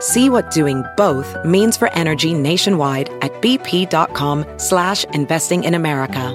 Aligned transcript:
See 0.00 0.28
what 0.28 0.50
doing 0.50 0.84
both 0.96 1.34
means 1.44 1.78
for 1.78 1.88
energy 1.94 2.34
nationwide 2.34 3.08
at 3.22 3.32
bp.com 3.40 4.44
slash 4.58 5.04
investing 5.14 5.64
in 5.64 5.74
America. 5.74 6.34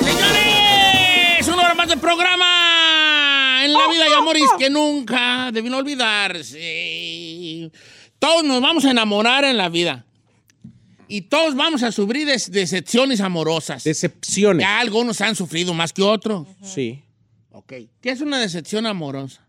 Señores, 0.00 1.48
una 1.48 1.62
hora 1.62 1.74
más 1.74 1.88
de 1.88 1.96
programa 1.98 3.64
en 3.64 3.72
la 3.72 3.88
vida 3.88 4.08
y 4.08 4.12
amores 4.12 4.50
que 4.58 4.70
nunca 4.70 5.50
deben 5.52 5.74
olvidarse. 5.74 7.70
Todos 8.18 8.44
nos 8.44 8.60
vamos 8.62 8.84
a 8.84 8.90
enamorar 8.92 9.44
en 9.44 9.56
la 9.58 9.68
vida. 9.68 10.06
Y 11.14 11.22
todos 11.22 11.54
vamos 11.54 11.82
a 11.82 11.92
sufrir 11.92 12.26
des- 12.26 12.50
decepciones 12.50 13.20
amorosas. 13.20 13.84
Decepciones. 13.84 14.64
Ya 14.64 14.80
algunos 14.80 15.20
han 15.20 15.36
sufrido 15.36 15.74
más 15.74 15.92
que 15.92 16.00
otros. 16.02 16.46
Sí. 16.62 17.02
Ok. 17.50 17.74
¿Qué 18.00 18.10
es 18.10 18.22
una 18.22 18.40
decepción 18.40 18.86
amorosa? 18.86 19.46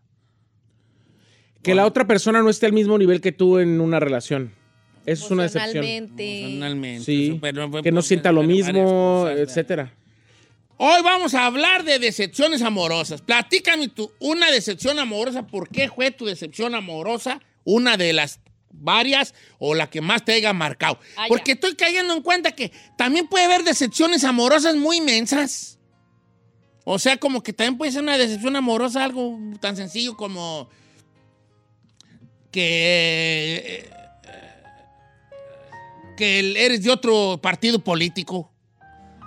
Que 1.62 1.74
la 1.74 1.86
otra 1.86 2.06
persona 2.06 2.42
no 2.42 2.50
esté 2.50 2.66
al 2.66 2.74
mismo 2.74 2.98
nivel 2.98 3.22
que 3.22 3.32
tú 3.32 3.58
en 3.58 3.80
una 3.80 3.98
relación. 3.98 4.52
Eso 5.06 5.24
es 5.24 5.30
una 5.30 5.44
decepción. 5.44 5.84
Emocionalmente. 5.84 6.40
Personalmente. 6.42 7.04
Sí. 7.04 7.26
Eso, 7.28 7.38
pero- 7.40 7.82
Que 7.82 7.92
no 7.92 8.02
sienta 8.02 8.30
lo 8.30 8.42
mismo, 8.42 9.26
etcétera. 9.30 9.94
Hoy 10.76 11.02
vamos 11.02 11.32
a 11.34 11.46
hablar 11.46 11.84
de 11.84 11.98
decepciones 11.98 12.60
amorosas. 12.60 13.22
Platícame 13.22 13.88
tú, 13.88 14.10
una 14.18 14.50
decepción 14.50 14.98
amorosa. 14.98 15.46
¿Por 15.46 15.70
qué 15.70 15.88
fue 15.88 16.10
tu 16.10 16.26
decepción 16.26 16.74
amorosa? 16.74 17.40
Una 17.64 17.96
de 17.96 18.12
las 18.12 18.40
varias 18.80 19.34
o 19.58 19.74
la 19.74 19.88
que 19.88 20.00
más 20.00 20.24
te 20.24 20.32
haya 20.32 20.52
marcado. 20.52 20.98
Ah, 21.16 21.22
ya. 21.22 21.28
Porque 21.28 21.52
estoy 21.52 21.74
cayendo 21.74 22.14
en 22.14 22.22
cuenta 22.22 22.52
que 22.52 22.72
también 22.96 23.26
puede 23.26 23.44
haber 23.46 23.64
decepciones 23.64 24.24
amorosas 24.24 24.76
muy 24.76 24.98
inmensas. 24.98 25.78
O 26.84 26.98
sea, 26.98 27.16
como 27.16 27.42
que 27.42 27.52
también 27.52 27.78
puede 27.78 27.92
ser 27.92 28.02
una 28.02 28.18
decepción 28.18 28.56
amorosa 28.56 29.04
algo 29.04 29.38
tan 29.60 29.74
sencillo 29.76 30.16
como 30.16 30.68
que, 32.50 33.84
eh, 33.84 33.90
que 36.16 36.38
el- 36.38 36.56
eres 36.56 36.82
de 36.82 36.90
otro 36.90 37.38
partido 37.42 37.78
político. 37.78 38.52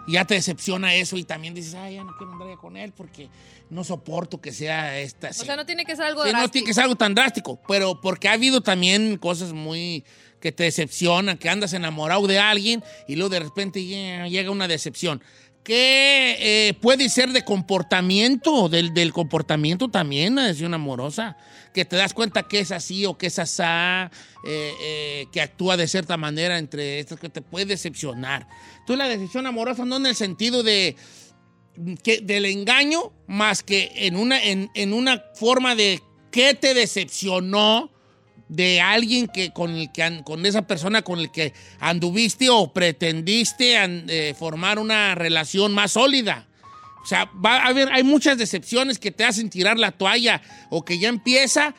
Y 0.07 0.13
ya 0.13 0.25
te 0.25 0.35
decepciona 0.35 0.93
eso 0.95 1.17
y 1.17 1.23
también 1.23 1.53
dices, 1.53 1.75
ay, 1.75 1.95
ya 1.95 2.03
no 2.03 2.15
quiero 2.17 2.31
andar 2.33 2.47
ya 2.49 2.55
con 2.57 2.77
él 2.77 2.93
porque 2.95 3.29
no 3.69 3.83
soporto 3.83 4.39
que 4.39 4.51
sea 4.53 4.97
esta. 4.99 5.29
O 5.29 5.33
sea, 5.33 5.55
no 5.57 5.65
tiene 5.65 5.83
que 5.85 5.95
ser 5.95 6.05
algo 6.05 6.21
Sí, 6.23 6.27
no 6.27 6.31
drástico. 6.31 6.51
tiene 6.53 6.67
que 6.67 6.73
ser 6.73 6.83
algo 6.83 6.95
tan 6.95 7.13
drástico, 7.13 7.59
pero 7.67 7.99
porque 7.99 8.29
ha 8.29 8.33
habido 8.33 8.61
también 8.61 9.17
cosas 9.17 9.51
muy 9.53 10.05
que 10.39 10.51
te 10.51 10.63
decepcionan, 10.63 11.37
que 11.37 11.49
andas 11.49 11.73
enamorado 11.73 12.25
de 12.27 12.39
alguien 12.39 12.83
y 13.07 13.15
luego 13.15 13.29
de 13.29 13.39
repente 13.39 13.79
lle- 13.81 14.29
llega 14.29 14.51
una 14.51 14.67
decepción. 14.67 15.21
Que 15.67 16.69
eh, 16.69 16.73
puede 16.75 17.09
ser 17.09 17.33
de 17.33 17.43
comportamiento, 17.43 18.69
del, 18.69 18.93
del 18.93 19.11
comportamiento 19.11 19.89
también, 19.89 20.31
una 20.31 20.43
decepción 20.43 20.73
amorosa. 20.73 21.35
Que 21.73 21.83
te 21.83 21.97
das 21.97 22.13
cuenta 22.13 22.43
que 22.43 22.59
es 22.59 22.71
así 22.71 23.05
o 23.05 23.17
que 23.17 23.27
es 23.27 23.37
asá, 23.37 24.09
eh, 24.45 24.71
eh, 24.81 25.25
que 25.33 25.41
actúa 25.41 25.75
de 25.75 25.89
cierta 25.89 26.15
manera 26.15 26.57
entre 26.57 26.99
estas, 26.99 27.19
que 27.19 27.27
te 27.27 27.41
puede 27.41 27.65
decepcionar. 27.65 28.47
Tú 28.85 28.95
la 28.95 29.09
decepción 29.09 29.45
amorosa 29.45 29.83
no 29.83 29.97
en 29.97 30.05
el 30.05 30.15
sentido 30.15 30.63
de, 30.63 30.95
que, 32.01 32.21
del 32.21 32.45
engaño 32.45 33.11
más 33.27 33.61
que 33.61 33.91
en 33.93 34.15
una, 34.15 34.41
en, 34.41 34.93
una 34.93 35.21
forma 35.35 35.75
de 35.75 36.01
qué 36.31 36.53
te 36.53 36.75
decepcionó 36.75 37.91
de 38.49 38.79
alguien 38.81 39.27
que 39.27 39.51
con 39.51 39.75
el 39.75 39.91
que 39.91 40.21
con 40.23 40.45
esa 40.45 40.61
persona 40.63 41.01
con 41.01 41.19
el 41.19 41.31
que 41.31 41.53
anduviste 41.79 42.49
o 42.49 42.71
pretendiste 42.73 43.77
an- 43.77 44.05
eh, 44.07 44.33
formar 44.37 44.79
una 44.79 45.15
relación 45.15 45.73
más 45.73 45.91
sólida. 45.91 46.47
O 47.03 47.05
sea, 47.05 47.29
va 47.45 47.57
a 47.57 47.67
haber, 47.67 47.91
hay 47.91 48.03
muchas 48.03 48.37
decepciones 48.37 48.99
que 48.99 49.11
te 49.11 49.23
hacen 49.25 49.49
tirar 49.49 49.77
la 49.79 49.91
toalla 49.91 50.41
o 50.69 50.83
que 50.83 50.99
ya 50.99 51.07
empieza 51.09 51.73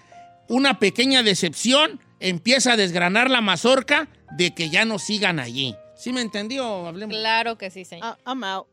una 0.49 0.79
pequeña 0.79 1.23
decepción, 1.23 2.01
empieza 2.21 2.73
a 2.73 2.77
desgranar 2.77 3.31
la 3.31 3.41
mazorca 3.43 4.09
de 4.33 4.55
que 4.55 4.71
ya 4.71 4.85
no 4.87 4.99
sigan 4.99 5.39
allí. 5.39 5.75
¿Sí 5.97 6.13
me 6.13 6.21
entendió? 6.23 6.87
Hablemos. 6.87 7.15
Claro 7.17 7.59
que 7.59 7.71
sí, 7.71 7.85
señor. 7.85 8.17
I- 8.25 8.29
I'm 8.31 8.45
out. 8.45 8.67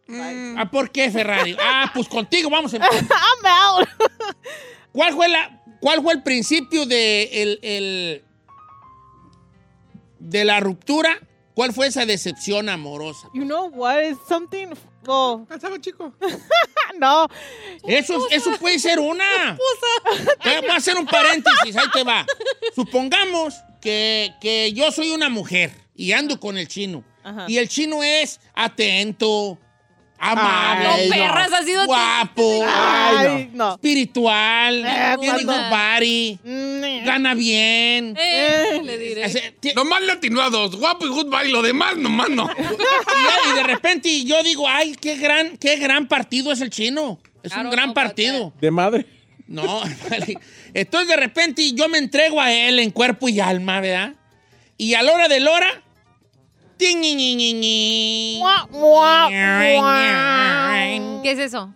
Ah, 0.58 0.70
¿por 0.72 0.92
qué, 0.92 1.10
Ferrari? 1.12 1.58
Ah, 1.60 1.92
pues 1.94 2.08
contigo 2.08 2.50
vamos 2.50 2.74
a 2.74 2.76
empezar. 2.78 3.04
I'm 3.04 3.46
out. 3.46 3.90
¿Cuál 4.92 5.14
fue, 5.14 5.28
la, 5.28 5.62
¿Cuál 5.82 6.02
fue 6.02 6.14
el 6.14 6.24
principio 6.24 6.86
de, 6.86 7.24
el, 7.42 7.60
el- 7.62 8.24
de 10.20 10.46
la 10.46 10.60
ruptura? 10.60 11.18
¿Cuál 11.54 11.74
fue 11.74 11.88
esa 11.88 12.06
decepción 12.06 12.68
amorosa? 12.70 13.30
You 13.34 13.44
know 13.44 13.68
what 13.70 14.02
is 14.02 14.18
something? 14.28 14.68
Estaba 15.54 15.80
chico. 15.82 16.14
no. 17.00 17.28
Eso, 17.88 18.28
eso 18.32 18.52
puede 18.60 18.80
ser 18.80 19.00
una. 19.00 19.58
Te- 20.44 20.62
Voy 20.62 20.70
a 20.70 20.76
hacer 20.76 20.98
un 20.98 21.06
paréntesis, 21.06 21.76
ahí 21.78 21.86
te 21.94 22.04
va. 22.04 22.26
Supongamos 22.76 23.54
que, 23.82 24.34
que 24.42 24.74
yo 24.74 24.92
soy 24.92 25.12
una 25.12 25.30
mujer 25.30 25.72
y 25.96 26.12
ando 26.12 26.40
con 26.40 26.58
el 26.58 26.68
chino. 26.68 27.04
Ajá. 27.24 27.46
Y 27.48 27.58
el 27.58 27.70
chino 27.70 28.04
es 28.04 28.40
atento, 28.54 29.58
amable, 30.18 30.88
Ay, 30.88 31.10
no, 31.10 31.16
perras, 31.16 31.54
ha 31.54 31.64
sido 31.64 31.86
guapo, 31.86 32.66
Ay, 32.68 33.50
no. 33.54 33.74
espiritual, 33.74 34.86
Eh, 34.86 35.16
tiene 35.20 35.44
good 35.44 35.70
body, 35.70 36.40
Mm, 36.44 37.06
gana 37.06 37.34
bien. 37.34 38.16
Eh, 38.18 38.82
le 38.84 38.98
diré. 38.98 39.30
Ti- 39.60 39.74
Nomás 39.76 40.02
latinados, 40.04 40.76
guapo 40.76 41.06
y 41.06 41.10
goodbye, 41.10 41.50
lo 41.50 41.62
demás 41.62 41.98
nomás 41.98 42.30
no. 42.30 42.50
y, 42.58 43.52
y 43.52 43.56
de 43.56 43.64
repente 43.64 44.24
yo 44.24 44.42
digo, 44.44 44.68
ay, 44.68 44.96
qué 45.00 45.16
gran, 45.18 45.58
qué 45.58 45.76
gran 45.78 46.08
partido 46.08 46.52
es 46.52 46.62
el 46.62 46.70
chino. 46.70 47.20
Es 47.44 47.52
Claro, 47.54 47.70
un 47.70 47.76
gran 47.76 47.88
no, 47.90 47.94
partido. 47.94 48.54
De 48.60 48.72
madre. 48.72 49.06
No, 49.48 49.82
vale. 50.10 50.40
Entonces 50.74 51.08
de 51.08 51.16
repente 51.18 51.72
yo 51.74 51.88
me 51.88 52.00
entrego 52.00 52.42
a 52.42 52.52
él 52.52 52.80
en 52.80 52.90
cuerpo 52.90 53.30
y 53.30 53.40
alma, 53.40 53.80
¿verdad? 53.80 54.14
Y 54.78 54.96
a 54.96 55.04
la 55.04 55.14
hora 55.14 55.28
de 55.28 55.40
la 55.40 55.52
hora. 55.52 55.82
¿Qué 61.24 61.32
es 61.32 61.40
eso? 61.40 61.74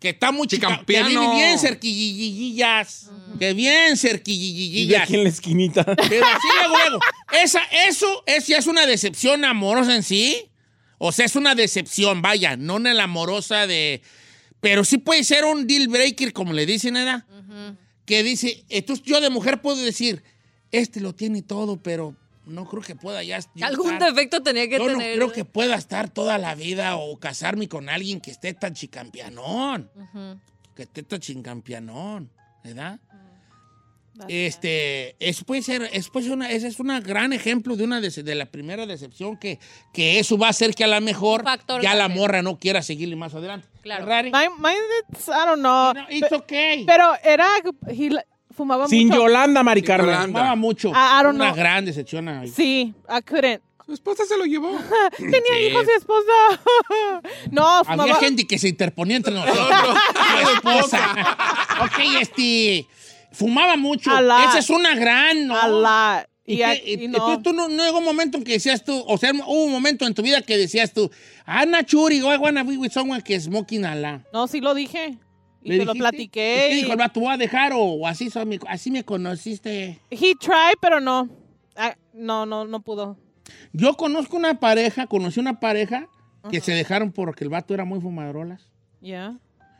Que 0.00 0.08
está 0.10 0.32
muy 0.32 0.48
chica, 0.48 0.82
que 0.84 1.02
vive 1.04 1.34
bien 1.34 1.58
cerquillillillas. 1.58 3.10
Que 3.38 3.54
bien 3.54 3.96
cerquillillillas. 3.96 5.02
aquí 5.02 5.14
en 5.14 5.22
la 5.22 5.28
esquinita. 5.28 5.84
Pero 6.08 6.26
así 6.26 6.48
luego, 6.58 6.76
luego. 6.76 7.00
Esa, 7.40 7.60
eso 7.86 8.24
es, 8.26 8.48
ya 8.48 8.58
es 8.58 8.66
una 8.66 8.84
decepción 8.84 9.44
amorosa 9.44 9.94
en 9.94 10.02
sí. 10.02 10.50
O 10.98 11.12
sea, 11.12 11.24
es 11.24 11.36
una 11.36 11.54
decepción, 11.54 12.20
vaya, 12.22 12.56
no 12.56 12.76
en 12.76 12.96
la 12.96 13.04
amorosa 13.04 13.66
de... 13.66 14.02
Pero 14.60 14.84
sí 14.84 14.98
puede 14.98 15.24
ser 15.24 15.44
un 15.44 15.66
deal 15.66 15.88
breaker, 15.88 16.32
como 16.32 16.52
le 16.52 16.66
dicen, 16.66 16.94
¿verdad? 16.94 17.24
Que 18.04 18.22
dice, 18.22 18.64
entonces 18.68 19.04
yo 19.04 19.20
de 19.20 19.30
mujer 19.30 19.60
puedo 19.60 19.76
decir, 19.76 20.22
este 20.70 21.00
lo 21.00 21.14
tiene 21.14 21.42
todo, 21.42 21.82
pero 21.82 22.16
no 22.46 22.64
creo 22.66 22.82
que 22.82 22.96
pueda 22.96 23.22
ya... 23.22 23.38
Algún 23.62 23.94
estar- 23.94 24.10
defecto 24.14 24.42
tenía 24.42 24.68
que 24.68 24.78
Yo 24.78 24.86
no 24.88 24.98
tener. 24.98 25.16
creo 25.16 25.32
que 25.32 25.44
pueda 25.44 25.76
estar 25.76 26.08
toda 26.10 26.38
la 26.38 26.54
vida 26.54 26.96
o 26.96 27.18
casarme 27.18 27.68
con 27.68 27.88
alguien 27.88 28.20
que 28.20 28.30
esté 28.30 28.52
tan 28.54 28.74
chicampianón. 28.74 29.90
Que 30.74 30.82
esté 30.84 31.02
tan 31.02 31.20
chicampianón, 31.20 32.30
¿verdad? 32.64 32.98
Este, 34.28 35.16
eso 35.20 35.44
puede 35.44 35.62
ser, 35.62 35.90
puede 36.12 36.26
ser 36.26 36.34
una, 36.36 36.50
ese 36.50 36.66
es 36.68 36.78
un 36.78 36.88
gran 37.00 37.32
ejemplo 37.32 37.76
de 37.76 37.84
una 37.84 37.98
dece- 38.00 38.22
de 38.22 38.34
la 38.34 38.44
primera 38.46 38.84
decepción 38.86 39.38
que, 39.38 39.58
que 39.92 40.18
eso 40.18 40.36
va 40.36 40.48
a 40.48 40.50
hacer 40.50 40.74
que 40.74 40.84
a 40.84 40.86
lo 40.86 41.00
mejor 41.00 41.44
ya 41.80 41.94
la 41.94 42.08
morra 42.08 42.42
no 42.42 42.58
quiera 42.58 42.82
seguirle 42.82 43.16
más 43.16 43.34
adelante. 43.34 43.66
Claro. 43.82 44.04
Mine, 44.06 44.30
I 44.30 45.46
don't 45.46 45.60
know. 45.60 45.94
no, 45.94 46.06
it's 46.10 46.30
okay. 46.30 46.84
Pero 46.84 47.14
era, 47.24 47.46
he, 47.88 48.10
fumaba 48.52 48.86
Sin 48.88 49.08
mucho. 49.08 49.20
Yolanda, 49.20 49.62
Mari 49.62 49.82
Carmen. 49.82 50.06
Yolanda. 50.14 50.38
Fumaba 50.40 50.56
mucho. 50.56 50.88
I- 50.90 50.92
I 51.20 51.22
don't 51.22 51.34
Una 51.36 51.46
know. 51.46 51.56
gran 51.56 51.84
decepción 51.84 52.28
ahí. 52.28 52.48
Sí, 52.48 52.94
I 53.08 53.22
couldn't. 53.22 53.60
Su 53.86 53.94
esposa 53.94 54.24
se 54.26 54.36
lo 54.38 54.44
llevó. 54.44 54.70
Tenía 55.18 55.40
Sí. 55.58 55.64
hijos 55.66 55.84
y 55.88 55.96
esposa. 55.98 56.32
no, 57.50 57.66
Había 57.68 57.84
fumaba. 57.84 58.14
gente 58.20 58.46
que 58.46 58.58
se 58.58 58.68
interponía 58.68 59.16
entre 59.16 59.34
nosotros. 59.34 59.96
Esposa. 60.54 61.14
ok, 61.82 61.98
este. 62.20 62.86
Fumaba 63.32 63.76
mucho. 63.76 64.10
A 64.10 64.20
lot. 64.20 64.48
Esa 64.48 64.58
es 64.58 64.70
una 64.70 64.94
gran. 64.94 65.46
¿no? 65.46 65.56
A 65.58 65.68
lot. 65.68 66.26
¿Y, 66.44 66.54
Y, 66.54 66.56
qué- 66.58 66.82
I- 66.84 66.90
y- 66.90 67.00
y 67.00 67.04
y 67.04 67.08
no. 67.08 67.36
tú, 67.36 67.42
tú 67.42 67.52
no, 67.52 67.68
no 67.68 67.84
llegó 67.84 67.98
un 67.98 68.04
momento 68.04 68.36
en 68.36 68.44
que 68.44 68.52
decías 68.54 68.84
tú, 68.84 69.02
o 69.06 69.16
sea, 69.16 69.32
hubo 69.32 69.64
un 69.64 69.70
momento 69.72 70.06
en 70.06 70.12
tu 70.14 70.22
vida 70.22 70.42
que 70.42 70.58
decías 70.58 70.92
tú, 70.92 71.08
Ana 71.46 71.84
Churi, 71.86 72.16
I 72.18 72.22
wanna 72.36 72.64
be 72.64 72.76
with 72.76 72.90
someone 72.90 73.22
que 73.22 73.38
smoking 73.40 73.84
a 73.84 73.94
la. 73.94 74.22
No, 74.32 74.46
sí 74.48 74.60
lo 74.60 74.74
dije. 74.74 75.18
Y 75.64 75.70
¿Le 75.70 75.78
te 75.78 75.84
lo 75.84 75.92
dijiste? 75.92 76.10
platiqué. 76.10 76.68
¿Y 76.72 76.76
dijo 76.76 76.92
el 76.92 76.98
vato? 76.98 77.20
¿Voy 77.20 77.32
a 77.32 77.36
dejar 77.36 77.72
o, 77.74 78.06
así, 78.06 78.30
son 78.30 78.50
así 78.68 78.90
me 78.90 79.04
conociste? 79.04 80.00
He 80.10 80.34
tried, 80.34 80.76
pero 80.80 81.00
no. 81.00 81.28
Ah, 81.76 81.96
no, 82.12 82.46
no, 82.46 82.64
no 82.64 82.82
pudo. 82.82 83.16
Yo 83.72 83.94
conozco 83.94 84.36
una 84.36 84.60
pareja, 84.60 85.06
conocí 85.06 85.40
una 85.40 85.60
pareja 85.60 86.08
que 86.50 86.60
se 86.60 86.72
dejaron 86.72 87.12
porque 87.12 87.44
el 87.44 87.50
vato 87.50 87.74
era 87.74 87.84
muy 87.84 88.00
fumadrolas. 88.00 88.68
Yeah. 89.00 89.38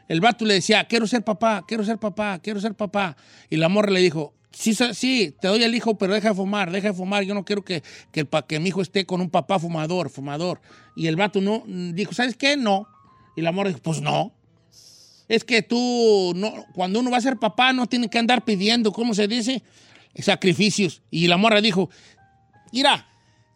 El 0.09 0.21
vato 0.21 0.45
le 0.45 0.55
decía, 0.55 0.85
quiero 0.85 1.07
ser 1.07 1.25
papá, 1.25 1.65
quiero 1.67 1.85
ser 1.85 1.99
papá, 1.99 2.39
quiero 2.39 2.61
ser 2.61 2.75
papá. 2.75 3.17
Y 3.51 3.57
la 3.57 3.69
morra 3.69 3.91
le 3.91 4.01
dijo, 4.01 4.35
sí, 4.51 4.75
sí, 4.75 5.35
te 5.41 5.49
doy 5.49 5.63
el 5.63 5.75
hijo, 5.75 5.97
pero 5.97 6.15
deja 6.15 6.31
de 6.31 6.35
fumar, 6.35 6.71
deja 6.71 6.89
de 6.89 6.95
fumar. 6.95 7.25
Yo 7.25 7.35
no 7.35 7.45
quiero 7.45 7.65
que, 7.65 7.83
que, 8.11 8.27
que 8.47 8.61
mi 8.61 8.69
hijo 8.69 8.83
esté 8.83 9.07
con 9.07 9.21
un 9.21 9.31
papá 9.31 9.59
fumador, 9.59 10.11
fumador. 10.11 10.61
Y 10.97 11.07
el 11.07 11.17
vato 11.17 11.41
no, 11.41 11.65
dijo, 11.67 12.13
¿sabes 12.13 12.37
qué? 12.37 12.57
No. 12.57 12.87
Y 13.37 13.43
la 13.43 13.53
morra 13.53 13.69
dijo, 13.69 13.81
pues 13.83 14.01
no. 14.01 14.33
Es 15.29 15.45
que 15.45 15.63
tú, 15.63 16.33
no, 16.37 16.53
cuando 16.75 17.01
uno 17.01 17.11
va 17.11 17.17
a 17.19 17.21
ser 17.23 17.39
papá, 17.39 17.73
no 17.73 17.87
tiene 17.87 18.09
que 18.11 18.19
andar 18.19 18.45
pidiendo, 18.45 18.93
¿cómo 18.93 19.15
se 19.15 19.27
dice? 19.29 19.63
Sacrificios. 20.19 21.03
Y 21.11 21.27
la 21.29 21.37
morra 21.37 21.61
dijo, 21.61 21.91
mira, 22.73 23.07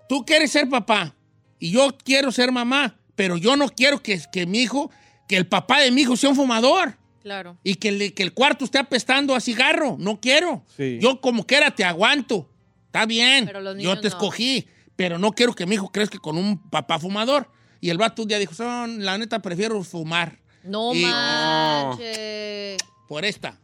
tú 0.09 0.25
quieres 0.25 0.51
ser 0.51 0.69
papá 0.69 1.15
y 1.59 1.71
yo 1.71 1.97
quiero 2.05 2.33
ser 2.33 2.53
mamá, 2.53 2.97
pero 3.15 3.37
yo 3.37 3.57
no 3.57 3.69
quiero 3.69 4.03
que, 4.03 4.21
que 4.33 4.47
mi 4.47 4.61
hijo, 4.63 4.91
que 5.29 5.37
el 5.37 5.47
papá 5.47 5.81
de 5.81 5.91
mi 5.91 6.03
hijo 6.03 6.17
sea 6.17 6.31
un 6.31 6.37
fumador 6.37 6.97
Claro. 7.23 7.59
y 7.65 7.75
que, 7.75 7.91
le- 7.93 8.15
que 8.15 8.23
el 8.23 8.33
cuarto 8.33 8.65
esté 8.65 8.79
apestando 8.79 9.35
a 9.35 9.41
cigarro. 9.41 9.97
No 9.99 10.21
quiero. 10.21 10.65
Sí. 10.77 10.99
Yo 11.01 11.21
como 11.21 11.45
quiera 11.47 11.73
te 11.75 11.85
aguanto. 11.85 12.49
Está 12.87 13.05
bien. 13.05 13.47
Pero 13.47 13.61
los 13.61 13.75
Yo 13.75 13.79
niños 13.79 13.97
te 14.01 14.09
no. 14.09 14.15
escogí, 14.15 14.67
pero 14.95 15.19
no 15.19 15.33
quiero 15.33 15.53
que 15.55 15.67
mi 15.67 15.75
hijo 15.75 15.91
crezca 15.91 16.19
con 16.19 16.39
un 16.39 16.59
papá 16.71 16.99
fumador. 17.01 17.51
Y 17.81 17.91
el 17.91 17.99
vato 17.99 18.23
un 18.23 18.29
día 18.29 18.39
dijo, 18.39 18.55
"Son, 18.55 19.05
la 19.05 19.19
neta 19.19 19.43
prefiero 19.43 19.83
fumar 19.83 20.39
No 20.67 20.95
Y- 20.95 21.03
manches. 21.03 22.77
por 23.09 23.25
esta, 23.25 23.59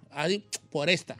por 0.70 0.88
esta. 0.88 1.16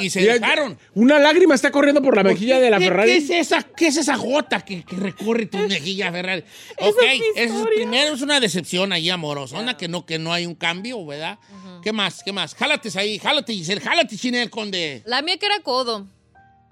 Y 0.00 0.10
se 0.10 0.20
Mira, 0.22 0.34
dejaron. 0.34 0.76
Una 0.94 1.20
lágrima 1.20 1.54
está 1.54 1.70
corriendo 1.70 2.02
por 2.02 2.16
la 2.16 2.24
mejilla 2.24 2.58
de 2.58 2.68
la 2.68 2.78
¿Qué, 2.78 2.86
Ferrari. 2.86 3.10
¿Qué 3.12 3.16
es 3.18 3.30
esa, 3.30 3.62
qué 3.62 3.86
es 3.86 3.96
esa 3.96 4.16
gota 4.16 4.64
que, 4.64 4.82
que 4.84 4.96
recorre 4.96 5.46
tu 5.46 5.56
mejilla, 5.58 6.10
Ferrari? 6.10 6.42
Ok, 6.80 6.96
es 7.36 7.52
es 7.52 7.52
primero 7.76 8.14
es 8.14 8.22
una 8.22 8.40
decepción 8.40 8.92
ahí 8.92 9.08
amorosa, 9.08 9.60
una 9.60 9.76
que 9.76 9.86
no, 9.86 10.04
que 10.04 10.18
no 10.18 10.32
hay 10.32 10.46
un 10.46 10.56
cambio, 10.56 11.06
¿verdad? 11.06 11.38
¿Qué 11.80 11.92
más? 11.92 12.22
¿Qué 12.24 12.32
más? 12.32 12.56
Jálates 12.56 12.96
ahí, 12.96 13.20
jálate, 13.20 13.52
Giselle, 13.52 13.80
jálate, 13.80 14.16
Chinel 14.16 14.50
Conde. 14.50 15.02
La 15.06 15.22
mía 15.22 15.38
que 15.38 15.46
era 15.46 15.60
codo. 15.60 16.08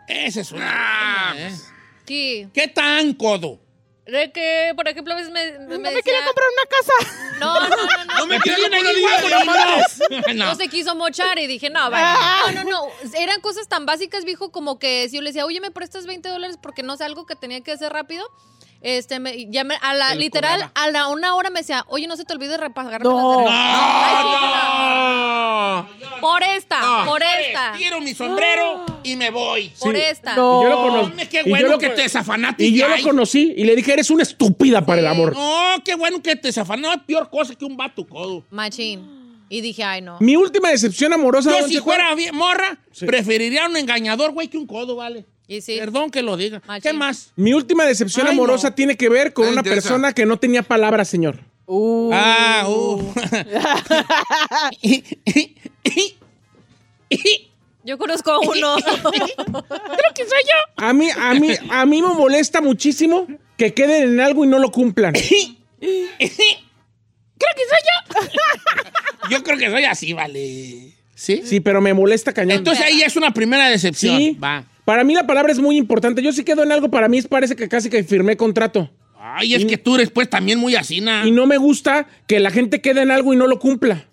Esa 0.08 0.40
es 0.40 0.50
una. 0.50 0.66
Ah, 0.68 1.32
buena, 1.32 1.48
¿eh? 1.48 1.54
Sí. 2.06 2.48
¿Qué 2.52 2.66
tan 2.66 3.14
codo? 3.14 3.60
De 4.06 4.32
que, 4.32 4.72
por 4.74 4.88
ejemplo, 4.88 5.12
a 5.12 5.16
veces 5.16 5.30
me, 5.32 5.52
me, 5.52 5.58
No 5.76 5.78
me 5.78 5.88
decía- 5.90 6.02
quería 6.02 6.24
comprar 6.24 6.48
una 6.56 6.66
casa. 6.68 7.38
No, 7.38 7.60
no, 7.60 7.68
no, 7.68 7.76
no. 7.76 8.14
No 8.18 8.26
me 8.26 8.36
igual, 8.36 9.00
guapo, 9.00 9.44
no. 9.44 10.34
No 10.34 10.44
No. 10.46 10.54
se 10.56 10.68
quiso 10.68 10.94
mochar 10.96 11.38
y 11.38 11.46
dije, 11.46 11.70
no, 11.70 11.90
vale. 11.90 12.54
No, 12.54 12.64
no, 12.64 12.70
no. 12.70 12.88
Eran 13.16 13.40
cosas 13.40 13.68
tan 13.68 13.86
básicas, 13.86 14.24
viejo, 14.24 14.50
como 14.50 14.78
que 14.78 15.08
si 15.08 15.16
yo 15.16 15.22
le 15.22 15.30
decía, 15.30 15.46
oye, 15.46 15.60
¿me 15.60 15.70
prestas 15.70 16.06
20 16.06 16.28
dólares 16.28 16.56
porque 16.60 16.82
no 16.82 16.96
sé 16.96 17.04
algo 17.04 17.24
que 17.26 17.36
tenía 17.36 17.60
que 17.60 17.72
hacer 17.72 17.92
rápido? 17.92 18.26
Este, 18.82 19.20
me, 19.20 19.46
ya 19.50 19.62
me- 19.64 19.76
a 19.82 19.92
la, 19.94 20.14
literal, 20.14 20.70
a 20.74 20.90
la 20.90 21.08
una 21.08 21.34
hora 21.34 21.50
me 21.50 21.60
decía, 21.60 21.84
oye, 21.88 22.06
no 22.06 22.16
se 22.16 22.24
te 22.24 22.32
olvide 22.32 22.56
repagar. 22.56 23.02
No. 23.02 23.44
Por 26.20 26.42
esta, 26.42 26.80
No. 26.80 27.04
por 27.06 27.22
esta, 27.22 27.72
Tiro 27.78 28.00
mi 28.00 28.14
sombrero 28.14 28.84
y 29.02 29.16
me 29.16 29.30
voy. 29.30 29.72
por 29.80 29.96
esta. 29.96 30.34
No. 30.36 30.60
Y 30.60 30.64
yo 30.64 30.68
lo 30.70 30.76
conocí. 30.82 31.10
Hombre, 31.10 31.28
qué 31.28 31.40
y 31.40 31.44
yo 31.44 31.50
bueno 31.50 31.68
lo 31.68 31.78
que 31.78 31.88
te 31.90 32.02
desafanaste. 32.02 32.64
Y 32.64 32.76
yo 32.76 32.88
lo 32.88 33.02
conocí 33.02 33.54
y 33.56 33.64
le 33.64 33.74
dije, 33.76 33.92
eres 33.94 34.10
una 34.10 34.22
estúpida 34.22 34.84
para 34.84 35.00
el 35.00 35.06
amor. 35.06 35.34
No, 35.34 35.74
qué 35.84 35.94
bueno 35.94 36.22
que 36.22 36.36
te 36.36 36.48
desafanaste. 36.48 36.96
No 36.98 37.06
peor 37.06 37.30
cosa 37.30 37.54
que 37.54 37.64
un 37.64 37.76
vato 37.76 38.06
codo. 38.06 38.44
Machín. 38.50 39.18
Y 39.48 39.62
dije, 39.62 39.82
ay, 39.82 40.00
no. 40.02 40.16
Mi 40.20 40.36
última 40.36 40.68
decepción 40.70 41.12
amorosa. 41.12 41.50
Yo 41.58 41.66
si 41.68 41.78
fuera 41.78 42.14
morra, 42.32 42.78
Sí. 42.92 43.04
preferiría 43.06 43.66
un 43.66 43.76
engañador, 43.76 44.32
güey, 44.32 44.48
que 44.48 44.56
un 44.58 44.66
codo, 44.66 44.96
¿vale? 44.96 45.24
Y 45.50 45.60
sí. 45.62 45.76
Perdón 45.80 46.12
que 46.12 46.22
lo 46.22 46.36
diga. 46.36 46.62
Machín. 46.64 46.92
¿Qué 46.92 46.96
más? 46.96 47.32
Mi 47.34 47.52
última 47.52 47.84
decepción 47.84 48.28
Ay, 48.28 48.34
amorosa 48.34 48.68
no. 48.68 48.74
tiene 48.76 48.96
que 48.96 49.08
ver 49.08 49.32
con 49.32 49.48
una 49.48 49.56
interesa. 49.62 49.88
persona 49.88 50.12
que 50.12 50.24
no 50.24 50.38
tenía 50.38 50.62
palabras, 50.62 51.08
señor. 51.08 51.40
Uh. 51.66 52.10
Ah, 52.12 52.68
uh. 52.68 53.12
Yo 57.82 57.98
conozco 57.98 58.30
a 58.30 58.38
uno. 58.38 58.76
A 60.76 60.92
mí, 60.92 61.08
a 61.10 61.34
mí, 61.34 61.50
a 61.68 61.84
mí 61.84 62.02
me 62.02 62.08
molesta 62.14 62.60
muchísimo 62.60 63.26
que 63.56 63.74
queden 63.74 64.04
en 64.04 64.20
algo 64.20 64.44
y 64.44 64.48
no 64.48 64.60
lo 64.60 64.70
cumplan. 64.70 65.14
Yo 69.30 69.42
creo 69.42 69.58
que 69.58 69.68
soy 69.70 69.84
así, 69.84 70.12
vale. 70.12 70.94
¿Sí? 71.14 71.42
Sí, 71.44 71.58
pero 71.60 71.80
me 71.80 71.92
molesta 71.92 72.32
cañón. 72.32 72.58
Entonces 72.58 72.84
ahí 72.84 73.02
es 73.02 73.16
una 73.16 73.32
primera 73.34 73.68
decepción. 73.68 74.16
Sí. 74.16 74.38
Va. 74.42 74.64
Para 74.90 75.04
mí 75.04 75.14
la 75.14 75.24
palabra 75.24 75.52
es 75.52 75.60
muy 75.60 75.76
importante. 75.76 76.20
Yo 76.20 76.32
sí 76.32 76.42
quedo 76.42 76.64
en 76.64 76.72
algo, 76.72 76.90
para 76.90 77.06
mí 77.06 77.22
parece 77.22 77.54
que 77.54 77.68
casi 77.68 77.88
que 77.88 78.02
firmé 78.02 78.36
contrato. 78.36 78.90
Ay, 79.16 79.54
es 79.54 79.64
que 79.64 79.78
tú 79.78 79.94
eres 79.94 80.10
pues 80.10 80.28
también 80.28 80.58
muy 80.58 80.74
así, 80.74 81.00
¿na? 81.00 81.24
Y 81.24 81.30
no 81.30 81.46
me 81.46 81.58
gusta 81.58 82.08
que 82.26 82.40
la 82.40 82.50
gente 82.50 82.80
quede 82.80 83.02
en 83.02 83.12
algo 83.12 83.32
y 83.32 83.36
no 83.36 83.46
lo 83.46 83.60
cumpla. 83.60 84.08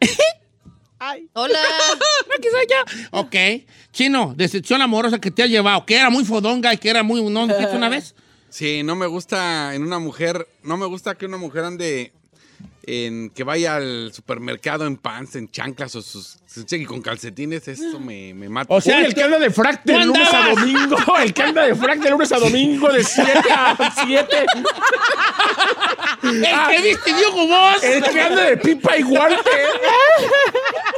Ay. 0.98 1.28
Hola. 1.34 1.58
Ok. 3.10 3.36
Chino, 3.92 4.32
decepción 4.34 4.80
amorosa 4.80 5.20
que 5.20 5.30
te 5.30 5.42
ha 5.42 5.46
llevado, 5.46 5.84
que 5.84 5.96
era 5.96 6.08
muy 6.08 6.24
fodonga 6.24 6.72
y 6.72 6.78
que 6.78 6.88
era 6.88 7.02
muy... 7.02 7.22
¿No 7.22 7.46
dijiste 7.46 7.76
una 7.76 7.90
vez? 7.90 8.14
Sí, 8.48 8.82
no 8.82 8.96
me 8.96 9.06
gusta 9.06 9.74
en 9.74 9.82
una 9.82 9.98
mujer, 9.98 10.48
no 10.62 10.78
me 10.78 10.86
gusta 10.86 11.16
que 11.16 11.26
una 11.26 11.36
mujer 11.36 11.64
ande 11.64 12.12
en 12.86 13.30
que 13.30 13.44
vaya 13.44 13.76
al 13.76 14.12
supermercado 14.12 14.86
en 14.86 14.96
pants, 14.96 15.36
en 15.36 15.50
chanclas 15.50 15.94
o 15.96 16.02
sus, 16.02 16.38
sus- 16.46 16.72
y 16.72 16.84
con 16.84 17.00
calcetines, 17.02 17.66
eso 17.68 17.98
me, 18.00 18.32
me 18.34 18.48
mata. 18.48 18.72
O 18.74 18.80
sea, 18.80 18.98
Uy, 18.98 19.04
el 19.06 19.14
que 19.14 19.22
anda 19.22 19.38
de 19.38 19.50
frac 19.50 19.84
de 19.84 19.92
¿tú 19.94 20.00
lunes 20.06 20.32
a 20.32 20.48
domingo. 20.50 20.96
El 21.22 21.32
que 21.34 21.42
anda 21.42 21.62
de 21.64 21.74
frac 21.74 21.98
de 22.00 22.10
lunes 22.10 22.32
a 22.32 22.38
domingo 22.38 22.88
de 22.92 23.04
7 23.04 23.32
a 23.50 23.94
7. 24.06 24.46
El 26.22 26.42
que 26.42 26.82
viste 26.82 27.14
Diego 27.14 27.46
Vos. 27.46 27.82
El 27.82 28.02
que 28.02 28.20
anda 28.20 28.44
de 28.44 28.56
pipa 28.56 28.96
y 28.96 29.02
guante. 29.02 29.36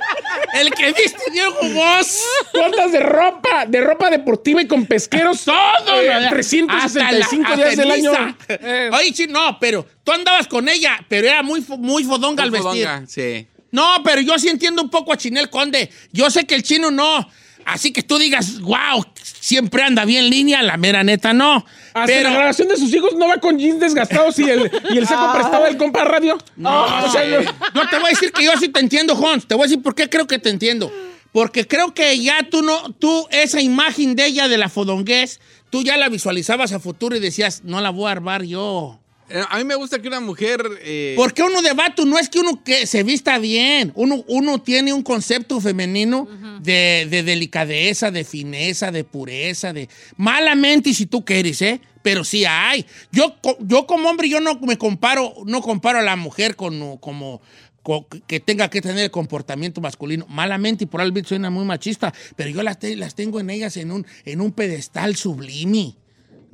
El 0.54 0.70
que 0.70 0.86
viste 0.92 1.30
Diego 1.32 1.54
Vos. 1.74 2.22
Tú 2.52 2.62
andas 2.62 2.92
de 2.92 3.00
ropa, 3.00 3.66
de 3.66 3.80
ropa 3.80 4.10
deportiva 4.10 4.62
y 4.62 4.66
con 4.66 4.86
pesqueros. 4.86 5.44
Todo. 5.44 5.56
eh, 6.00 6.08
¿verdad? 6.08 6.30
365 6.30 7.44
Hasta 7.44 7.56
la- 7.56 7.64
días 7.64 7.76
del 7.76 7.90
año. 7.90 8.10
Lisa. 8.12 8.96
Oye, 8.96 9.12
Chino, 9.12 9.32
no, 9.32 9.58
pero 9.58 9.86
tú 10.04 10.12
andabas 10.12 10.46
con 10.46 10.68
ella, 10.68 11.04
pero 11.08 11.26
era 11.28 11.42
muy, 11.42 11.64
muy 11.78 12.04
fodonga 12.04 12.42
al 12.44 12.50
Muy 12.50 12.60
vestir. 12.60 12.84
fodonga, 12.86 13.06
Sí. 13.06 13.46
No, 13.72 14.02
pero 14.04 14.20
yo 14.22 14.38
sí 14.38 14.48
entiendo 14.48 14.80
un 14.80 14.88
poco 14.88 15.12
a 15.12 15.16
Chinel 15.18 15.50
Conde. 15.50 15.90
Yo 16.12 16.30
sé 16.30 16.46
que 16.46 16.54
el 16.54 16.62
chino 16.62 16.90
no. 16.90 17.28
Así 17.66 17.92
que 17.92 18.02
tú 18.02 18.16
digas, 18.16 18.60
wow, 18.60 19.04
siempre 19.22 19.82
anda 19.82 20.04
bien 20.04 20.30
línea, 20.30 20.62
la 20.62 20.76
mera 20.76 21.02
neta 21.02 21.32
no. 21.32 21.56
Hasta 21.92 22.06
pero 22.06 22.30
la 22.30 22.36
grabación 22.36 22.68
de 22.68 22.76
sus 22.76 22.94
hijos 22.94 23.14
no 23.16 23.26
va 23.26 23.38
con 23.38 23.58
jeans 23.58 23.80
desgastados 23.80 24.38
y 24.38 24.44
el, 24.48 24.70
y 24.90 24.98
el 24.98 25.06
saco 25.06 25.32
prestado 25.32 25.64
del 25.64 25.76
compa 25.76 26.04
radio. 26.04 26.38
No, 26.56 26.84
O 27.04 27.10
sea, 27.10 27.24
eh, 27.24 27.44
no- 27.74 27.82
no 27.82 27.88
te 27.88 27.96
voy 27.98 28.06
a 28.06 28.10
decir 28.10 28.30
que 28.32 28.44
yo 28.44 28.52
sí 28.60 28.68
te 28.68 28.78
entiendo, 28.80 29.14
Hans. 29.26 29.46
Te 29.48 29.54
voy 29.56 29.64
a 29.64 29.66
decir 29.68 29.82
por 29.82 29.94
qué 29.96 30.08
creo 30.08 30.26
que 30.28 30.38
te 30.38 30.48
entiendo. 30.48 30.92
Porque 31.32 31.66
creo 31.66 31.92
que 31.92 32.18
ya 32.20 32.48
tú 32.48 32.62
no, 32.62 32.92
tú, 32.92 33.26
esa 33.30 33.60
imagen 33.60 34.14
de 34.16 34.26
ella 34.26 34.46
de 34.48 34.56
la 34.58 34.68
fodonguez, 34.68 35.40
tú 35.68 35.82
ya 35.82 35.96
la 35.96 36.08
visualizabas 36.08 36.72
a 36.72 36.78
futuro 36.80 37.16
y 37.16 37.20
decías, 37.20 37.62
no 37.64 37.80
la 37.80 37.90
voy 37.90 38.08
a 38.08 38.12
armar 38.12 38.44
yo. 38.44 39.00
Eh, 39.28 39.42
A 39.48 39.58
mí 39.58 39.64
me 39.64 39.74
gusta 39.74 40.00
que 40.00 40.08
una 40.08 40.20
mujer... 40.20 40.62
eh, 40.82 41.14
Porque 41.16 41.42
uno 41.42 41.60
de 41.62 41.72
vato 41.72 42.04
no 42.06 42.18
es 42.18 42.28
que 42.28 42.38
uno 42.38 42.62
que 42.62 42.86
se 42.86 43.02
vista 43.02 43.38
bien, 43.38 43.92
uno, 43.96 44.24
uno 44.28 44.60
tiene 44.62 44.92
un 44.92 45.02
concepto 45.02 45.60
femenino 45.60 46.28
de, 46.60 47.06
de 47.10 47.22
delicadeza, 47.22 48.10
de 48.10 48.24
fineza, 48.24 48.90
de 48.92 49.04
pureza, 49.04 49.72
de 49.72 49.88
malamente 50.16 50.92
si 50.94 51.06
tú 51.06 51.24
quieres, 51.24 51.60
¿eh? 51.62 51.80
Pero 52.02 52.22
sí 52.22 52.44
hay. 52.44 52.86
Yo, 53.10 53.34
yo 53.60 53.86
como 53.86 54.08
hombre 54.08 54.28
yo 54.28 54.40
no 54.40 54.54
me 54.60 54.78
comparo, 54.78 55.34
no 55.44 55.60
comparo 55.60 55.98
a 55.98 56.02
la 56.02 56.14
mujer 56.14 56.54
con 56.54 56.98
como 56.98 57.40
co- 57.82 58.06
que 58.28 58.38
tenga 58.38 58.70
que 58.70 58.80
tener 58.80 59.02
el 59.04 59.10
comportamiento 59.10 59.80
masculino. 59.80 60.24
Malamente 60.28 60.84
y 60.84 60.86
probablemente 60.86 61.28
soy 61.30 61.38
una 61.38 61.50
muy 61.50 61.64
machista, 61.64 62.14
pero 62.36 62.48
yo 62.50 62.62
las, 62.62 62.78
te- 62.78 62.94
las 62.94 63.16
tengo 63.16 63.40
en 63.40 63.50
ellas 63.50 63.76
en 63.76 63.90
un, 63.90 64.06
en 64.24 64.40
un 64.40 64.52
pedestal 64.52 65.16
sublime, 65.16 65.94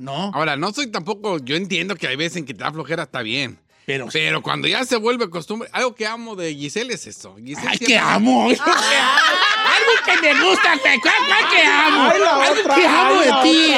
¿no? 0.03 0.31
Ahora, 0.33 0.55
no 0.57 0.71
soy 0.73 0.87
tampoco, 0.91 1.39
yo 1.39 1.55
entiendo 1.55 1.95
que 1.95 2.07
hay 2.07 2.15
veces 2.15 2.37
en 2.37 2.45
que 2.45 2.53
te 2.53 2.63
da 2.63 2.71
flojera, 2.71 3.03
está 3.03 3.21
bien. 3.21 3.57
Pero, 3.85 4.07
Pero 4.13 4.41
cuando 4.41 4.65
ya 4.67 4.85
se 4.85 4.95
vuelve 4.95 5.29
costumbre, 5.29 5.67
algo 5.73 5.93
que 5.93 6.07
amo 6.07 6.35
de 6.37 6.55
Giselle 6.55 6.93
es 6.93 7.05
eso. 7.05 7.35
Giselle 7.35 7.67
ay, 7.69 7.77
que 7.79 7.97
amo. 7.97 8.47
Algo 8.47 9.91
que 10.05 10.21
me 10.21 10.41
gusta, 10.41 10.77
¿cuál, 10.81 10.99
cuál 11.01 11.49
que 11.51 11.63
amo? 11.63 12.03
Algo 12.41 12.75
que 12.75 12.85
amo 12.87 13.21
de 13.21 13.33
ti, 13.43 13.73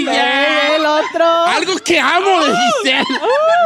ella. 0.00 0.76
El 0.76 0.86
otro. 0.86 1.24
Algo 1.46 1.76
que 1.78 2.00
amo 2.00 2.44
de 2.46 2.54
Giselle. 2.56 3.04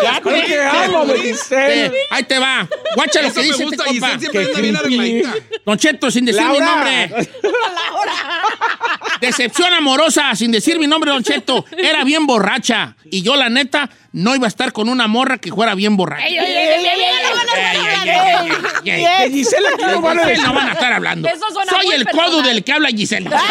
Algo 0.09 0.31
te- 0.31 0.45
que 0.47 0.61
amo 0.63 1.07
de 1.07 1.19
Giselle. 1.21 1.87
Eh, 1.87 1.93
Ahí 2.11 2.25
te 2.25 2.39
va. 2.41 2.69
Guacha 2.97 3.23
lo 3.23 3.33
que 3.33 3.39
me 3.41 3.43
dice 3.45 3.53
este 3.53 3.65
gusta, 3.65 3.85
compa. 3.85 4.07
Giselle 4.09 4.19
siempre 4.21 4.41
Qué 4.43 4.49
anda 4.49 4.61
bien 4.63 4.75
creepy. 4.77 5.25
arregladita. 5.25 5.61
Don 5.65 5.79
Cheto, 5.79 6.11
sin 6.11 6.25
decir 6.25 6.43
mi 6.43 6.59
Laura. 6.59 7.09
Decepción 9.27 9.73
amorosa, 9.73 10.35
sin 10.35 10.51
decir 10.51 10.79
mi 10.79 10.87
nombre, 10.87 11.11
Don 11.11 11.23
Cheto. 11.23 11.65
Era 11.77 12.05
bien 12.05 12.27
borracha. 12.27 12.95
Y 13.11 13.23
yo, 13.23 13.37
la 13.37 13.49
neta, 13.49 13.89
no 14.15 14.33
iba 14.37 14.47
a 14.47 14.49
estar 14.49 14.73
con 14.73 14.89
una 14.89 15.09
morra 15.09 15.39
que 15.39 15.51
fuera 15.51 15.75
bien 15.75 15.97
borracha. 15.97 16.25
Ey. 16.25 16.37
De 18.85 19.31
Gisela 19.31 19.71
no 19.77 20.01
van 20.01 20.21
a 20.21 20.23
a 20.23 20.73
estar 20.73 20.93
hablando. 20.93 21.29
Soy 21.69 21.93
el 21.93 22.07
codo 22.09 22.41
del 22.43 22.63
que 22.63 22.73
habla 22.73 22.91
Gisela. 22.91 23.31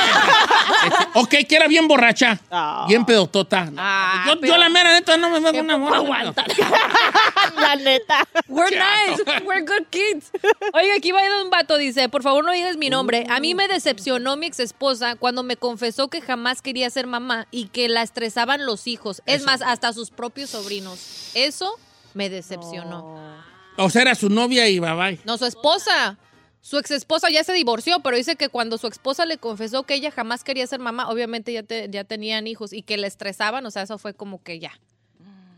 Ok, 1.16 1.30
que 1.48 1.56
era 1.56 1.68
bien 1.68 1.88
borracha. 1.88 2.40
Ah. 2.52 2.86
Bien 2.88 3.06
pedotota. 3.06 3.72
Ah, 3.78 4.36
yo, 4.42 4.58
la 4.58 4.68
mera 4.70 4.92
neta, 4.92 5.16
no 5.16 5.30
me 5.30 5.40
veo 5.40 5.62
una 5.62 5.78
morra. 5.78 5.98
aguantan. 5.98 6.46
La 7.56 7.76
neta. 7.76 8.28
We're 8.48 8.76
nice. 8.76 9.24
We're 9.46 9.62
good 9.62 9.86
kids. 9.90 10.32
Oiga, 10.74 10.96
aquí 10.98 11.12
va 11.12 11.22
un 11.44 11.50
vato, 11.50 11.78
dice, 11.78 12.10
por 12.10 12.24
favor 12.24 12.44
no 12.44 12.52
digas 12.52 12.78
mi 12.78 12.90
nombre. 12.90 13.26
A 13.30 13.40
mí 13.40 13.54
me 13.54 13.68
decepcionó 13.68 14.36
mi 14.36 14.48
ex 14.48 14.60
esposa 14.60 15.16
cuando 15.16 15.44
me 15.44 15.56
confesó 15.56 16.10
que 16.10 16.22
jamás 16.22 16.62
quería 16.62 16.90
ser 16.90 17.08
mamá 17.08 17.48
y 17.52 17.68
que 17.68 17.88
la 17.90 18.02
estresaban 18.02 18.66
los 18.66 18.88
hijos. 18.88 19.22
Es 19.26 19.44
más, 19.44 19.62
hasta 19.62 19.94
sus 19.94 20.10
propios 20.10 20.53
sobrinos. 20.54 21.32
Eso 21.34 21.78
me 22.14 22.30
decepcionó. 22.30 23.18
O 23.78 23.90
sea, 23.90 24.04
era 24.04 24.16
su 24.16 24.30
novia 24.30 24.70
y 24.70 24.80
bye 24.80 24.94
bye. 24.94 25.20
No, 25.26 25.38
su 25.38 25.46
esposa. 25.46 26.18
Su 26.62 26.78
ex 26.78 26.92
esposa 26.92 27.30
ya 27.30 27.44
se 27.44 27.52
divorció, 27.52 28.00
pero 28.02 28.16
dice 28.16 28.38
que 28.38 28.48
cuando 28.48 28.78
su 28.78 28.88
esposa 28.88 29.26
le 29.26 29.38
confesó 29.38 29.84
que 29.84 29.96
ella 29.96 30.12
jamás 30.12 30.46
quería 30.46 30.66
ser 30.66 30.80
mamá, 30.80 31.10
obviamente 31.10 31.52
ya, 31.52 31.64
te- 31.64 31.90
ya 31.92 32.06
tenían 32.06 32.48
hijos 32.48 32.72
y 32.72 32.84
que 32.84 32.96
la 32.96 33.08
estresaban, 33.08 33.66
o 33.66 33.72
sea, 33.72 33.82
eso 33.82 33.98
fue 33.98 34.14
como 34.14 34.42
que 34.42 34.60
ya. 34.60 34.72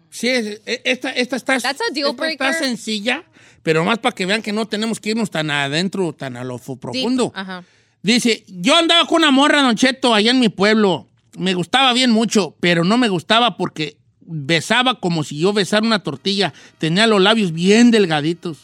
Sí, 0.10 0.30
e- 0.30 0.62
esta, 0.86 1.12
esta 1.12 1.36
está, 1.36 1.58
esta 1.58 1.72
está 1.72 2.54
sencilla, 2.54 3.24
pero 3.62 3.84
más 3.84 4.00
para 4.00 4.16
que 4.16 4.26
vean 4.26 4.42
que 4.42 4.52
no 4.54 4.66
tenemos 4.68 5.00
que 5.00 5.10
irnos 5.12 5.30
tan 5.30 5.52
adentro, 5.52 6.12
tan 6.14 6.38
a 6.38 6.44
lo 6.44 6.58
fu- 6.58 6.80
profundo. 6.80 7.32
Ajá. 7.36 7.64
Dice, 8.02 8.44
yo 8.48 8.76
andaba 8.76 9.06
con 9.08 9.18
una 9.18 9.30
morra, 9.32 9.62
Don 9.62 9.76
Cheto, 9.76 10.14
allá 10.14 10.32
en 10.32 10.40
mi 10.40 10.50
pueblo. 10.50 11.08
Me 11.38 11.54
gustaba 11.54 11.92
bien 11.94 12.10
mucho, 12.12 12.56
pero 12.60 12.84
no 12.84 12.98
me 12.98 13.10
gustaba 13.10 13.58
porque 13.58 13.98
besaba 14.26 15.00
como 15.00 15.24
si 15.24 15.40
yo 15.40 15.54
besara 15.54 15.86
una 15.86 16.04
tortilla. 16.04 16.54
Tenía 16.78 17.08
los 17.08 17.22
labios 17.22 17.52
bien 17.52 17.92
delgaditos. 17.92 18.58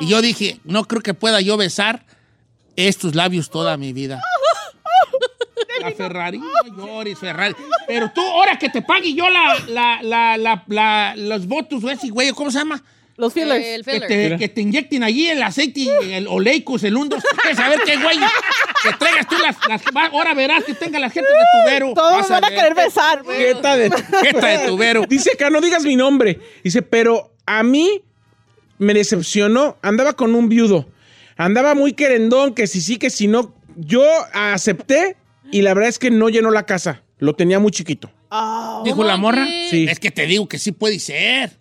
Y 0.00 0.08
yo 0.08 0.20
dije, 0.22 0.60
no 0.64 0.84
creo 0.84 1.00
que 1.02 1.14
pueda 1.14 1.40
yo 1.40 1.56
besar 1.56 2.04
estos 2.76 3.14
labios 3.14 3.48
toda 3.50 3.76
mi 3.76 3.92
vida. 3.92 4.20
La 5.80 5.92
Ferrari, 5.92 6.38
no 6.38 6.86
llores, 6.86 7.18
Ferrari. 7.18 7.54
Pero 7.86 8.10
tú, 8.14 8.20
ahora 8.20 8.58
que 8.58 8.68
te 8.68 8.82
pague 8.82 9.14
yo 9.14 9.28
la, 9.28 9.58
la, 9.68 10.02
la, 10.02 10.36
la, 10.36 10.64
la- 10.66 11.14
los 11.16 11.46
votos, 11.46 11.82
güey, 12.10 12.30
¿cómo 12.32 12.50
se 12.50 12.58
llama? 12.58 12.82
Los 13.16 13.32
fillers. 13.32 13.64
El 13.64 13.84
Que 13.84 14.00
te, 14.00 14.36
que 14.36 14.48
te 14.48 14.60
inyecten 14.60 15.02
allí 15.02 15.26
el 15.28 15.42
aceite, 15.42 15.80
y 15.80 15.88
el 16.12 16.26
oleicos, 16.28 16.84
el 16.84 16.96
undo. 16.96 17.16
¿Quieres 17.42 17.56
saber 17.58 17.80
qué, 17.86 17.96
güey? 17.96 18.18
Que 18.82 18.92
traigas 18.98 19.26
tú 19.28 19.36
las, 19.38 19.56
Ahora 20.12 20.34
verás 20.34 20.64
que 20.64 20.74
tenga 20.74 20.98
la 20.98 21.08
gente 21.08 21.28
de 21.30 21.64
tubero. 21.64 21.92
Todos 21.94 22.12
Vas 22.18 22.28
van 22.28 22.44
a 22.44 22.50
querer 22.50 22.74
besar. 22.74 23.22
güey. 23.22 23.38
Jeta 23.38 23.76
de- 23.76 23.90
Jeta 24.22 24.46
de 24.46 24.66
tubero. 24.66 25.02
Dice 25.08 25.32
acá, 25.32 25.48
no 25.50 25.60
digas 25.60 25.82
mi 25.84 25.96
nombre. 25.96 26.38
Dice, 26.62 26.82
pero 26.82 27.32
a 27.46 27.62
mí 27.62 28.02
me 28.78 28.92
decepcionó. 28.92 29.78
Andaba 29.82 30.12
con 30.14 30.34
un 30.34 30.48
viudo. 30.48 30.86
Andaba 31.38 31.74
muy 31.74 31.92
querendón, 31.94 32.54
que 32.54 32.66
si 32.66 32.80
sí, 32.80 32.98
que 32.98 33.10
si 33.10 33.26
no. 33.28 33.54
Yo 33.76 34.02
acepté 34.32 35.16
y 35.50 35.62
la 35.62 35.74
verdad 35.74 35.88
es 35.90 35.98
que 35.98 36.10
no 36.10 36.28
llenó 36.28 36.50
la 36.50 36.64
casa. 36.66 37.02
Lo 37.18 37.34
tenía 37.34 37.58
muy 37.58 37.70
chiquito. 37.70 38.10
Ah, 38.30 38.82
Dijo 38.84 39.04
la 39.04 39.16
morra. 39.16 39.46
Sí. 39.70 39.86
Es 39.88 40.00
que 40.00 40.10
te 40.10 40.26
digo 40.26 40.48
que 40.48 40.58
sí 40.58 40.72
puede 40.72 40.98
ser. 40.98 41.58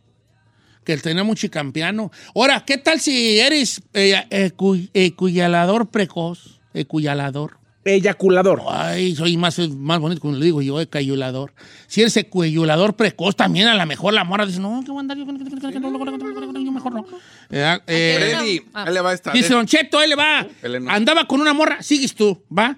Que 0.86 0.94
él 0.94 1.02
tenía 1.02 1.24
mucho 1.24 1.50
campeano. 1.52 2.12
Ahora, 2.36 2.64
¿qué 2.66 2.78
tal 2.78 3.00
si 3.02 3.40
eres 3.40 3.82
eh, 3.94 4.24
ecu- 4.30 4.90
ecuyalador 4.94 5.90
precoz? 5.90 6.60
Ecuyalador. 6.74 7.58
Eyaculador. 7.84 8.62
Ay, 8.68 9.16
soy 9.16 9.38
más, 9.38 9.60
más 9.60 10.00
bonito 10.00 10.20
cuando 10.22 10.40
le 10.40 10.46
digo 10.46 10.62
yo, 10.62 10.80
ecuyalador. 10.82 11.54
Si 11.88 12.02
eres 12.02 12.16
ecuyalador 12.18 12.96
precoz, 12.96 13.36
también 13.36 13.68
a 13.68 13.76
lo 13.76 13.86
mejor 13.86 14.14
la 14.14 14.24
morra 14.24 14.46
dice, 14.46 14.60
no, 14.60 14.82
¿qué 14.84 14.90
voy 14.92 14.98
a 14.98 15.02
andar 15.02 15.18
yo? 15.18 15.26
Yo 15.26 16.72
mejor 16.72 16.94
no. 16.94 17.06
Eh, 17.52 17.80
eh, 17.88 18.18
Freddy, 18.38 18.62
Ah. 18.74 18.86
ahí 18.88 18.94
le 18.94 19.02
va 19.02 19.12
a 19.12 19.14
estar. 19.14 19.34
Dice 19.34 19.54
Don 19.54 19.66
Cheto, 19.66 20.00
ahí 20.00 20.10
le 20.10 20.16
va. 20.16 20.48
Él 20.64 20.84
no. 20.84 20.92
Andaba 20.92 21.28
con 21.28 21.42
una 21.42 21.54
morra, 21.54 21.82
sigues 21.82 22.16
tú, 22.16 22.42
¿va? 22.56 22.78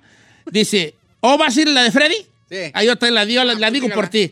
Dice, 0.52 0.96
¿o 1.22 1.38
vas 1.38 1.56
a 1.58 1.62
ir 1.62 1.70
la 1.70 1.84
de 1.84 1.92
Freddy? 1.92 2.16
Sí. 2.50 2.58
Ahí 2.74 2.88
yo 2.88 2.96
te 2.96 3.12
la, 3.12 3.26
digo, 3.26 3.44
la, 3.44 3.54
la 3.56 3.72
digo 3.72 3.86
dígala. 3.88 3.96
por 4.02 4.10
ti. 4.10 4.32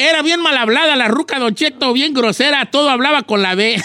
Era 0.00 0.22
bien 0.22 0.40
mal 0.40 0.56
hablada 0.56 0.96
la 0.96 1.08
ruca 1.08 1.38
Don 1.38 1.54
Cheto, 1.54 1.92
bien 1.92 2.14
grosera, 2.14 2.70
todo 2.70 2.88
hablaba 2.88 3.24
con 3.24 3.42
la 3.42 3.54
B. 3.54 3.76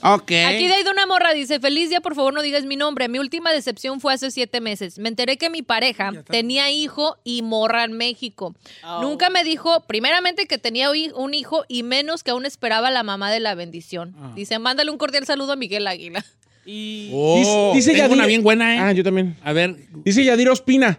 ok. 0.03 0.33
Aquí 0.47 0.69
de 0.69 0.75
ahí 0.75 0.83
de 0.83 0.91
una 0.91 1.07
morra 1.07 1.33
dice, 1.33 1.59
feliz 1.59 1.89
día, 1.89 2.03
por 2.03 2.15
favor 2.15 2.35
no 2.35 2.43
digas 2.43 2.67
mi 2.67 2.77
nombre. 2.77 3.09
Mi 3.09 3.19
última 3.19 3.51
decepción 3.53 3.99
fue 4.01 4.13
hace 4.13 4.31
siete 4.31 4.61
meses. 4.61 4.99
Me 4.99 5.09
enteré 5.09 5.39
que 5.39 5.49
mi 5.49 5.63
pareja 5.63 6.13
tenía 6.27 6.71
hijo 6.71 7.17
y 7.25 7.41
morra 7.41 7.85
en 7.85 7.95
México. 7.95 8.55
Nunca 9.01 9.31
me 9.31 9.43
dijo, 9.43 9.85
primeramente, 9.87 10.47
que 10.47 10.59
tenía 10.59 10.91
un 11.15 11.33
hijo 11.33 11.65
y 11.67 11.83
menos 11.83 12.23
que 12.23 12.33
aún 12.33 12.45
esperaba 12.45 12.91
la 12.91 13.03
mamá 13.03 13.31
de 13.31 13.41
la 13.41 13.55
bendición. 13.55 14.15
Dice, 14.35 14.59
mándale 14.59 14.91
un 14.91 14.99
cordial 14.99 15.25
saludo 15.25 15.53
a 15.53 15.57
Miguel 15.57 15.87
Águila. 15.87 16.23
Oh, 17.13 17.73
Dice 17.75 17.93
tengo 17.93 18.07
Yadir- 18.09 18.13
una 18.13 18.27
bien 18.27 18.43
buena, 18.43 18.75
¿eh? 18.75 18.79
Ah, 18.79 18.93
yo 18.93 19.03
también. 19.05 19.37
A 19.45 19.53
ver, 19.53 19.77
Dice 20.05 20.25
Yadir 20.25 20.49
Ospina. 20.49 20.99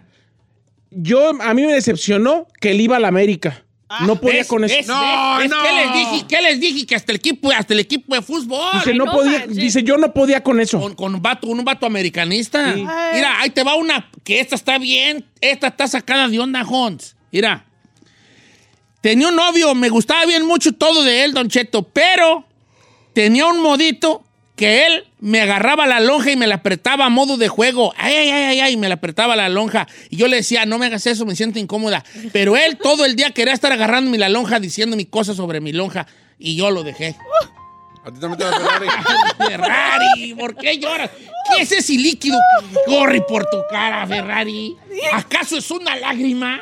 Yo, 0.90 1.30
a 1.42 1.54
mí 1.54 1.62
me 1.66 1.72
decepcionó 1.74 2.46
que 2.60 2.70
él 2.70 2.80
iba 2.80 2.96
a 2.96 3.00
la 3.00 3.08
América. 3.08 3.62
No 4.00 4.20
podía 4.20 4.38
¿ves? 4.38 4.46
con 4.48 4.64
eso. 4.64 4.74
¿ves? 4.74 4.86
No, 4.88 5.38
¿Ves? 5.38 5.48
no. 5.50 5.56
¿Qué 5.62 5.72
les 5.72 5.92
dije? 5.92 6.24
¿Qué 6.28 6.42
les 6.42 6.60
dije? 6.60 6.86
Que 6.86 6.94
hasta 6.96 7.12
el 7.12 7.16
equipo, 7.16 7.52
hasta 7.52 7.72
el 7.72 7.78
equipo 7.80 8.14
de 8.16 8.22
fútbol. 8.22 8.60
Dice, 8.74 8.94
no 8.94 9.04
no 9.04 9.12
podía, 9.12 9.38
manches. 9.40 9.56
dice, 9.56 9.82
yo 9.84 9.96
no 9.96 10.12
podía 10.12 10.42
con 10.42 10.58
eso. 10.60 10.80
Con, 10.80 10.94
con 10.94 11.14
un 11.14 11.22
vato, 11.22 11.46
un 11.46 11.64
vato 11.64 11.86
americanista. 11.86 12.72
Mira, 12.74 13.40
ahí 13.40 13.50
te 13.50 13.62
va 13.62 13.76
una 13.76 14.10
que 14.24 14.40
esta 14.40 14.56
está 14.56 14.78
bien. 14.78 15.24
Esta 15.40 15.68
está 15.68 15.86
sacada 15.86 16.28
de 16.28 16.38
onda, 16.40 16.60
Hans. 16.68 17.14
Mira. 17.30 17.64
Tenía 19.00 19.28
un 19.28 19.36
novio, 19.36 19.72
me 19.76 19.88
gustaba 19.88 20.24
bien 20.26 20.44
mucho 20.46 20.72
todo 20.72 21.04
de 21.04 21.22
él, 21.24 21.32
Don 21.32 21.48
Cheto, 21.48 21.84
pero 21.84 22.44
tenía 23.12 23.46
un 23.46 23.62
modito 23.62 24.24
que 24.56 24.86
él 24.86 25.04
me 25.20 25.40
agarraba 25.42 25.86
la 25.86 26.00
lonja 26.00 26.32
y 26.32 26.36
me 26.36 26.46
la 26.46 26.56
apretaba 26.56 27.06
a 27.06 27.08
modo 27.10 27.36
de 27.36 27.48
juego. 27.48 27.92
Ay, 27.96 28.14
ay, 28.14 28.30
ay, 28.30 28.44
ay, 28.44 28.60
ay, 28.60 28.76
me 28.76 28.88
la 28.88 28.94
apretaba 28.94 29.36
la 29.36 29.48
lonja. 29.48 29.86
Y 30.08 30.16
yo 30.16 30.28
le 30.28 30.36
decía, 30.36 30.64
no 30.64 30.78
me 30.78 30.86
hagas 30.86 31.06
eso, 31.06 31.26
me 31.26 31.36
siento 31.36 31.58
incómoda. 31.58 32.04
Pero 32.32 32.56
él 32.56 32.78
todo 32.78 33.04
el 33.04 33.16
día 33.16 33.30
quería 33.30 33.52
estar 33.52 33.70
agarrándome 33.70 34.18
la 34.18 34.30
lonja, 34.30 34.58
diciendo 34.58 34.96
mi 34.96 35.04
cosas 35.04 35.36
sobre 35.36 35.60
mi 35.60 35.72
lonja. 35.72 36.06
Y 36.38 36.56
yo 36.56 36.70
lo 36.70 36.82
dejé. 36.82 37.16
A 38.04 38.10
ti 38.10 38.20
también 38.20 38.38
te 38.38 38.44
va 38.44 38.50
a 38.50 38.60
Ferrari. 38.60 38.88
Ferrari, 39.36 40.34
¿por 40.34 40.56
qué 40.56 40.78
lloras? 40.78 41.10
¿Qué 41.54 41.62
es 41.62 41.72
ese 41.72 41.92
líquido 41.94 42.38
que 42.70 42.90
corre 42.90 43.20
por 43.20 43.44
tu 43.50 43.58
cara, 43.68 44.06
Ferrari? 44.06 44.76
¿Acaso 45.12 45.58
es 45.58 45.70
una 45.70 45.96
lágrima? 45.96 46.60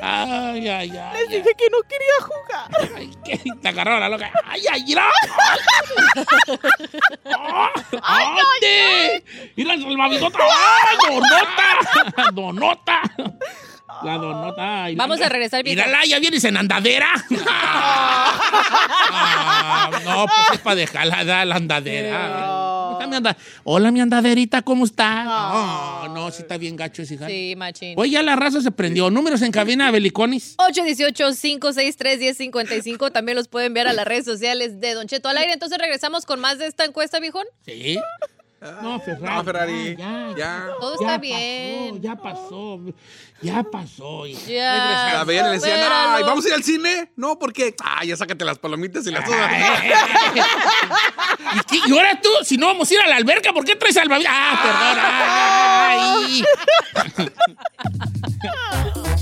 Ay, 0.00 0.68
ay, 0.68 0.88
Les 0.90 0.98
ay. 1.00 1.26
dije 1.28 1.54
que 1.56 1.70
no 1.70 1.78
quería 1.82 2.18
jugar. 2.20 2.70
ay, 2.96 3.10
¿qué? 3.24 3.40
Te 3.60 3.68
agarraba 3.68 4.00
la 4.00 4.08
loca. 4.08 4.30
¡Ay, 4.44 4.62
ay, 4.70 4.84
mira! 4.84 5.04
¡Ay, 8.02 8.36
¡Ande! 8.36 9.24
¡Mira 9.56 9.74
el 9.74 9.82
salvavidota! 9.82 10.38
¡Ay, 10.40 10.96
donota! 11.08 12.30
¡Donota! 12.32 13.02
La 14.04 14.18
donota. 14.18 14.84
ay, 14.84 14.94
Vamos 14.96 15.18
la- 15.20 15.26
a 15.26 15.28
regresar, 15.28 15.62
vieja. 15.64 15.84
Mírala, 15.86 16.04
ya 16.06 16.18
vienes 16.18 16.42
en 16.44 16.56
andadera. 16.56 17.08
Ah, 19.14 19.90
no, 20.04 20.26
pues 20.26 20.38
es 20.54 20.58
para 20.60 20.76
dejarla 20.76 21.24
da 21.24 21.44
la 21.44 21.56
andadera. 21.56 22.90
Está 22.92 23.06
mi 23.06 23.16
anda- 23.16 23.36
Hola, 23.64 23.90
mi 23.90 24.00
andaderita, 24.00 24.62
¿cómo 24.62 24.84
está? 24.84 25.24
No, 25.24 26.08
no, 26.08 26.30
sí 26.30 26.42
está 26.42 26.56
bien 26.56 26.76
gacho 26.76 27.02
ese 27.02 27.14
hija. 27.14 27.26
Sí, 27.26 27.54
machín. 27.56 27.94
Oye, 27.98 28.12
ya 28.12 28.22
la 28.22 28.36
raza 28.36 28.60
se 28.60 28.70
prendió. 28.70 29.10
Números 29.10 29.42
en 29.42 29.50
cabina, 29.52 29.90
Beliconis. 29.90 30.56
818-563-1055. 30.58 33.10
También 33.12 33.36
los 33.36 33.48
pueden 33.48 33.74
ver 33.74 33.88
a 33.88 33.92
las 33.92 34.06
redes 34.06 34.24
sociales 34.24 34.80
de 34.80 34.94
Don 34.94 35.06
Cheto 35.08 35.28
al 35.28 35.38
aire. 35.38 35.52
Entonces 35.52 35.78
regresamos 35.78 36.24
con 36.26 36.40
más 36.40 36.58
de 36.58 36.66
esta 36.66 36.84
encuesta, 36.84 37.18
viejón. 37.20 37.44
Sí. 37.66 37.98
No, 38.80 39.00
Ferrari. 39.00 39.24
No, 39.36 39.44
Ferrari. 39.44 39.96
Ya, 39.96 40.34
Ya. 40.36 40.66
Todo 40.80 40.94
ya 41.00 41.06
está 41.06 41.18
pasó, 41.18 41.20
bien. 41.20 42.00
ya 42.00 42.16
pasó. 42.16 42.80
Ya 43.42 43.62
pasó. 43.64 44.26
Ya. 44.26 44.72
Regresamos. 44.72 45.12
La 45.14 45.24
veían 45.24 45.46
y 45.46 45.48
le 45.48 45.54
decían, 45.54 45.80
ay, 45.90 46.22
¿vamos 46.22 46.44
a 46.44 46.48
ir 46.48 46.54
al 46.54 46.62
cine? 46.62 47.10
No, 47.16 47.38
porque, 47.40 47.74
ah, 47.82 48.04
ya 48.04 48.16
sácate 48.16 48.44
las 48.44 48.58
palomitas 48.60 49.04
y 49.06 49.10
las 49.10 49.28
Ay, 49.28 49.90
¿Y, 51.54 51.60
qué? 51.64 51.78
¿Y 51.88 51.92
ahora 51.92 52.20
tú? 52.20 52.28
Si 52.44 52.56
no 52.56 52.66
vamos 52.68 52.88
a 52.88 52.94
ir 52.94 53.00
a 53.00 53.08
la 53.08 53.16
alberca, 53.16 53.52
¿por 53.52 53.64
qué 53.64 53.74
traes 53.74 53.96
salvavidas? 53.96 54.32
Ah, 54.32 54.60
perdón. 55.98 57.24
Ay. 57.26 59.16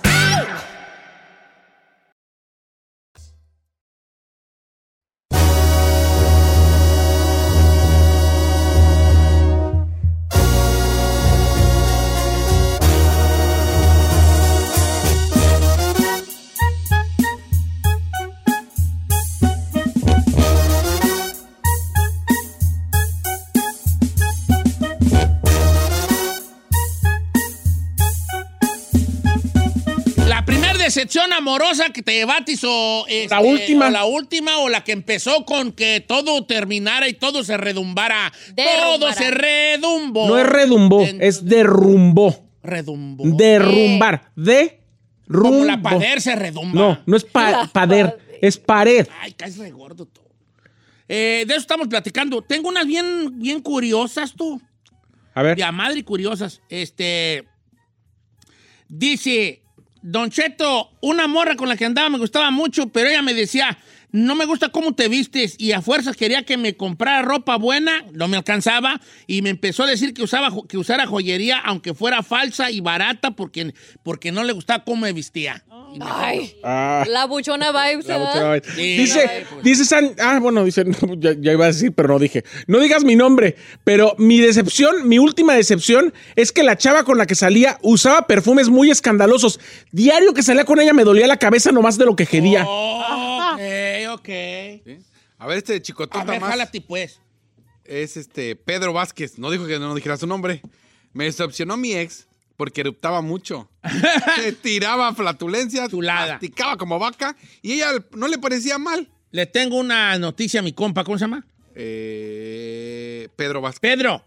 decepción 31.11 31.33
amorosa 31.33 31.89
que 31.91 32.01
te 32.01 32.13
llevatis 32.13 32.61
o, 32.63 33.05
este, 33.09 33.29
La 33.35 33.41
última. 33.41 33.87
o 33.87 33.89
la 33.91 34.05
última 34.05 34.57
o 34.59 34.69
la 34.69 34.83
que 34.83 34.93
empezó 34.93 35.45
con 35.45 35.73
que 35.73 35.99
todo 36.07 36.45
terminara 36.45 37.07
y 37.09 37.13
todo 37.13 37.43
se 37.43 37.57
redumbara. 37.57 38.31
Derrumbara. 38.55 38.83
Todo 38.97 39.13
se 39.13 39.31
redumbó. 39.31 40.27
No 40.27 40.37
es 40.37 40.45
redumbó, 40.47 41.01
En- 41.01 41.21
es 41.21 41.43
derrumbó. 41.45 42.45
redumbó. 42.63 43.23
Derrumbar. 43.37 44.31
De 44.35 44.79
rumbo. 45.27 45.49
Como 45.59 45.65
la 45.65 45.81
pader 45.81 46.21
se 46.21 46.35
redumba. 46.35 46.79
No, 46.79 46.99
no 47.05 47.17
es 47.17 47.25
pa- 47.25 47.67
pader, 47.73 48.17
es 48.41 48.57
pared. 48.57 49.05
Ay, 49.19 49.33
caes 49.33 49.57
re 49.57 49.69
gordo 49.71 50.05
tú. 50.05 50.21
Eh, 51.09 51.43
de 51.45 51.53
eso 51.53 51.61
estamos 51.61 51.87
platicando. 51.89 52.41
Tengo 52.41 52.69
unas 52.69 52.87
bien, 52.87 53.37
bien 53.37 53.59
curiosas, 53.61 54.31
tú. 54.33 54.61
A 55.33 55.41
ver. 55.43 55.57
De 55.57 55.63
a 55.63 55.71
madre 55.73 56.03
curiosas. 56.05 56.61
Este. 56.69 57.45
Dice. 58.87 59.57
Don 60.01 60.31
Cheto, 60.31 60.91
una 61.01 61.27
morra 61.27 61.55
con 61.55 61.69
la 61.69 61.77
que 61.77 61.85
andaba 61.85 62.09
me 62.09 62.17
gustaba 62.17 62.49
mucho, 62.49 62.87
pero 62.89 63.09
ella 63.09 63.21
me 63.21 63.35
decía, 63.35 63.77
no 64.11 64.35
me 64.35 64.45
gusta 64.45 64.69
cómo 64.69 64.93
te 64.93 65.07
vistes 65.07 65.55
y 65.59 65.71
a 65.73 65.81
fuerzas 65.81 66.15
quería 66.15 66.43
que 66.43 66.57
me 66.57 66.75
comprara 66.75 67.21
ropa 67.21 67.55
buena, 67.55 68.03
no 68.11 68.27
me 68.27 68.37
alcanzaba 68.37 68.99
y 69.27 69.41
me 69.41 69.49
empezó 69.49 69.83
a 69.83 69.87
decir 69.87 70.13
que, 70.13 70.23
usaba, 70.23 70.51
que 70.67 70.77
usara 70.77 71.05
joyería 71.05 71.59
aunque 71.59 71.93
fuera 71.93 72.23
falsa 72.23 72.71
y 72.71 72.79
barata 72.79 73.31
porque, 73.31 73.73
porque 74.03 74.31
no 74.31 74.43
le 74.43 74.53
gustaba 74.53 74.83
cómo 74.83 75.01
me 75.03 75.13
vestía. 75.13 75.63
Ay, 75.99 76.55
Ah, 76.63 77.03
la 77.07 77.25
buchona 77.25 77.71
vibes, 77.71 78.05
la 78.07 78.17
¿verdad? 78.17 78.53
muchacha- 78.55 78.73
Sí, 78.75 78.97
dice, 78.97 79.45
pues. 79.51 79.63
dice 79.63 79.85
San, 79.85 80.15
ah, 80.19 80.39
bueno, 80.39 80.63
dice, 80.63 80.85
no, 80.85 80.95
ya, 81.19 81.33
ya 81.39 81.51
iba 81.51 81.65
a 81.65 81.67
decir, 81.67 81.91
pero 81.93 82.07
no 82.09 82.19
dije. 82.19 82.43
No 82.67 82.79
digas 82.79 83.03
mi 83.03 83.15
nombre, 83.15 83.55
pero 83.83 84.15
mi 84.17 84.39
decepción, 84.39 85.07
mi 85.07 85.19
última 85.19 85.53
decepción 85.55 86.13
es 86.35 86.51
que 86.51 86.63
la 86.63 86.77
chava 86.77 87.03
con 87.03 87.17
la 87.17 87.25
que 87.25 87.35
salía 87.35 87.77
usaba 87.81 88.27
perfumes 88.27 88.69
muy 88.69 88.89
escandalosos. 88.91 89.59
Diario 89.91 90.33
que 90.33 90.43
salía 90.43 90.63
con 90.65 90.79
ella 90.79 90.93
me 90.93 91.03
dolía 91.03 91.27
la 91.27 91.37
cabeza 91.37 91.71
nomás 91.71 91.97
de 91.97 92.05
lo 92.05 92.15
que 92.15 92.25
quería. 92.25 92.65
Oh, 92.67 93.53
ok, 93.53 94.13
ok. 94.13 94.29
A 95.39 95.47
ver, 95.47 95.57
este 95.57 95.81
ver, 96.31 96.39
más 96.39 96.49
jálate 96.51 96.81
pues. 96.81 97.19
es 97.83 98.15
este 98.15 98.55
Pedro 98.55 98.93
Vázquez. 98.93 99.39
No 99.39 99.49
dijo 99.49 99.65
que 99.65 99.79
no 99.79 99.93
dijera 99.95 100.15
su 100.17 100.27
nombre. 100.27 100.61
Me 101.13 101.25
decepcionó 101.25 101.75
mi 101.77 101.93
ex 101.93 102.27
porque 102.61 102.81
eruptaba 102.81 103.21
mucho. 103.23 103.71
Se 104.35 104.51
tiraba 104.51 105.15
flatulencias, 105.15 105.89
Chulada. 105.89 106.33
masticaba 106.33 106.77
como 106.77 106.99
vaca 106.99 107.35
y 107.63 107.71
ella 107.71 107.87
no 108.11 108.27
le 108.27 108.37
parecía 108.37 108.77
mal. 108.77 109.09
Le 109.31 109.47
tengo 109.47 109.77
una 109.77 110.15
noticia 110.19 110.59
a 110.59 110.63
mi 110.63 110.71
compa, 110.71 111.03
¿cómo 111.03 111.17
se 111.17 111.23
llama? 111.23 111.43
Eh, 111.73 113.29
Pedro 113.35 113.61
Vázquez. 113.61 113.79
Pedro, 113.79 114.23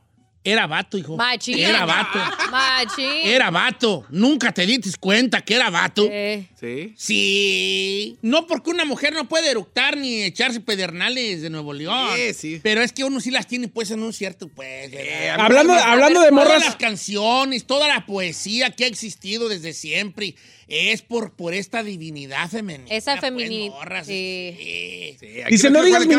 era 0.47 0.67
vato, 0.67 0.99
hijo. 0.99 1.17
Machín. 1.17 1.59
Era 1.59 1.87
vato. 1.87 2.19
Machín. 2.51 3.23
Era 3.25 3.51
vato. 3.51 4.05
Nunca 4.11 4.53
te 4.53 4.67
diste 4.67 4.91
cuenta 5.01 5.41
que 5.41 5.55
era 5.55 5.71
vato. 5.71 6.07
Eh, 6.11 6.47
Sí. 6.61 6.95
Sí. 6.97 8.19
No 8.23 8.47
porque 8.47 8.71
una 8.71 8.85
mujer 8.85 9.13
no 9.13 9.29
puede 9.29 9.51
eructar 9.51 9.97
ni 9.97 10.23
echarse 10.23 10.61
pedernales 10.61 11.43
de 11.43 11.51
Nuevo 11.51 11.73
León. 11.73 12.11
Sí, 12.17 12.35
sí. 12.35 12.61
Pero 12.63 12.83
es 12.83 12.93
que 12.93 13.05
uno 13.05 13.21
sí 13.21 13.31
las 13.31 13.47
tiene 13.47 13.69
pues 13.69 13.91
en 13.91 14.03
un 14.03 14.13
cierto 14.13 14.49
pues. 14.49 14.91
Hablando, 15.39 15.75
hablando 15.75 16.21
de 16.21 16.31
Todas 16.31 16.45
morras, 16.45 16.65
las 16.65 16.77
canciones, 16.77 17.65
toda 17.67 17.89
la 17.89 18.07
poesía 18.07 18.71
que 18.71 18.85
ha 18.85 18.87
existido 18.87 19.49
desde 19.49 19.73
siempre 19.73 20.35
es 20.69 21.03
por, 21.03 21.33
por 21.33 21.55
esta 21.55 21.83
divinidad 21.83 22.49
femenina. 22.51 22.95
Esa 22.95 23.13
pues, 23.13 23.33
feminidad, 23.33 23.75
morras, 23.75 24.07
sí. 24.07 24.55
sí. 24.59 25.17
Sí, 25.21 25.41
aquí 25.43 25.53
dice, 25.53 25.71
no 25.71 25.83
digas 25.83 26.07
mi, 26.07 26.15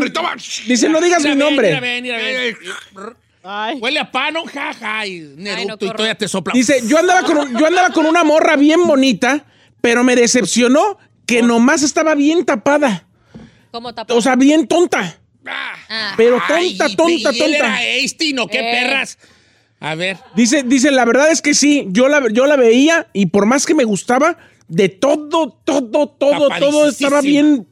dice, 0.67 0.89
no 0.89 1.01
digas 1.01 1.23
Mira, 1.23 1.35
mi 1.35 1.39
nombre. 1.39 1.67
mira, 1.69 1.79
ven, 1.81 2.03
mira. 2.03 3.17
Ay. 3.45 3.77
Huele 3.79 3.99
a 3.99 4.11
pano, 4.11 4.43
jaja, 4.45 5.05
y 5.05 5.19
Neruto, 5.37 5.85
no, 5.85 5.91
y 5.91 5.95
todavía 5.95 6.15
te 6.15 6.27
sopla. 6.27 6.53
Dice, 6.53 6.81
yo 6.87 6.97
andaba, 6.97 7.23
con, 7.23 7.57
yo 7.57 7.65
andaba 7.67 7.89
con 7.91 8.05
una 8.05 8.23
morra 8.23 8.55
bien 8.55 8.85
bonita, 8.87 9.45
pero 9.81 10.03
me 10.03 10.15
decepcionó 10.15 10.97
que 11.25 11.41
nomás 11.41 11.83
estaba 11.83 12.15
bien 12.15 12.43
tapada. 12.45 13.07
¿Cómo 13.71 13.93
tapa? 13.93 14.13
O 14.13 14.21
sea, 14.21 14.35
bien 14.35 14.67
tonta. 14.67 15.19
Ah. 15.45 16.13
Pero 16.17 16.41
Ay, 16.47 16.75
tonta, 16.77 16.91
y- 16.91 16.95
tonta, 16.95 17.11
y 17.31 17.35
él 17.35 17.37
tonta. 17.51 17.57
era 17.57 17.83
Einstein, 17.83 18.39
¿o 18.39 18.47
qué 18.47 18.59
Eh. 18.59 18.71
perras? 18.71 19.17
A 19.79 19.93
ver. 19.93 20.17
Dice, 20.35 20.63
dice, 20.63 20.89
la 20.89 21.05
verdad 21.05 21.29
es 21.29 21.41
que 21.41 21.53
sí, 21.53 21.85
yo 21.89 22.07
la, 22.07 22.27
yo 22.31 22.47
la 22.47 22.55
veía 22.55 23.07
y 23.13 23.27
por 23.27 23.45
más 23.45 23.65
que 23.65 23.75
me 23.75 23.83
gustaba, 23.83 24.37
de 24.67 24.89
todo, 24.89 25.51
todo, 25.63 26.07
todo, 26.09 26.49
todo 26.59 26.89
estaba 26.89 27.21
bien 27.21 27.67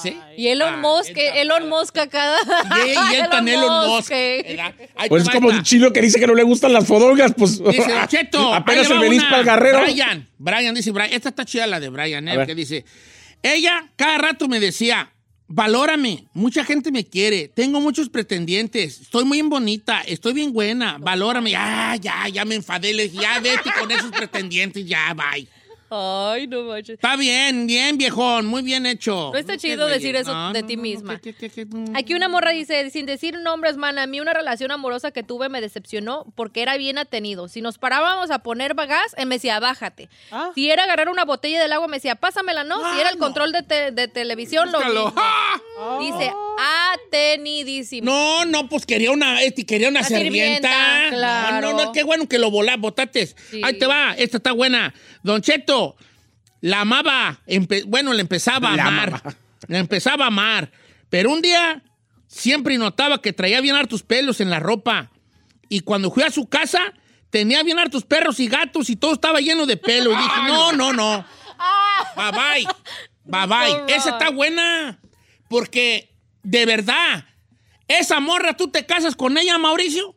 ¿Sí? 0.00 0.16
Y 0.36 0.48
Elon 0.48 0.74
Ah, 0.74 0.76
Musk, 0.78 1.12
Elon 1.16 1.68
Musk 1.68 1.98
acá. 1.98 2.34
Y, 2.86 3.14
y 3.14 3.16
el 3.16 3.28
tan 3.28 3.46
Elon 3.48 3.88
Musk. 3.88 4.10
eh. 4.12 4.58
Pues 5.08 5.24
es 5.24 5.28
como 5.30 5.50
el 5.50 5.62
chino 5.62 5.92
que 5.92 6.00
dice 6.00 6.18
que 6.20 6.26
no 6.26 6.34
le 6.34 6.42
gustan 6.42 6.72
las 6.72 6.86
fodongas, 6.86 7.32
pues 7.36 7.62
Dice, 7.62 7.92
Cheto, 8.08 8.52
apenas 8.54 8.90
el 8.90 8.98
venís 8.98 9.22
para 9.24 9.38
el 9.38 9.44
guerrero. 9.44 9.82
Brian, 9.82 10.28
Brian 10.38 10.74
dice, 10.74 10.90
Brian, 10.90 11.12
esta 11.12 11.28
está 11.30 11.44
chida 11.44 11.66
la 11.66 11.80
de 11.80 11.88
Brian, 11.88 12.28
A 12.28 12.34
eh, 12.42 12.46
que 12.46 12.54
dice, 12.54 12.84
ella 13.42 13.86
cada 13.96 14.18
rato 14.18 14.48
me 14.48 14.60
decía, 14.60 15.10
valórame, 15.48 16.24
mucha 16.32 16.64
gente 16.64 16.90
me 16.90 17.04
quiere, 17.04 17.48
tengo 17.48 17.80
muchos 17.80 18.08
pretendientes, 18.08 19.00
estoy 19.02 19.24
muy 19.24 19.42
bonita, 19.42 20.00
estoy 20.06 20.32
bien 20.32 20.52
buena, 20.52 20.96
valórame, 20.98 21.54
ah, 21.56 21.94
ya, 22.00 22.26
ya 22.28 22.44
me 22.44 22.54
enfadé, 22.54 22.94
le 22.94 23.04
dije, 23.08 23.22
ya 23.22 23.38
vete 23.40 23.70
con 23.78 23.90
esos 23.90 24.10
pretendientes, 24.10 24.86
ya, 24.86 25.14
bye. 25.14 25.46
Ay, 25.94 26.46
no 26.46 26.62
manches. 26.62 26.94
Está 26.94 27.16
bien, 27.16 27.66
bien, 27.66 27.98
viejón, 27.98 28.46
muy 28.46 28.62
bien 28.62 28.86
hecho. 28.86 29.30
No 29.32 29.38
está 29.38 29.56
chido 29.58 29.86
decir 29.86 30.16
eso 30.16 30.52
de 30.52 30.62
ti 30.62 30.76
misma. 30.76 31.20
Aquí 31.94 32.14
una 32.14 32.28
morra 32.28 32.50
dice, 32.52 32.88
sin 32.90 33.04
decir 33.06 33.38
nombres, 33.38 33.76
man, 33.76 33.98
a 33.98 34.06
mí 34.06 34.18
una 34.20 34.32
relación 34.32 34.70
amorosa 34.70 35.10
que 35.10 35.22
tuve 35.22 35.48
me 35.50 35.60
decepcionó 35.60 36.24
porque 36.34 36.62
era 36.62 36.76
bien 36.76 36.96
atenido. 36.98 37.48
Si 37.48 37.60
nos 37.60 37.76
parábamos 37.78 38.30
a 38.30 38.38
poner 38.38 38.74
gas, 38.74 39.14
él 39.18 39.26
me 39.26 39.36
decía, 39.36 39.60
bájate. 39.60 40.08
Ah. 40.30 40.50
Si 40.54 40.70
era 40.70 40.84
agarrar 40.84 41.08
una 41.10 41.24
botella 41.24 41.60
del 41.60 41.72
agua, 41.72 41.88
me 41.88 41.98
decía, 41.98 42.14
pásamela, 42.16 42.64
¿no? 42.64 42.78
Si 42.94 43.00
era 43.00 43.10
el 43.10 43.18
control 43.18 43.52
de, 43.52 43.62
te- 43.62 43.90
de 43.90 44.08
televisión, 44.08 44.72
lo 44.72 44.78
Búscalo. 44.78 45.04
mismo. 45.06 45.98
Dice, 46.00 46.32
atenidísimo. 47.04 48.04
No, 48.10 48.44
no, 48.44 48.68
pues 48.68 48.86
quería 48.86 49.10
una, 49.10 49.42
este, 49.42 49.66
quería 49.66 49.88
una 49.88 50.02
claro. 51.10 51.60
No, 51.60 51.72
no, 51.78 51.84
no, 51.86 51.92
qué 51.92 52.02
bueno 52.02 52.28
que 52.28 52.38
lo 52.38 52.50
volá, 52.50 52.76
botates. 52.76 53.36
Sí. 53.50 53.60
Ahí 53.64 53.78
te 53.78 53.86
va, 53.86 54.14
esta 54.16 54.38
está 54.38 54.52
buena. 54.52 54.94
Don 55.22 55.40
Cheto, 55.42 55.81
la 56.60 56.80
amaba, 56.82 57.40
empe- 57.46 57.84
bueno, 57.86 58.12
le 58.12 58.20
empezaba 58.22 58.72
a 58.72 58.76
La 58.76 58.86
amar. 58.86 59.08
amaba. 59.08 59.34
Le 59.68 59.78
empezaba 59.78 60.24
a 60.24 60.28
amar. 60.28 60.70
Pero 61.10 61.30
un 61.30 61.42
día 61.42 61.82
siempre 62.26 62.78
notaba 62.78 63.20
que 63.20 63.32
traía 63.32 63.60
bien 63.60 63.76
hartos 63.76 64.02
pelos 64.02 64.40
en 64.40 64.50
la 64.50 64.60
ropa. 64.60 65.10
Y 65.68 65.80
cuando 65.80 66.10
fui 66.10 66.22
a 66.22 66.30
su 66.30 66.48
casa, 66.48 66.80
tenía 67.30 67.62
bien 67.62 67.78
hartos 67.78 68.04
perros 68.04 68.38
y 68.40 68.46
gatos 68.48 68.90
y 68.90 68.96
todo 68.96 69.12
estaba 69.14 69.40
lleno 69.40 69.66
de 69.66 69.76
pelo. 69.76 70.12
Y 70.12 70.16
dije, 70.16 70.40
no, 70.46 70.72
no, 70.72 70.92
no. 70.92 71.24
Bye 72.16 72.30
bye. 72.32 72.66
Bye 73.24 73.46
bye. 73.46 73.94
Esa 73.94 74.10
está 74.10 74.30
buena. 74.30 74.98
Porque, 75.48 76.14
de 76.42 76.64
verdad, 76.66 77.24
esa 77.88 78.20
morra, 78.20 78.56
tú 78.56 78.68
te 78.70 78.86
casas 78.86 79.14
con 79.16 79.36
ella, 79.38 79.58
Mauricio. 79.58 80.16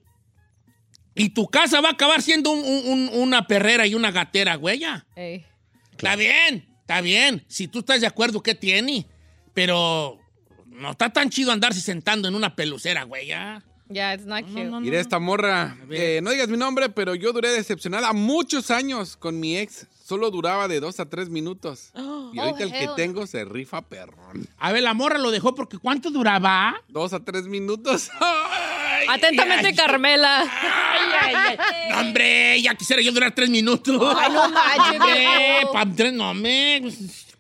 Y 1.14 1.30
tu 1.30 1.48
casa 1.48 1.80
va 1.82 1.90
a 1.90 1.94
acabar 1.94 2.22
siendo 2.22 2.52
un- 2.52 2.64
un- 2.66 2.88
un- 2.88 3.10
una 3.22 3.48
perrera 3.48 3.88
y 3.88 3.96
una 3.96 4.12
gatera, 4.12 4.56
güey. 4.56 4.82
Ey. 5.16 5.46
Está 6.06 6.16
bien, 6.16 6.78
está 6.82 7.02
bien. 7.02 7.44
Si 7.48 7.68
tú 7.68 7.80
estás 7.80 8.00
de 8.00 8.08
acuerdo, 8.08 8.44
¿qué 8.44 8.54
tiene? 8.54 9.08
Pero 9.54 10.20
no 10.68 10.92
está 10.92 11.12
tan 11.12 11.30
chido 11.32 11.52
andarse 11.52 11.82
sentando 11.82 12.28
en 12.28 12.36
una 12.36 12.56
pelucera, 12.56 13.04
güey. 13.04 13.28
ya. 13.28 13.64
Yeah, 13.90 14.16
it's 14.16 14.26
not 14.26 14.46
cute. 14.46 14.66
Mira 14.82 15.00
esta 15.00 15.20
morra. 15.20 15.78
Eh, 15.92 16.20
no 16.24 16.32
digas 16.32 16.48
mi 16.48 16.58
nombre, 16.58 16.90
pero 16.90 17.14
yo 17.14 17.34
duré 17.34 17.50
decepcionada 17.50 18.14
muchos 18.14 18.72
años 18.72 19.16
con 19.16 19.40
mi 19.40 19.58
ex. 19.58 19.88
Solo 20.04 20.30
duraba 20.32 20.68
de 20.68 20.80
dos 20.80 21.00
a 21.00 21.10
tres 21.10 21.30
minutos. 21.30 21.92
Y 22.34 22.40
ahorita 22.40 22.64
el 22.66 22.72
que 22.74 22.86
no. 22.88 22.96
tengo 22.96 23.28
se 23.28 23.46
rifa 23.46 23.82
perrón. 23.82 24.46
A 24.58 24.74
ver, 24.74 24.84
la 24.84 24.94
morra 24.94 25.18
lo 25.20 25.32
dejó 25.32 25.56
porque 25.56 25.78
¿cuánto 25.78 26.10
duraba? 26.12 26.76
Dos 26.90 27.14
a 27.14 27.24
tres 27.24 27.48
minutos. 27.48 28.10
Ay, 29.08 29.18
Atentamente, 29.18 29.68
ay, 29.68 29.76
Carmela. 29.76 30.42
Ay, 30.42 31.10
ay, 31.22 31.36
ay. 31.36 31.58
No, 31.92 32.00
hombre, 32.00 32.62
ya 32.62 32.76
quisiera 32.76 33.02
yo 33.02 33.12
durar 33.12 33.34
tres 33.34 33.50
minutos. 33.50 33.96
Ay, 34.18 34.32
no 34.32 34.50
manches, 34.50 35.66
Hombre, 35.74 36.12
no, 36.12 36.34
me. 36.34 36.82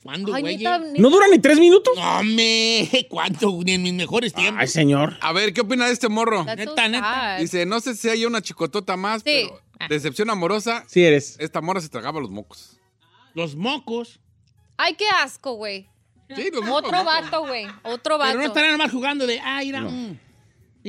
¿Cuándo, 0.03 0.35
Ay, 0.35 0.41
güey? 0.41 0.57
¿No 0.99 1.09
dura 1.09 1.25
ni 1.31 1.39
tres 1.39 1.59
minutos? 1.59 1.93
No, 1.97 2.23
me. 2.23 2.87
¿Cuánto? 3.09 3.59
Ni 3.63 3.73
en 3.73 3.81
mis 3.81 3.93
mejores 3.93 4.33
tiempos. 4.33 4.61
Ay, 4.61 4.67
señor. 4.67 5.17
A 5.19 5.31
ver, 5.33 5.51
¿qué 5.51 5.61
opina 5.61 5.87
de 5.87 5.93
este 5.93 6.09
morro? 6.09 6.45
That's 6.45 6.63
so 6.63 6.69
Neta, 6.69 6.87
neta. 6.87 7.37
Dice, 7.39 7.65
no 7.65 7.79
sé 7.79 7.95
si 7.95 8.09
hay 8.09 8.23
una 8.25 8.41
chicotota 8.41 8.95
más, 8.97 9.23
Sí. 9.23 9.47
pero 9.49 9.89
decepción 9.89 10.29
amorosa. 10.29 10.83
Sí 10.87 11.03
eres. 11.03 11.37
Esta 11.39 11.59
morra 11.59 11.81
se 11.81 11.89
tragaba 11.89 12.19
los 12.19 12.29
mocos. 12.29 12.77
Los 13.33 13.55
mocos. 13.55 14.19
Ay, 14.77 14.93
qué 14.93 15.05
asco, 15.23 15.53
güey. 15.53 15.89
Sí, 16.35 16.49
los 16.53 16.63
mocos. 16.63 16.85
Otro 16.89 17.03
vato, 17.03 17.41
güey. 17.47 17.65
Otro 17.83 18.17
vato. 18.19 18.29
Pero 18.31 18.41
no 18.41 18.47
estarán 18.47 18.71
nomás 18.73 18.91
jugando 18.91 19.25
de, 19.25 19.39
ah, 19.39 19.61
mira. 19.63 19.81
mm, 19.81 20.19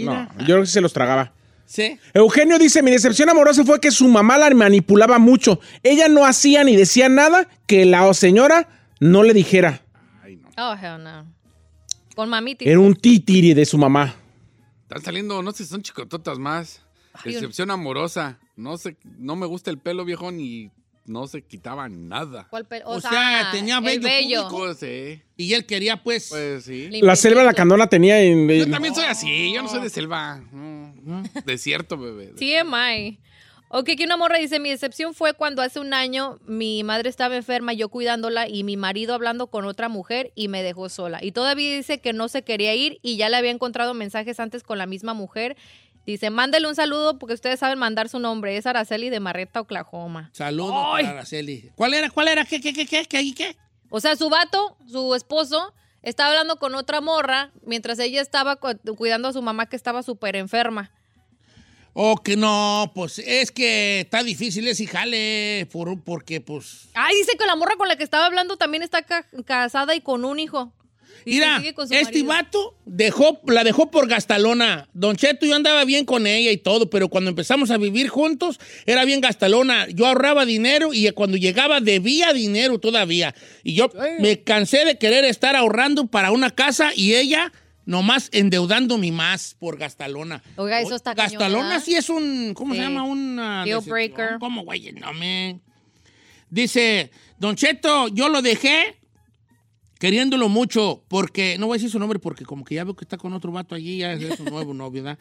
No, 0.05 0.29
yo 0.39 0.45
creo 0.45 0.61
que 0.61 0.67
se 0.67 0.81
los 0.81 0.93
tragaba. 0.93 1.33
Sí. 1.65 1.99
Eugenio 2.15 2.59
dice, 2.59 2.83
mi 2.83 2.91
decepción 2.91 3.29
amorosa 3.29 3.65
fue 3.65 3.81
que 3.81 3.91
su 3.91 4.07
mamá 4.09 4.39
la 4.39 4.51
manipulaba 4.51 5.19
mucho. 5.19 5.61
Ella 5.83 6.09
no 6.09 6.25
hacía 6.25 6.63
ni 6.63 6.77
decía 6.77 7.09
nada 7.09 7.49
que 7.67 7.85
la 7.85 8.13
señora 8.15 8.69
no 9.01 9.23
le 9.23 9.35
dijera. 9.35 9.83
Oh, 10.57 10.75
hell 10.75 11.03
no. 11.03 11.27
Con 12.15 12.29
mamita. 12.29 12.65
Era 12.65 12.79
un 12.79 12.95
titiri 12.95 13.53
de 13.53 13.67
su 13.67 13.77
mamá. 13.77 14.15
Están 14.83 15.03
saliendo, 15.03 15.43
no 15.43 15.53
sé 15.53 15.65
si 15.65 15.71
son 15.71 15.83
chicototas 15.83 16.39
más. 16.39 16.81
Decepción 17.25 17.71
amorosa. 17.71 18.39
No 18.55 18.79
sé, 18.79 18.97
no 19.19 19.37
me 19.37 19.47
gusta 19.47 19.71
el 19.71 19.79
pelo 19.79 20.05
viejo 20.05 20.31
ni 20.31 20.71
no 21.07 21.27
se 21.27 21.42
quitaba 21.42 21.88
nada. 21.88 22.47
¿Cuál 22.51 22.66
pe- 22.66 22.83
O 22.85 23.01
sea, 23.01 23.49
tenía 23.53 23.81
público. 23.81 24.49
Pues, 24.51 24.79
sí, 24.79 25.23
Y 25.37 25.53
él 25.55 25.66
quería, 25.66 26.03
pues. 26.03 26.29
pues 26.29 26.64
sí. 26.64 26.88
La 27.03 27.16
selva 27.16 27.42
la 27.45 27.55
candona 27.55 27.88
tenía 27.88 28.21
en... 28.21 28.49
Yo 28.49 28.69
también 28.71 28.95
soy 28.95 29.05
así, 29.05 29.53
yo 29.53 29.62
no 29.62 29.69
soy 29.69 29.83
de 29.83 29.90
selva. 29.90 30.42
Desierto, 31.45 31.97
bebé. 31.97 32.33
TMI. 32.37 33.19
Ok, 33.69 33.90
que 33.99 34.05
una 34.05 34.16
morra 34.16 34.38
dice, 34.38 34.61
mi 34.61 34.71
decepción 34.71 35.12
fue 35.12 35.35
cuando 35.35 35.61
hace 35.61 35.81
un 35.81 35.92
año 35.92 36.38
mi 36.47 36.85
madre 36.85 37.09
estaba 37.11 37.35
enferma, 37.37 37.73
yo 37.73 37.88
cuidándola 37.88 38.49
y 38.49 38.62
mi 38.62 38.77
marido 38.77 39.12
hablando 39.12 39.49
con 39.49 39.64
otra 39.64 39.88
mujer 39.88 40.31
y 40.37 40.47
me 40.47 40.62
dejó 40.62 40.88
sola. 40.88 41.19
Y 41.23 41.33
todavía 41.33 41.77
dice 41.77 41.99
que 42.01 42.12
no 42.12 42.29
se 42.29 42.42
quería 42.42 42.77
ir 42.77 43.01
y 43.03 43.16
ya 43.16 43.29
le 43.29 43.37
había 43.37 43.51
encontrado 43.51 43.92
mensajes 43.92 44.38
antes 44.38 44.62
con 44.62 44.79
la 44.79 44.87
misma 44.87 45.14
mujer. 45.14 45.57
Dice, 46.07 46.31
mándele 46.31 46.69
un 46.69 46.77
saludo 46.77 47.19
porque 47.19 47.35
ustedes 47.35 47.59
saben 47.59 47.79
mandar 47.79 48.09
su 48.09 48.19
nombre. 48.21 48.57
Es 48.57 48.64
Araceli 48.66 49.11
de 49.11 49.19
Marreta, 49.21 49.61
Oklahoma. 49.61 50.31
Saludos 50.33 50.73
Ay. 50.95 51.05
para 51.05 51.19
Araceli. 51.19 51.71
¿Cuál 51.75 51.95
era? 51.95 52.11
¿Cuál 52.11 52.29
era? 52.29 52.45
¿Qué, 52.45 52.61
qué, 52.61 52.73
qué, 52.73 52.87
qué? 52.87 53.05
¿Qué? 53.07 53.35
¿Qué? 53.35 53.57
O 53.90 53.99
sea, 54.01 54.14
su 54.16 54.29
vato, 54.31 54.77
su 54.87 55.14
esposo, 55.16 55.75
estaba 56.03 56.31
hablando 56.31 56.57
con 56.61 56.75
otra 56.77 57.01
morra 57.01 57.51
mientras 57.64 57.99
ella 57.99 58.21
estaba 58.21 58.57
cu- 58.57 58.79
cuidando 58.97 59.29
a 59.29 59.33
su 59.33 59.42
mamá 59.42 59.66
que 59.66 59.75
estaba 59.77 60.03
súper 60.05 60.37
enferma. 60.37 60.92
O 61.92 62.16
que 62.23 62.37
no, 62.37 62.92
pues 62.95 63.19
es 63.21 63.51
que 63.51 64.01
está 64.01 64.23
difícil 64.23 64.69
ese 64.69 64.87
jale, 64.87 65.66
por, 65.73 66.03
porque 66.05 66.40
pues... 66.42 66.88
Ay, 66.95 67.16
dice 67.16 67.33
que 67.38 67.47
la 67.47 67.57
morra 67.57 67.77
con 67.77 67.88
la 67.88 67.97
que 67.97 68.05
estaba 68.05 68.27
hablando 68.27 68.57
también 68.59 68.83
está 68.83 69.03
ca- 69.03 69.25
casada 69.47 69.95
y 69.95 70.03
con 70.03 70.25
un 70.27 70.38
hijo. 70.38 70.73
Mira, 71.24 71.62
este 71.90 72.22
vato 72.22 72.76
dejó, 72.85 73.40
la 73.46 73.64
dejó 73.64 73.90
por 73.90 74.09
gastalona. 74.09 74.88
Don 74.92 75.16
Cheto, 75.16 75.46
yo 75.46 75.55
andaba 75.55 75.85
bien 75.85 76.05
con 76.05 76.26
ella 76.26 76.50
y 76.50 76.57
todo, 76.57 76.90
pero 76.90 77.09
cuando 77.09 77.31
empezamos 77.31 77.70
a 77.70 77.79
vivir 77.79 78.09
juntos, 78.09 78.61
era 78.85 79.05
bien 79.05 79.20
gastalona. 79.20 79.88
Yo 79.88 80.07
ahorraba 80.07 80.44
dinero 80.44 80.92
y 80.92 81.11
cuando 81.12 81.37
llegaba 81.37 81.81
debía 81.81 82.33
dinero 82.33 82.79
todavía. 82.79 83.35
Y 83.62 83.74
yo 83.74 83.90
me 84.20 84.42
cansé 84.42 84.85
de 84.85 84.98
querer 84.98 85.24
estar 85.24 85.57
ahorrando 85.57 86.07
para 86.07 86.31
una 86.31 86.50
casa 86.50 86.90
y 86.94 87.14
ella 87.14 87.52
nomás 87.87 88.29
endeudándome 88.33 89.12
más 89.12 89.57
por 89.59 89.79
gastalona. 89.79 90.42
Oiga, 90.57 90.81
eso 90.81 90.96
está 90.96 91.14
Gastalona 91.14 91.81
sí 91.81 91.94
es 91.94 92.11
un, 92.11 92.52
¿cómo 92.52 92.74
se 92.74 92.81
llama? 92.81 93.05
Una 93.05 93.64
Deal 93.64 93.81
breaker. 93.81 94.38
¿Cómo, 94.38 94.64
güey? 94.64 94.92
No, 94.92 95.14
me... 95.14 95.61
Dice, 96.50 97.11
Don 97.38 97.57
Cheto, 97.57 98.09
yo 98.09 98.29
lo 98.29 98.42
dejé 98.42 98.96
queriéndolo 99.99 100.49
mucho, 100.49 101.03
porque, 101.09 101.57
no 101.59 101.67
voy 101.67 101.75
a 101.75 101.79
decir 101.79 101.91
su 101.91 101.99
nombre 101.99 102.19
porque 102.19 102.45
como 102.45 102.65
que 102.65 102.75
ya 102.75 102.85
veo 102.85 102.95
que 102.95 103.05
está 103.05 103.17
con 103.17 103.33
otro 103.33 103.53
vato 103.53 103.75
allí, 103.75 103.99
ya 103.99 104.13
es 104.13 104.37
su 104.37 104.45
nuevo 104.45 104.75
novio, 104.75 105.03
¿verdad? 105.03 105.19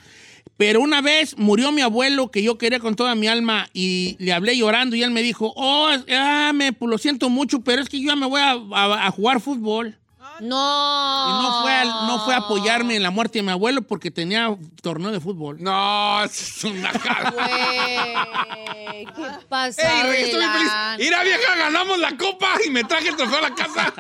Pero 0.58 0.82
una 0.82 1.02
vez 1.02 1.38
murió 1.38 1.72
mi 1.72 1.82
abuelo 1.82 2.30
que 2.32 2.44
yo 2.44 2.58
quería 2.58 2.80
con 2.80 2.96
toda 2.96 3.16
mi 3.16 3.28
alma 3.28 3.68
y 3.74 4.16
le 4.20 4.34
hablé 4.34 4.58
llorando 4.58 4.96
y 4.96 5.04
él 5.04 5.12
me 5.12 5.22
dijo, 5.22 5.54
oh, 5.56 5.90
ah, 6.12 6.52
me, 6.54 6.74
pues, 6.74 6.90
lo 6.90 6.98
siento 6.98 7.30
mucho, 7.30 7.62
pero 7.62 7.82
es 7.82 7.90
que 7.90 8.00
yo 8.00 8.08
ya 8.08 8.16
me 8.16 8.26
voy 8.26 8.42
a, 8.42 8.52
a- 8.52 9.08
a 9.08 9.12
jugar 9.12 9.40
fútbol. 9.42 9.98
No. 10.42 11.28
Y 11.30 11.44
no 11.44 11.62
fue, 11.62 11.72
a, 11.72 11.86
no 11.86 12.26
fue 12.26 12.34
a 12.34 12.38
apoyarme 12.38 12.96
en 12.96 13.04
la 13.04 13.12
muerte 13.12 13.40
de 13.40 13.44
mi 13.44 13.52
abuelo 13.52 13.82
porque 13.82 14.12
tenía 14.12 14.56
torneo 14.82 15.12
de 15.12 15.20
fútbol. 15.20 15.58
No, 15.62 16.24
es 16.24 16.64
una 16.64 16.92
cara. 16.92 17.32
Güey, 17.32 19.06
qué 19.06 19.46
pasa 19.48 20.12
Ey, 20.12 20.24
estoy 20.26 20.42
feliz. 20.44 20.72
Mira, 21.00 21.24
vieja, 21.24 21.56
ganamos 21.58 22.00
la 22.00 22.18
copa 22.18 22.56
y 22.66 22.70
me 22.70 22.84
traje 22.84 23.10
el 23.10 23.16
trofeo 23.16 23.38
a 23.38 23.42
la 23.42 23.56
casa. 23.56 23.94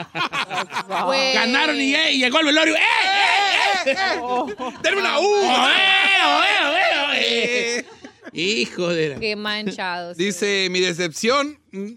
Güey. 1.05 1.33
Ganaron 1.33 1.79
y, 1.79 1.95
eh, 1.95 2.13
y 2.13 2.19
llegó 2.19 2.39
el 2.39 2.45
velorio. 2.47 2.75
¡Eh, 2.75 2.79
eh, 3.85 3.91
eh! 3.91 4.55
¡Denme 4.83 5.01
una 5.01 5.19
U! 5.19 5.23
¡Oe, 5.23 5.45
oe, 6.25 6.67
oe, 6.67 7.09
oe! 7.09 7.85
Hijo 8.33 8.89
de 8.89 9.09
la... 9.09 9.19
Qué 9.19 9.35
manchados. 9.35 10.17
Dice, 10.17 10.67
mi 10.69 10.81
decepción, 10.81 11.59
mm, 11.71 11.91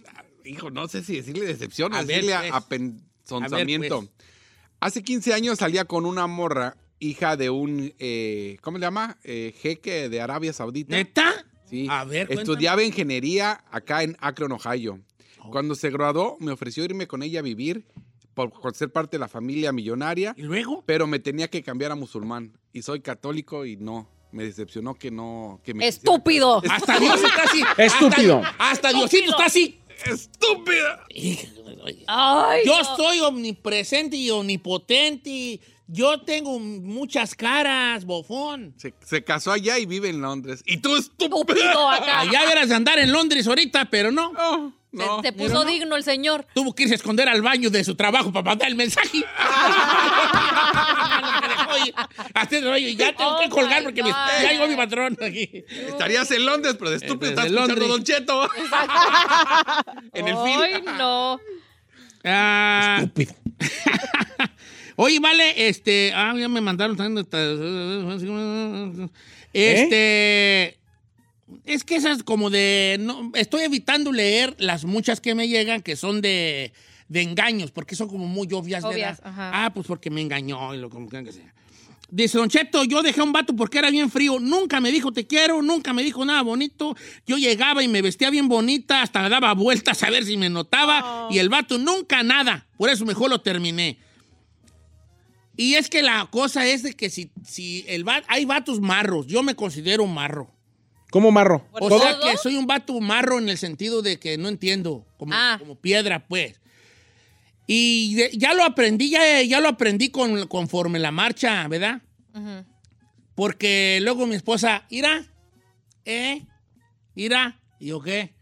hijo, 0.45 0.71
no 0.71 0.87
sé 0.87 1.03
si 1.03 1.17
decirle 1.17 1.47
decepción 1.47 1.93
o 1.93 1.97
A 1.97 2.03
ver, 2.03 2.23
decirle 2.23 2.37
pues. 2.39 2.53
apensonzamiento. 2.53 3.97
A 3.97 4.01
ver, 4.01 4.09
Hace 4.81 5.03
15 5.03 5.35
años 5.35 5.59
salía 5.59 5.85
con 5.85 6.07
una 6.07 6.27
morra, 6.27 6.77
hija 7.01 7.37
de 7.37 7.51
un, 7.51 7.93
eh, 7.99 8.59
¿cómo 8.61 8.79
le 8.79 8.83
llama? 8.87 9.19
Eh, 9.25 9.55
jeque 9.61 10.09
de 10.09 10.21
Arabia 10.21 10.53
Saudita. 10.53 10.95
¿Neta? 10.95 11.45
Sí. 11.69 11.87
A 11.91 12.05
ver, 12.05 12.27
cuéntame. 12.27 12.43
Estudiaba 12.43 12.83
ingeniería 12.83 13.65
acá 13.71 14.03
en 14.03 14.17
Akron, 14.21 14.53
Ohio. 14.53 15.01
Cuando 15.51 15.75
se 15.75 15.91
graduó, 15.91 16.37
me 16.41 16.53
ofreció 16.53 16.85
irme 16.85 17.07
con 17.07 17.23
ella 17.23 17.41
a 17.41 17.43
vivir 17.43 17.87
por, 18.35 18.51
por 18.51 18.75
ser 18.75 18.91
parte 18.93 19.17
de 19.17 19.21
la 19.21 19.29
familia 19.29 19.73
millonaria, 19.73 20.35
¿Y 20.37 20.43
luego? 20.43 20.85
pero 20.87 21.07
me 21.07 21.19
tenía 21.19 21.49
que 21.49 21.63
cambiar 21.63 21.91
a 21.91 21.95
musulmán. 21.95 22.53
Y 22.73 22.83
soy 22.83 23.01
católico 23.01 23.65
y 23.65 23.77
no. 23.77 24.09
Me 24.31 24.45
decepcionó 24.45 24.95
que 24.95 25.11
no. 25.11 25.61
Que 25.65 25.73
me 25.73 25.89
Estúpido. 25.89 26.63
Hasta 26.71 26.99
Dios 27.01 27.23
está 27.23 27.43
así. 27.45 27.63
Estúpido. 27.79 28.43
Hasta, 28.45 28.71
hasta 28.71 28.93
Diosito 28.93 29.31
está 29.31 29.47
así. 29.47 29.81
¡Estúpida! 30.07 31.05
Ay, 32.07 32.63
Yo 32.65 32.79
no. 32.79 32.97
soy 32.97 33.21
omnipresente 33.21 34.17
y 34.17 34.31
omnipotente. 34.31 35.61
Yo 35.91 36.21
tengo 36.21 36.59
muchas 36.59 37.35
caras, 37.35 38.05
bofón. 38.05 38.75
Se, 38.77 38.93
se 39.05 39.25
casó 39.25 39.53
allá 39.53 39.79
y 39.79 39.87
vive 39.87 40.11
en 40.11 40.21
Londres. 40.21 40.63
Y 40.67 40.77
tú, 40.79 40.95
estúpido. 40.97 41.41
Estúpido 41.41 41.89
acá. 41.89 42.21
Allá 42.21 42.45
verás 42.45 42.69
de 42.69 42.75
andar 42.75 42.99
en 42.99 43.11
Londres 43.11 43.47
ahorita, 43.47 43.87
pero 43.87 44.13
no. 44.13 44.31
No, 44.33 44.75
Se, 44.93 44.97
no. 45.07 45.23
se 45.23 45.33
puso 45.33 45.65
digno 45.65 45.97
el 45.97 46.05
señor. 46.05 46.47
Tuvo 46.55 46.75
que 46.75 46.83
irse 46.83 46.95
a 46.95 46.97
esconder 46.97 47.27
al 47.29 47.41
baño 47.41 47.71
de 47.71 47.85
su 47.85 47.95
trabajo 47.95 48.31
para 48.33 48.45
mandar 48.51 48.69
el 48.69 48.75
mensaje. 48.75 49.25
Hasta 52.35 52.57
el 52.59 52.97
ya 52.97 53.15
tengo 53.15 53.37
Oh 53.37 53.41
que 53.41 53.49
colgar 53.49 53.79
my 53.81 53.85
porque 53.85 54.03
me- 54.03 54.11
ya 54.11 54.51
llegó 54.53 54.67
mi 54.69 54.77
patrón 54.77 55.17
aquí. 55.23 55.65
Estarías 55.89 56.31
en 56.31 56.45
Londres, 56.47 56.77
pero 56.79 56.91
de 56.91 56.97
estúpido 56.97 57.27
Eh, 57.27 57.31
estás 57.31 57.45
de 57.51 57.51
escuchando 57.57 57.87
Londres. 57.87 57.89
Don 57.89 58.05
Cheto. 58.05 58.51
en 60.15 60.29
el 60.29 60.37
Ay, 60.37 60.75
film. 60.83 60.97
no. 60.99 61.41
Ah, 62.25 62.99
Estúpido. 63.01 63.35
Oye, 65.01 65.21
vale, 65.21 65.69
este. 65.69 66.13
Ah, 66.13 66.35
ya 66.37 66.49
me 66.49 66.61
mandaron. 66.61 66.97
Este. 69.53 70.77
Es 71.65 71.85
que 71.85 71.95
esas 71.95 72.25
como 72.25 72.51
de. 72.51 72.97
No, 72.99 73.31
estoy 73.35 73.63
evitando 73.63 74.11
leer 74.11 74.57
las 74.59 74.85
muchas 74.85 75.21
que 75.21 75.37
me 75.37 75.47
llegan 75.47 75.83
que 75.83 75.95
son 75.95 76.21
de, 76.21 76.73
de 77.09 77.23
engaños, 77.23 77.71
porque 77.71 77.95
son 77.95 78.09
como 78.09 78.27
muy 78.27 78.49
obvias, 78.53 78.83
Obvias, 78.83 79.19
¿verdad? 79.19 79.33
ajá. 79.33 79.67
Ah, 79.67 79.73
pues 79.73 79.87
porque 79.87 80.11
me 80.11 80.21
engañó 80.21 80.75
y 80.75 80.79
lo 80.79 80.91
como 80.91 81.09
que 81.09 81.33
sea. 81.33 81.55
Dice 82.11 82.37
Don 82.37 82.49
Cheto, 82.49 82.83
yo 82.83 83.01
dejé 83.03 83.21
a 83.21 83.25
un 83.25 83.33
vato 83.33 83.55
porque 83.55 83.79
era 83.79 83.91
bien 83.91 84.11
frío. 84.11 84.41
Nunca 84.41 84.81
me 84.81 84.91
dijo 84.91 85.13
te 85.13 85.29
quiero, 85.29 85.63
nunca 85.63 85.93
me 85.93 86.03
dijo 86.03 86.25
nada 86.25 86.43
bonito. 86.43 86.97
Yo 87.25 87.37
llegaba 87.37 87.85
y 87.85 87.89
me 87.89 88.03
vestía 88.03 88.31
bien 88.31 88.49
bonita, 88.49 89.03
hasta 89.03 89.23
me 89.23 89.29
daba 89.29 89.55
vueltas 89.55 90.03
a 90.03 90.11
ver 90.11 90.25
si 90.25 90.37
me 90.37 90.51
notaba. 90.51 91.29
Y 91.31 91.39
el 91.39 91.51
vato 91.51 91.79
nunca 91.79 92.25
nada. 92.25 92.67
Por 92.77 92.91
eso 92.91 93.05
mejor 93.05 93.31
lo 93.31 93.41
terminé. 93.43 94.08
Y 95.59 95.75
es 95.75 95.91
que 95.91 96.03
la 96.03 96.27
cosa 96.31 96.67
es 96.67 96.83
de 96.85 96.95
que 96.95 97.11
si, 97.11 97.31
si 97.45 97.85
el 97.89 98.07
va- 98.09 98.23
hay 98.29 98.45
vatos 98.47 98.81
marros, 98.81 99.27
yo 99.27 99.43
me 99.43 99.55
considero 99.57 100.07
marro. 100.07 100.51
¿Cómo 101.11 101.31
marro? 101.33 101.67
O 101.73 101.89
¿Todo? 101.89 102.01
sea 102.01 102.17
que 102.21 102.37
soy 102.37 102.55
un 102.57 102.67
vato 102.67 102.99
marro 103.01 103.39
en 103.39 103.49
el 103.49 103.59
sentido 103.59 104.01
de 104.01 104.19
que 104.21 104.39
no 104.39 104.49
entiendo, 104.49 105.05
como, 105.19 105.33
Ah. 105.35 105.57
como 105.59 105.75
piedra, 105.75 106.27
pues. 106.29 106.61
Y 107.67 108.15
de- 108.15 108.31
ya 108.35 108.55
lo 108.55 108.63
aprendí, 108.63 109.11
ya, 109.11 109.43
ya 109.43 109.61
lo 109.61 109.69
aprendí 109.69 110.11
con, 110.11 110.47
conforme 110.47 110.99
la 111.01 111.11
marcha, 111.11 111.67
¿verdad? 111.67 112.03
Porque 113.35 113.99
luego 114.03 114.27
mi 114.27 114.35
esposa, 114.37 114.85
¿irá? 114.91 115.25
¿Eh? 116.05 116.45
¿Irá? 117.15 117.61
Y 117.81 117.87
yo, 117.89 118.01
¿qué? 118.01 118.33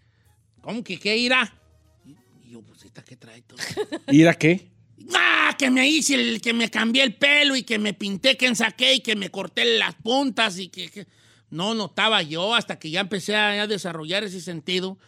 ¿Cómo 0.61 0.83
que 0.85 0.99
qué 0.99 1.17
irá? 1.17 1.55
Y 2.45 2.51
yo, 2.51 2.63
pues, 2.63 2.85
¿esta 2.85 3.03
qué 3.03 3.17
trae 3.17 3.43
todo? 3.43 3.59
¿Ir 4.11 4.29
a 4.29 4.35
qué? 4.35 4.71
¡Ah! 5.15 5.55
Que 5.59 5.71
me 5.71 5.89
hice 5.89 6.15
el, 6.15 6.41
que 6.41 6.53
me 6.53 6.71
cambié 6.71 7.03
el 7.03 7.15
pelo 7.15 7.57
y 7.57 7.63
que 7.63 7.79
me 7.79 7.95
pinté, 7.95 8.37
que 8.37 8.47
ensaqué 8.47 8.95
y 8.95 9.01
que 9.01 9.17
me 9.17 9.31
corté 9.31 9.65
las 9.79 9.95
puntas 9.95 10.59
y 10.59 10.69
que, 10.69 10.91
que- 10.91 11.07
no 11.51 11.75
notaba 11.75 12.23
yo 12.23 12.55
hasta 12.55 12.79
que 12.79 12.91
ya 12.91 13.01
empecé 13.01 13.37
a, 13.37 13.63
a 13.63 13.67
desarrollar 13.67 14.25
ese 14.25 14.41
sentido 14.41 14.99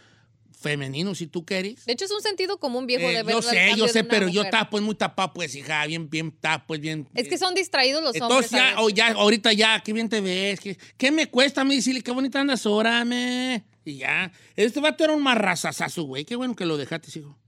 femenino, 0.61 1.15
si 1.15 1.27
tú 1.27 1.45
quieres. 1.45 1.85
De 1.87 1.93
hecho, 1.93 2.05
es 2.05 2.11
un 2.11 2.21
sentido 2.21 2.59
común 2.59 2.87
viejo 2.87 3.05
Eh, 3.09 3.15
de 3.15 3.23
ver 3.23 3.35
yo 3.35 3.43
sé, 3.43 3.73
yo 3.77 3.87
sé, 3.89 4.03
pero 4.05 4.29
yo 4.29 4.43
estaba 4.43 4.69
pues 4.71 4.83
muy 4.83 4.95
tapado, 4.95 5.33
pues, 5.33 5.55
hija, 5.55 5.87
bien, 5.87 6.11
bien, 6.11 6.29
estaba 6.35 6.67
pues 6.67 6.81
bien. 6.81 7.09
Es 7.15 7.29
que 7.29 7.37
eh, 7.37 7.39
son 7.39 7.55
distraídos 7.55 8.03
los 8.03 8.15
entonces 8.15 8.51
hombres. 8.51 8.51
ya, 8.51 8.59
¿sabes? 8.59 8.77
o 8.79 8.89
ya, 8.91 9.09
ahorita 9.13 9.53
ya, 9.53 9.81
qué 9.81 9.93
bien 9.93 10.09
te 10.09 10.21
ves, 10.21 10.59
qué, 10.61 10.77
qué 10.97 11.11
me 11.13 11.27
cuesta 11.27 11.61
a 11.61 11.65
mí 11.65 11.77
decirle 11.77 12.03
qué 12.03 12.11
bonita 12.11 12.41
andas 12.41 12.65
ahora, 12.67 13.05
me. 13.05 13.65
Y 13.85 13.99
ya. 13.99 14.33
Este 14.57 14.81
vato 14.81 15.05
era 15.05 15.13
un 15.13 15.23
marrazazazo, 15.23 16.03
güey. 16.05 16.25
Qué 16.25 16.35
bueno 16.37 16.55
que 16.57 16.67
lo 16.67 16.77
dejaste, 16.77 17.19
hijo. 17.19 17.39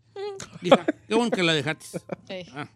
Hija, 0.62 0.87
qué 1.09 1.14
bueno 1.14 1.30
que 1.30 1.42
lo 1.42 1.52
dejaste. 1.52 1.98
Sí. 2.28 2.46
Ah. 2.54 2.68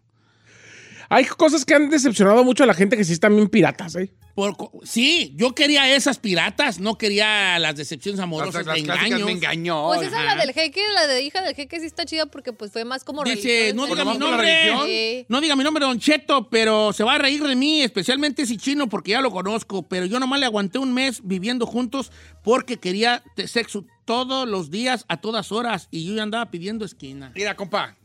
Hay 1.09 1.25
cosas 1.27 1.65
que 1.65 1.75
han 1.75 1.91
decepcionado 1.91 2.45
mucho 2.45 2.65
a 2.65 2.67
la 2.67 2.75
gente 2.75 2.97
que 2.97 3.05
sí 3.05 3.13
están 3.13 3.37
bien 3.37 3.49
piratas, 3.49 3.95
¿eh? 3.97 4.13
Por 4.35 4.57
sí, 4.83 5.33
yo 5.37 5.55
quería 5.55 5.95
esas 5.95 6.19
piratas, 6.19 6.81
no 6.81 6.99
quería 6.99 7.57
las 7.61 7.77
decepciones 7.77 8.21
amorosas 8.21 8.67
las 8.67 8.75
de 8.75 8.81
engaños. 8.81 9.23
me 9.25 9.31
engañó. 9.31 9.87
Pues 9.87 10.09
esa 10.09 10.17
Ajá. 10.17 10.35
la 10.35 10.45
del 10.45 10.53
jeque, 10.53 10.81
la 10.93 11.07
de 11.07 11.23
hija 11.23 11.41
del 11.43 11.55
jeque 11.55 11.79
sí 11.79 11.87
está 11.87 12.05
chida 12.05 12.27
porque 12.27 12.53
pues 12.53 12.73
fue 12.73 12.85
más 12.85 13.05
como 13.05 13.23
Dice, 13.23 13.73
no 13.75 13.87
diga 13.87 14.05
mi 14.05 14.15
la 14.15 14.19
nombre. 14.19 14.73
Sí. 14.87 15.27
No 15.29 15.41
diga 15.41 15.55
mi 15.55 15.63
nombre, 15.63 15.85
Don 15.85 16.01
Cheto, 16.01 16.49
pero 16.51 16.93
se 16.93 17.05
va 17.05 17.15
a 17.15 17.19
reír 17.19 17.45
de 17.45 17.55
mí, 17.55 17.83
especialmente 17.83 18.45
si 18.45 18.57
chino, 18.57 18.89
porque 18.89 19.13
ya 19.13 19.21
lo 19.21 19.31
conozco. 19.31 19.87
Pero 19.87 20.07
yo 20.07 20.19
nomás 20.19 20.41
le 20.41 20.47
aguanté 20.47 20.79
un 20.79 20.93
mes 20.93 21.21
viviendo 21.23 21.65
juntos 21.65 22.11
porque 22.43 22.79
quería 22.79 23.23
sexo 23.47 23.85
todos 24.05 24.49
los 24.49 24.71
días, 24.71 25.05
a 25.09 25.17
todas 25.19 25.53
horas. 25.53 25.89
Y 25.91 26.05
yo 26.07 26.15
ya 26.15 26.23
andaba 26.23 26.51
pidiendo 26.51 26.85
esquina. 26.85 27.33
Mira, 27.35 27.55
compa, 27.57 27.97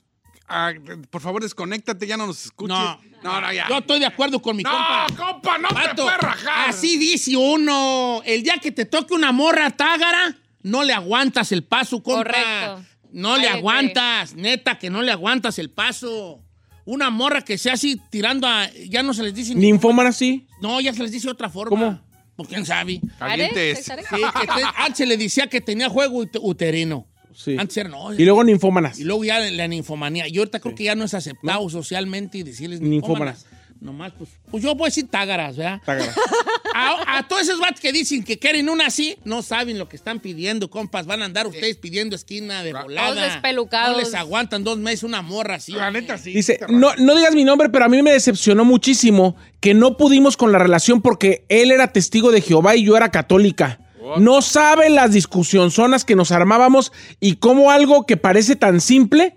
ah, 0.47 0.71
por 1.09 1.21
favor 1.21 1.41
desconéctate, 1.41 2.07
ya 2.07 2.17
no 2.17 2.27
nos 2.27 2.45
escuches. 2.45 2.75
No, 2.77 2.99
no, 3.23 3.41
no, 3.41 3.53
ya. 3.53 3.67
Yo 3.69 3.77
estoy 3.79 3.99
de 3.99 4.05
acuerdo 4.05 4.41
con 4.41 4.55
mi 4.55 4.63
no, 4.63 4.69
compa. 4.71 5.07
compa, 5.17 5.57
no 5.57 5.67
te 5.69 6.01
puedes 6.01 6.17
rajar. 6.17 6.69
así 6.69 6.97
dice 6.97 7.35
uno. 7.35 8.21
El 8.25 8.43
día 8.43 8.57
que 8.57 8.71
te 8.71 8.85
toque 8.85 9.13
una 9.13 9.31
morra 9.31 9.69
tágara, 9.71 10.35
no 10.63 10.83
le 10.83 10.93
aguantas 10.93 11.51
el 11.51 11.63
paso, 11.63 12.01
compa. 12.01 12.23
Correcto. 12.23 12.85
No 13.11 13.37
le 13.37 13.47
Ay, 13.47 13.57
aguantas, 13.57 14.35
neta, 14.35 14.77
que 14.77 14.89
no 14.91 15.01
le 15.01 15.11
aguantas 15.11 15.57
el 15.57 15.71
paso. 15.71 16.43
Una 16.85 17.09
morra 17.09 17.43
que 17.43 17.57
sea 17.57 17.73
así 17.73 17.99
tirando 18.11 18.47
a. 18.47 18.69
Ya 18.87 19.01
no 19.03 19.13
se 19.13 19.23
les 19.23 19.33
dice. 19.33 19.53
ni- 19.55 19.61
Ninfómana 19.71 20.11
sí. 20.11 20.47
No, 20.61 20.79
ya 20.79 20.93
se 20.93 21.01
les 21.03 21.11
dice 21.11 21.29
otra 21.29 21.49
forma. 21.49 21.69
¿Cómo? 21.69 22.01
Pues 22.43 22.49
quién 22.49 22.65
sabe. 22.65 23.01
Calientes. 23.19 23.85
Sí, 23.85 23.91
que 23.91 24.47
te- 24.47 24.63
antes 24.77 25.07
le 25.07 25.17
decía 25.17 25.47
que 25.47 25.59
tenía 25.61 25.89
juego 25.89 26.23
ut- 26.23 26.39
uterino. 26.41 27.05
Sí. 27.35 27.55
Antes 27.59 27.75
era 27.77 27.89
no. 27.89 28.13
Y 28.13 28.23
luego 28.23 28.43
ninfómanas. 28.43 28.97
Y 28.99 29.03
luego 29.03 29.23
ya 29.25 29.39
la 29.39 29.67
ninfomanía. 29.67 30.27
Y 30.27 30.37
ahorita 30.37 30.59
creo 30.59 30.73
que 30.75 30.85
ya 30.85 30.95
no 30.95 31.03
es 31.03 31.13
aceptado 31.13 31.69
socialmente 31.69 32.37
y 32.37 32.43
decirles 32.43 32.79
Ninfómanas. 32.81 33.43
ninfómanas. 33.43 33.45
Nomás, 33.81 34.11
pues, 34.17 34.29
pues 34.51 34.63
yo 34.63 34.75
voy 34.75 34.87
a 34.87 34.89
decir 34.89 35.07
tágaras, 35.09 35.55
¿verdad? 35.57 35.79
Tágara. 35.85 36.13
A, 36.79 37.17
a 37.17 37.27
todos 37.27 37.43
esos 37.43 37.59
vatos 37.59 37.79
que 37.79 37.91
dicen 37.91 38.23
que 38.23 38.39
quieren 38.39 38.69
una 38.69 38.87
así, 38.87 39.17
no 39.23 39.41
saben 39.41 39.77
lo 39.77 39.89
que 39.89 39.95
están 39.95 40.19
pidiendo, 40.19 40.69
compas. 40.69 41.05
Van 41.05 41.21
a 41.21 41.25
andar 41.25 41.47
ustedes 41.47 41.77
pidiendo 41.77 42.15
esquina 42.15 42.63
de 42.63 42.73
volada. 42.73 43.13
Todos 43.13 43.23
despelucados. 43.23 43.97
No 43.97 44.03
les 44.03 44.13
aguantan 44.13 44.63
dos 44.63 44.77
meses 44.77 45.03
una 45.03 45.21
morra 45.21 45.55
así. 45.55 45.73
La 45.73 45.91
neta, 45.91 46.17
sí. 46.17 46.33
Dice, 46.33 46.59
no, 46.69 46.95
no 46.95 47.15
digas 47.15 47.33
mi 47.35 47.43
nombre, 47.43 47.69
pero 47.69 47.85
a 47.85 47.89
mí 47.89 48.01
me 48.01 48.11
decepcionó 48.11 48.65
muchísimo 48.65 49.35
que 49.59 49.73
no 49.73 49.97
pudimos 49.97 50.37
con 50.37 50.51
la 50.51 50.59
relación 50.59 51.01
porque 51.01 51.45
él 51.49 51.71
era 51.71 51.91
testigo 51.91 52.31
de 52.31 52.41
Jehová 52.41 52.75
y 52.75 52.83
yo 52.83 52.95
era 52.97 53.11
católica. 53.11 53.79
No 54.17 54.41
saben 54.41 54.95
las 54.95 55.11
discusionzonas 55.11 56.03
que 56.03 56.15
nos 56.15 56.31
armábamos 56.31 56.91
y 57.19 57.35
cómo 57.35 57.69
algo 57.69 58.05
que 58.05 58.17
parece 58.17 58.55
tan 58.55 58.81
simple 58.81 59.35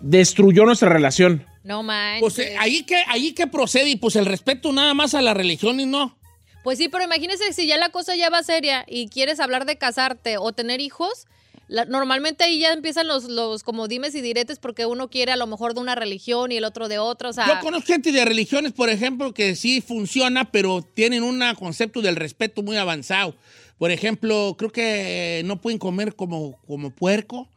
destruyó 0.00 0.64
nuestra 0.64 0.88
relación. 0.88 1.46
No 1.62 1.82
manches. 1.82 2.20
Pues 2.20 2.38
eh, 2.38 2.56
ahí 2.58 2.82
que, 2.82 2.96
ahí 3.06 3.32
que 3.32 3.46
procede 3.46 3.90
y 3.90 3.96
pues 3.96 4.16
el 4.16 4.26
respeto 4.26 4.72
nada 4.72 4.94
más 4.94 5.14
a 5.14 5.22
la 5.22 5.34
religión 5.34 5.78
y 5.80 5.86
no. 5.86 6.17
Pues 6.64 6.78
sí, 6.78 6.88
pero 6.88 7.04
imagínese 7.04 7.52
si 7.52 7.66
ya 7.66 7.78
la 7.78 7.90
cosa 7.90 8.14
ya 8.16 8.30
va 8.30 8.42
seria 8.42 8.84
y 8.88 9.08
quieres 9.08 9.40
hablar 9.40 9.64
de 9.64 9.76
casarte 9.76 10.36
o 10.38 10.52
tener 10.52 10.80
hijos, 10.80 11.26
la- 11.68 11.84
normalmente 11.84 12.44
ahí 12.44 12.58
ya 12.58 12.72
empiezan 12.72 13.06
los, 13.06 13.24
los 13.24 13.62
como 13.62 13.88
dimes 13.88 14.14
y 14.14 14.20
diretes 14.20 14.58
porque 14.58 14.84
uno 14.86 15.08
quiere 15.08 15.32
a 15.32 15.36
lo 15.36 15.46
mejor 15.46 15.74
de 15.74 15.80
una 15.80 15.94
religión 15.94 16.50
y 16.52 16.56
el 16.56 16.64
otro 16.64 16.88
de 16.88 16.98
otra, 16.98 17.28
o 17.30 17.32
sea... 17.32 17.46
Yo 17.46 17.60
conozco 17.60 17.86
gente 17.92 18.10
de 18.12 18.24
religiones, 18.24 18.72
por 18.72 18.88
ejemplo, 18.90 19.32
que 19.32 19.54
sí 19.56 19.80
funciona, 19.80 20.50
pero 20.50 20.82
tienen 20.82 21.22
un 21.22 21.40
concepto 21.58 22.02
del 22.02 22.16
respeto 22.16 22.62
muy 22.62 22.76
avanzado. 22.76 23.34
Por 23.78 23.90
ejemplo, 23.92 24.56
creo 24.58 24.72
que 24.72 25.42
no 25.44 25.60
pueden 25.60 25.78
comer 25.78 26.16
como, 26.16 26.58
como 26.66 26.90
puerco. 26.90 27.48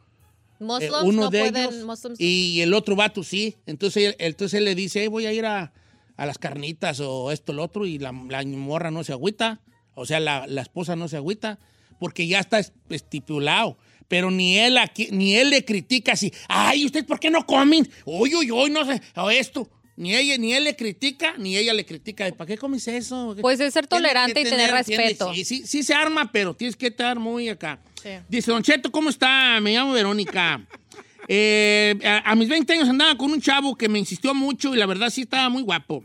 eh, 0.60 0.88
uno 1.02 1.22
no 1.24 1.30
de 1.30 1.40
pueden... 1.40 1.56
ellos 1.56 1.84
Muslims- 1.84 2.16
y 2.20 2.60
el 2.60 2.72
otro 2.74 2.94
vato 2.94 3.24
sí. 3.24 3.56
Entonces, 3.66 4.04
él- 4.10 4.16
entonces 4.20 4.58
él 4.58 4.64
le 4.64 4.74
dice, 4.76 5.02
"Eh, 5.04 5.08
voy 5.08 5.26
a 5.26 5.32
ir 5.32 5.44
a, 5.44 5.72
a 6.16 6.26
las 6.26 6.38
carnitas 6.38 7.00
o 7.00 7.30
esto, 7.32 7.52
lo 7.52 7.62
otro, 7.64 7.86
y 7.86 7.98
la, 7.98 8.12
la 8.28 8.44
morra 8.44 8.90
no 8.90 9.04
se 9.04 9.12
agüita. 9.12 9.60
O 9.94 10.06
sea, 10.06 10.20
la, 10.20 10.46
la 10.46 10.62
esposa 10.62 10.96
no 10.96 11.08
se 11.08 11.16
agüita, 11.16 11.58
porque 11.98 12.26
ya 12.26 12.40
está 12.40 12.58
es- 12.58 12.72
estipulado. 12.88 13.76
Pero 14.08 14.30
ni 14.30 14.58
él 14.58 14.76
aquí, 14.78 15.08
ni 15.10 15.36
él 15.36 15.50
le 15.50 15.64
critica 15.64 16.12
así, 16.12 16.32
ay, 16.48 16.84
¿usted 16.84 17.06
por 17.06 17.18
qué 17.18 17.30
no 17.30 17.46
comen? 17.46 17.88
Uy, 18.04 18.34
uy, 18.34 18.50
uy, 18.50 18.70
no 18.70 18.84
sé, 18.84 19.00
o 19.16 19.30
esto. 19.30 19.70
Ni 19.96 20.14
ella, 20.14 20.38
ni 20.38 20.54
él 20.54 20.64
le 20.64 20.74
critica, 20.74 21.34
ni 21.38 21.56
ella 21.56 21.74
le 21.74 21.84
critica. 21.84 22.30
¿Para 22.32 22.48
qué 22.48 22.56
comes 22.58 22.88
eso? 22.88 23.36
Pues 23.40 23.60
es 23.60 23.74
ser 23.74 23.86
tolerante 23.86 24.40
y 24.40 24.44
tener 24.44 24.70
tienes- 24.70 24.86
respeto. 24.86 25.34
sí, 25.34 25.44
sí, 25.44 25.66
sí 25.66 25.82
se 25.82 25.92
arma, 25.94 26.32
pero 26.32 26.54
tienes 26.54 26.76
que 26.76 26.86
estar 26.88 27.18
muy 27.18 27.48
acá. 27.50 27.78
Sí. 28.02 28.08
Dice, 28.28 28.50
Don 28.50 28.62
Cheto, 28.62 28.90
¿cómo 28.90 29.10
está? 29.10 29.60
Me 29.60 29.72
llamo 29.74 29.92
Verónica. 29.92 30.66
Eh, 31.28 31.98
a, 32.04 32.30
a 32.32 32.34
mis 32.34 32.48
20 32.48 32.72
años 32.72 32.88
andaba 32.88 33.16
con 33.16 33.30
un 33.30 33.40
chavo 33.40 33.76
que 33.76 33.88
me 33.88 33.98
insistió 33.98 34.34
mucho 34.34 34.74
y 34.74 34.78
la 34.78 34.86
verdad 34.86 35.10
sí 35.10 35.22
estaba 35.22 35.48
muy 35.48 35.62
guapo. 35.62 36.04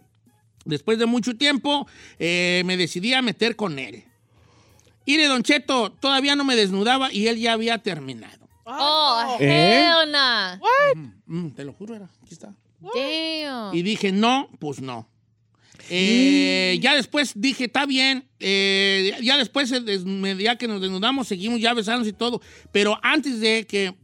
Después 0.66 1.00
de 1.00 1.06
mucho 1.06 1.36
tiempo, 1.38 1.88
eh, 2.20 2.62
me 2.66 2.76
decidí 2.78 3.14
a 3.14 3.22
meter 3.22 3.56
con 3.56 3.80
él. 3.80 4.04
Y 5.06 5.16
de 5.16 5.28
Don 5.28 5.42
Cheto, 5.42 5.92
todavía 5.92 6.36
no 6.36 6.44
me 6.44 6.56
desnudaba 6.58 7.12
y 7.12 7.28
él 7.28 7.38
ya 7.40 7.54
había 7.54 7.78
terminado. 7.78 8.48
Oh, 8.66 9.38
¿Eh? 9.40 9.86
hell 9.86 10.12
nah. 10.12 10.58
Mm, 11.26 11.52
te 11.52 11.64
lo 11.64 11.72
juro, 11.72 11.96
era. 11.96 12.10
Aquí 12.22 12.34
está. 12.34 12.54
Damn. 12.82 13.74
Y 13.74 13.82
dije, 13.82 14.12
no, 14.12 14.50
pues 14.60 14.82
no. 14.82 15.08
Eh, 15.90 16.78
Ya 16.82 16.96
después 16.96 17.32
dije, 17.36 17.66
está 17.66 17.86
bien. 17.86 18.28
Eh, 18.42 19.18
ya 19.22 19.38
después, 19.38 19.72
ya 20.40 20.58
que 20.58 20.68
nos 20.68 20.82
desnudamos, 20.82 21.30
seguimos 21.30 21.62
ya 21.62 21.74
besándonos 21.74 22.10
y 22.10 22.14
todo. 22.14 22.42
Pero 22.74 23.00
antes 23.02 23.40
de 23.40 23.66
que. 23.66 23.96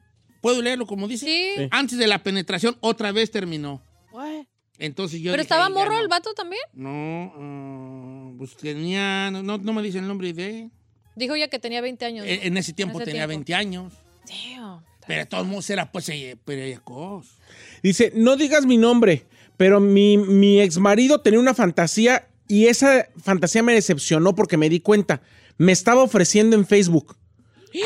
¿Puedo 0.43 0.61
leerlo 0.61 0.85
como 0.85 1.07
dice? 1.07 1.25
Sí. 1.25 1.67
Antes 1.71 1.97
de 1.97 2.05
la 2.05 2.21
penetración, 2.21 2.75
otra 2.81 3.13
vez 3.13 3.31
terminó. 3.31 3.81
What? 4.11 4.43
Entonces 4.77 5.21
yo. 5.21 5.31
¿Pero 5.31 5.41
dije, 5.41 5.53
estaba 5.53 5.69
"Ya 5.69 5.73
morro 5.73 5.93
no". 5.93 6.01
el 6.01 6.09
vato 6.09 6.33
también? 6.33 6.61
No, 6.73 7.33
ah, 7.37 8.33
pues 8.37 8.53
tenía. 8.57 9.31
No, 9.31 9.57
no 9.57 9.73
me 9.73 9.81
dice 9.81 9.99
el 9.99 10.07
nombre 10.07 10.33
de. 10.33 10.69
Dijo 11.15 11.37
ya 11.37 11.47
que 11.47 11.59
tenía 11.59 11.79
20 11.79 12.03
años. 12.03 12.25
¿no? 12.25 12.31
En, 12.31 12.43
en 12.43 12.57
ese 12.57 12.73
tiempo 12.73 12.97
ese 12.99 13.05
tenía 13.05 13.21
tiempo. 13.25 13.29
20 13.29 13.55
años. 13.55 13.93
Damn. 14.27 14.83
Pero 15.07 15.19
de 15.21 15.25
todos 15.27 15.47
modos 15.47 15.69
era 15.69 15.89
pues 15.89 16.09
eh, 16.09 16.35
pellecos. 16.43 17.37
Dice, 17.81 18.11
no 18.13 18.35
digas 18.35 18.65
mi 18.65 18.75
nombre, 18.77 19.25
pero 19.55 19.79
mi, 19.79 20.17
mi 20.17 20.59
ex 20.59 20.77
marido 20.77 21.21
tenía 21.21 21.39
una 21.39 21.53
fantasía 21.53 22.27
y 22.49 22.65
esa 22.67 23.07
fantasía 23.21 23.63
me 23.63 23.73
decepcionó 23.73 24.35
porque 24.35 24.57
me 24.57 24.67
di 24.67 24.81
cuenta. 24.81 25.21
Me 25.57 25.71
estaba 25.71 26.03
ofreciendo 26.03 26.57
en 26.57 26.65
Facebook. 26.65 27.15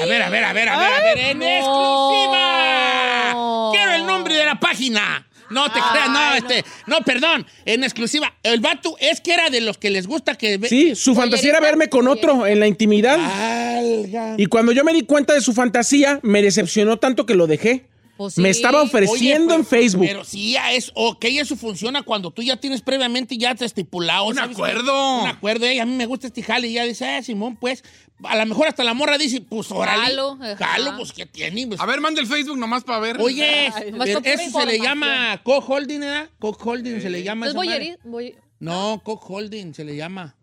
A 0.02 0.06
ver, 0.06 0.21
a 0.21 0.30
ver, 0.30 0.43
a 0.43 0.54
ver, 0.54 0.69
a 0.69 0.78
ver, 0.78 0.93
a 0.93 1.02
ver, 1.04 1.17
en 1.17 1.41
exclusiva. 1.43 3.34
Quiero 3.73 3.91
el 3.93 4.06
nombre 4.06 4.36
de 4.36 4.45
la 4.45 4.60
página. 4.60 5.23
No 5.50 5.71
te 5.71 5.80
creas, 5.80 6.10
no, 6.10 6.34
este, 6.36 6.65
no, 6.88 7.00
perdón, 7.06 7.47
en 7.63 7.86
exclusiva. 7.86 8.34
El 8.43 8.60
vato 8.60 8.97
es 9.00 9.21
que 9.21 9.34
era 9.34 9.50
de 9.50 9.62
los 9.62 9.78
que 9.78 9.89
les 9.89 10.06
gusta 10.06 10.36
que 10.36 10.58
ve- 10.58 10.67
Sí, 10.67 10.93
su 10.93 11.15
fantasía 11.15 11.52
era 11.52 11.62
verme 11.62 11.88
con 11.88 12.06
otro 12.10 12.45
en 12.45 12.60
la 12.60 12.67
intimidad. 12.67 13.17
Valga. 13.17 14.34
Y 14.38 14.47
cuando 14.47 14.73
yo 14.73 14.84
me 14.84 14.91
di 14.91 15.04
cuenta 15.04 15.34
de 15.34 15.39
su 15.39 15.54
fantasía, 15.54 16.19
me 16.21 16.41
decepcionó 16.41 16.97
tanto 16.97 17.26
que 17.26 17.34
lo 17.36 17.47
dejé. 17.47 17.86
Pues 18.17 18.34
sí. 18.34 18.41
Me 18.41 18.49
estaba 18.49 18.82
ofreciendo 18.82 19.53
Oye, 19.53 19.62
en 19.62 19.65
Facebook. 19.65 20.06
Pero 20.08 20.23
sí, 20.23 20.53
ya 20.53 20.73
es, 20.73 20.91
ok, 20.95 21.23
eso 21.25 21.56
funciona 21.56 22.01
cuando 22.01 22.32
tú 22.32 22.41
ya 22.41 22.58
tienes 22.58 22.82
previamente 22.82 23.38
ya 23.38 23.53
te 23.56 23.65
estipulado. 23.65 24.25
Un 24.25 24.39
acuerdo. 24.39 25.21
Un 25.21 25.27
acuerdo, 25.27 25.65
eh, 25.65 25.80
a 25.80 25.86
mí 25.86 25.95
me 25.95 26.06
gusta 26.06 26.27
este 26.27 26.41
jale 26.41 26.67
y 26.67 26.73
ya 26.73 26.84
dice, 26.84 27.06
ah, 27.06 27.21
Simón, 27.21 27.56
pues, 27.56 27.84
a 28.23 28.36
lo 28.36 28.45
mejor 28.47 28.67
hasta 28.67 28.84
la 28.84 28.93
morra 28.93 29.17
dice, 29.17 29.41
pues, 29.41 29.71
órale. 29.71 30.01
Jalo. 30.01 30.38
Jalo, 30.58 30.97
pues, 30.97 31.13
¿qué 31.13 31.25
tiene? 31.25 31.67
Pues, 31.67 31.80
A 31.80 31.86
ver, 31.86 32.01
manda 32.01 32.19
el 32.19 32.27
Facebook 32.27 32.58
nomás 32.58 32.84
para 32.84 32.99
ver. 32.99 33.21
Oye, 33.21 33.71
Ay, 33.73 33.93
pero 33.97 34.19
eso 34.23 34.60
se 34.60 34.65
le 34.65 34.80
llama 34.80 35.39
co-holding, 35.43 35.99
¿verdad? 35.99 36.30
Co-holding 36.39 37.01
se 37.01 37.10
le 37.10 37.23
llama. 37.23 37.47
Entonces 37.47 37.97
voy 38.03 38.36
a. 38.36 38.41
No, 38.60 39.01
co-holding 39.03 39.73
se 39.73 39.84
le 39.84 39.95
llama. 39.95 40.36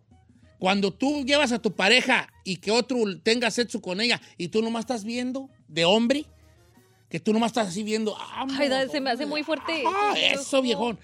Cuando 0.59 0.93
tú 0.93 1.25
llevas 1.25 1.53
a 1.53 1.59
tu 1.61 1.73
pareja 1.73 2.33
y 2.45 2.57
que 2.57 2.71
otro 2.71 2.97
tenga 3.23 3.51
sexo 3.51 3.83
con 3.83 4.01
ella 4.01 4.21
y 4.39 4.49
tú 4.49 4.63
nomás 4.63 4.81
estás 4.81 5.05
viendo 5.05 5.51
de 5.69 5.85
hombre, 5.85 6.27
que 7.15 7.21
tú 7.21 7.33
nomás 7.33 7.51
estás 7.51 7.69
así 7.69 7.85
viendo. 7.85 8.17
Ah, 8.19 8.45
Ay, 8.59 8.69
se 8.91 9.01
me 9.01 9.09
hace 9.09 9.25
muy 9.25 9.45
fuerte. 9.45 9.85
Ah, 9.87 10.15
eso, 10.19 10.61
viejón. 10.61 10.99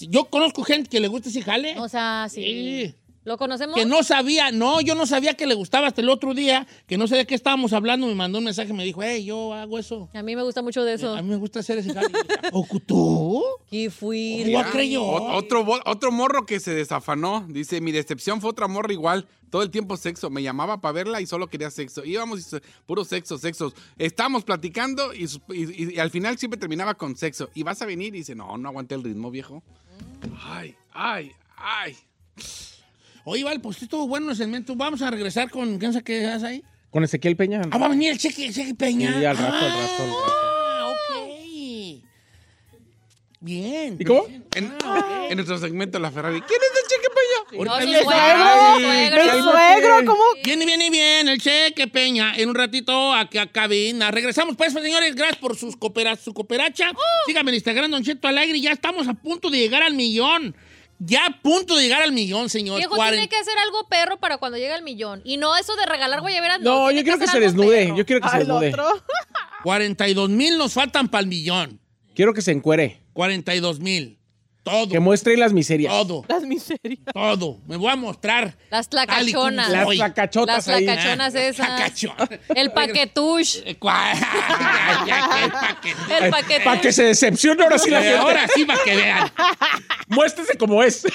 Yo 0.00 0.24
conozco 0.24 0.64
gente 0.64 0.90
que 0.90 0.98
le 0.98 1.06
gusta 1.06 1.28
ese 1.28 1.42
jale. 1.42 1.78
O 1.78 1.88
sea, 1.88 2.26
sí. 2.28 2.42
Sí. 2.42 2.94
¿Lo 3.24 3.38
conocemos? 3.38 3.74
Que 3.74 3.86
no 3.86 4.02
sabía, 4.02 4.52
no, 4.52 4.80
yo 4.82 4.94
no 4.94 5.06
sabía 5.06 5.34
que 5.34 5.46
le 5.46 5.54
gustaba 5.54 5.86
hasta 5.86 6.02
el 6.02 6.10
otro 6.10 6.34
día, 6.34 6.66
que 6.86 6.98
no 6.98 7.06
sé 7.08 7.16
de 7.16 7.26
qué 7.26 7.34
estábamos 7.34 7.72
hablando, 7.72 8.06
me 8.06 8.14
mandó 8.14 8.38
un 8.38 8.44
mensaje, 8.44 8.72
me 8.74 8.84
dijo, 8.84 9.02
hey, 9.02 9.24
yo 9.24 9.54
hago 9.54 9.78
eso. 9.78 10.10
A 10.12 10.22
mí 10.22 10.36
me 10.36 10.42
gusta 10.42 10.60
mucho 10.60 10.84
de 10.84 10.92
eso. 10.94 11.14
A 11.14 11.22
mí 11.22 11.28
me 11.30 11.36
gusta 11.36 11.60
hacer 11.60 11.78
ese 11.78 11.94
jale. 11.94 12.08
¿O 12.52 12.66
tú? 12.86 13.42
¿Qué 13.70 13.88
fui? 13.90 14.44
¿Cómo 14.52 14.70
creyó? 14.70 15.02
Otro, 15.04 15.66
otro 15.86 16.12
morro 16.12 16.44
que 16.44 16.60
se 16.60 16.74
desafanó. 16.74 17.46
Dice, 17.48 17.80
mi 17.80 17.92
decepción 17.92 18.40
fue 18.42 18.50
otra 18.50 18.68
morra 18.68 18.92
igual. 18.92 19.26
Todo 19.50 19.62
el 19.62 19.70
tiempo 19.70 19.96
sexo. 19.96 20.28
Me 20.30 20.42
llamaba 20.42 20.80
para 20.80 20.92
verla 20.92 21.20
y 21.20 21.26
solo 21.26 21.46
quería 21.48 21.70
sexo. 21.70 22.04
Íbamos 22.04 22.52
y 22.52 22.56
puro 22.86 23.04
sexo, 23.04 23.38
sexo. 23.38 23.72
Estábamos 23.96 24.44
platicando 24.44 25.14
y- 25.14 25.26
y 25.94 25.98
al 25.98 26.10
final 26.10 26.36
siempre 26.38 26.58
terminaba 26.60 26.94
con 26.94 27.16
sexo. 27.16 27.48
Y 27.54 27.62
vas 27.62 27.80
a 27.80 27.86
venir 27.86 28.08
y 28.14 28.18
dice, 28.18 28.34
no, 28.34 28.58
no 28.58 28.68
aguanté 28.68 28.94
el 28.96 29.02
ritmo, 29.02 29.30
viejo. 29.30 29.62
Ay, 30.44 30.74
ay, 30.92 31.32
ay. 31.56 31.96
Oye, 33.24 33.42
vale, 33.44 33.58
pues 33.60 33.80
estuvo 33.82 34.06
bueno 34.06 34.30
el 34.30 34.36
segmento. 34.36 34.74
Vamos 34.76 35.00
a 35.02 35.10
regresar 35.10 35.50
con, 35.50 35.78
¿quién 35.78 35.92
sabe 35.92 36.04
qué 36.04 36.26
haces 36.26 36.42
ahí? 36.44 36.62
Con 36.90 37.02
Ezequiel 37.04 37.36
Peña. 37.36 37.62
Ah, 37.70 37.78
va 37.78 37.86
a 37.86 37.88
venir 37.88 38.12
el 38.12 38.18
cheque, 38.18 38.46
el 38.46 38.54
cheque 38.54 38.74
Peña. 38.74 39.18
Sí, 39.18 39.24
al 39.24 39.36
rato, 39.36 39.56
al 39.56 39.72
rato, 39.72 40.02
al 40.02 40.08
rato. 40.08 40.24
Ah, 40.28 40.92
ok. 40.92 42.04
Bien. 43.40 43.96
¿Y 43.98 44.04
cómo? 44.04 44.26
En, 44.54 44.72
en 45.28 45.36
nuestro 45.36 45.58
segmento 45.58 45.98
La 45.98 46.10
Ferrari. 46.10 46.40
¿Quién 46.40 46.60
es 46.62 46.80
el 46.82 46.88
cheque 46.88 47.08
peña? 47.10 47.64
No, 47.64 47.78
viene- 47.78 48.02
suegro. 48.02 49.32
¡El 49.34 49.42
suegro! 49.42 49.96
¿Cómo? 50.06 50.22
Viene, 50.42 50.64
viene 50.64 50.88
bien 50.90 51.28
el 51.28 51.38
cheque 51.40 51.86
Peña. 51.88 52.34
En 52.36 52.48
un 52.48 52.54
ratito 52.54 53.12
aquí 53.12 53.36
a 53.38 53.46
cabina. 53.52 54.10
Regresamos, 54.10 54.56
pues, 54.56 54.72
señores. 54.72 55.14
Gracias 55.14 55.38
por 55.38 55.56
sus 55.56 55.76
coopera- 55.76 56.16
su 56.16 56.32
cooperacha. 56.32 56.92
Síganme 57.26 57.50
en 57.50 57.56
Instagram, 57.56 57.90
Don 57.90 58.02
Cheto 58.02 58.28
Alegre. 58.28 58.60
Ya 58.60 58.72
estamos 58.72 59.06
a 59.08 59.14
punto 59.14 59.50
de 59.50 59.58
llegar 59.58 59.82
al 59.82 59.92
millón. 59.94 60.56
Ya 60.98 61.26
a 61.26 61.42
punto 61.42 61.76
de 61.76 61.82
llegar 61.82 62.02
al 62.02 62.12
millón, 62.12 62.48
señor. 62.48 62.78
Viejo, 62.78 62.94
Cuaren- 62.96 63.10
tiene 63.12 63.28
que 63.28 63.36
hacer 63.36 63.56
algo 63.58 63.86
perro 63.88 64.18
para 64.18 64.38
cuando 64.38 64.56
llegue 64.58 64.72
al 64.72 64.82
millón. 64.82 65.20
Y 65.24 65.36
no 65.36 65.56
eso 65.56 65.74
de 65.76 65.86
regalar 65.86 66.20
guayaberas. 66.20 66.60
No, 66.60 66.88
tiene 66.88 67.00
yo 67.00 67.04
quiero 67.04 67.18
que 67.18 67.26
se 67.26 67.40
desnude. 67.40 67.84
perro. 67.84 67.96
Yo 67.96 68.06
quiero 68.06 68.20
que 68.22 68.28
se 68.28 68.38
desnude. 68.38 68.68
otro. 68.70 69.04
42 69.62 70.28
mil 70.30 70.56
nos 70.58 70.72
faltan 70.72 71.08
para 71.08 71.22
el 71.22 71.26
millón. 71.26 71.80
Quiero 72.14 72.32
que 72.32 72.42
se 72.42 72.52
encuere. 72.52 73.00
42 73.12 73.80
mil. 73.80 74.18
Todo. 74.64 74.88
Que 74.88 74.98
muestre 74.98 75.36
las 75.36 75.52
miserias. 75.52 75.92
Todo. 75.92 76.24
Las 76.26 76.42
miserias. 76.42 76.98
Todo. 77.12 77.58
Me 77.66 77.76
voy 77.76 77.90
a 77.92 77.96
mostrar. 77.96 78.56
Las 78.70 78.88
tlacachonas. 78.88 79.68
Las 79.68 79.86
Oye. 79.86 79.98
sacachotas 79.98 80.66
Las 80.66 80.68
ahí. 80.76 80.84
tlacachonas 80.86 81.34
esas. 81.34 81.68
Tacachón. 81.68 82.14
El 82.54 82.72
paquetush. 82.72 83.58
Eh, 83.58 83.68
el 83.68 83.76
paquete. 85.52 86.16
El 86.24 86.30
paquetush. 86.30 86.64
Para 86.64 86.80
que 86.80 86.92
se 86.92 87.04
decepcione 87.04 87.62
ahora 87.62 87.78
sí 87.78 87.90
la 87.90 88.00
Eh, 88.00 88.04
gente. 88.04 88.18
Ahora 88.18 88.48
sí, 88.54 88.64
para 88.64 88.82
que 88.82 88.96
vean. 88.96 89.30
Muéstrese 90.08 90.56
como 90.56 90.82
es. 90.82 91.04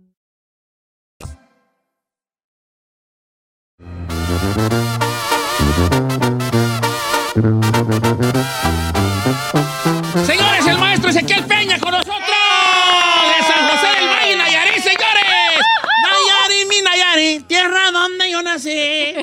Señores, 10.25 10.67
el 10.67 10.77
maestro 10.77 11.09
Ezequiel 11.09 11.43
Peña 11.45 11.79
con 11.79 11.91
nosotros. 11.91 12.17
De 12.17 13.45
San 13.45 13.69
José 13.69 13.87
del 13.99 14.09
Valle, 14.09 14.35
Nayarit, 14.37 14.83
señores. 14.83 15.65
Nayarit, 16.03 16.67
mi 16.69 16.81
Nayarit, 16.81 17.47
tierra 17.47 17.91
donde 17.91 18.29
yo 18.31 18.41
nací. 18.41 19.13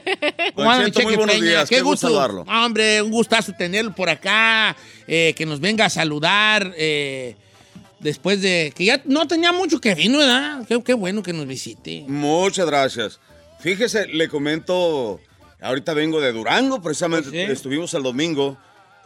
¿Cómo 0.54 0.70
anda, 0.70 0.84
mi 0.86 0.90
Cheto, 0.90 1.02
muy 1.02 1.12
Cheque 1.12 1.16
buenos 1.16 1.34
Peña? 1.36 1.46
días, 1.50 1.68
qué 1.68 1.80
gusto 1.82 2.06
saludarlo. 2.08 2.42
Hombre, 2.42 3.02
un 3.02 3.10
gustazo 3.10 3.52
tenerlo 3.58 3.94
por 3.94 4.08
acá, 4.08 4.74
eh, 5.06 5.34
que 5.36 5.44
nos 5.46 5.60
venga 5.60 5.84
a 5.86 5.90
saludar. 5.90 6.72
eh, 6.76 7.36
después 8.00 8.40
de 8.40 8.72
que 8.76 8.84
ya 8.84 9.00
no 9.06 9.26
tenía 9.26 9.50
mucho 9.50 9.80
que 9.80 9.92
vino, 9.96 10.18
¿verdad? 10.18 10.64
Qué, 10.68 10.80
qué 10.84 10.94
bueno 10.94 11.20
que 11.20 11.32
nos 11.32 11.46
visite. 11.48 12.04
Muchas 12.06 12.64
gracias. 12.66 13.18
Fíjese, 13.60 14.06
le 14.06 14.28
comento, 14.28 15.20
ahorita 15.60 15.92
vengo 15.94 16.20
de 16.20 16.32
Durango, 16.32 16.80
precisamente 16.80 17.30
Sí. 17.30 17.38
estuvimos 17.38 17.92
el 17.94 18.02
domingo, 18.02 18.56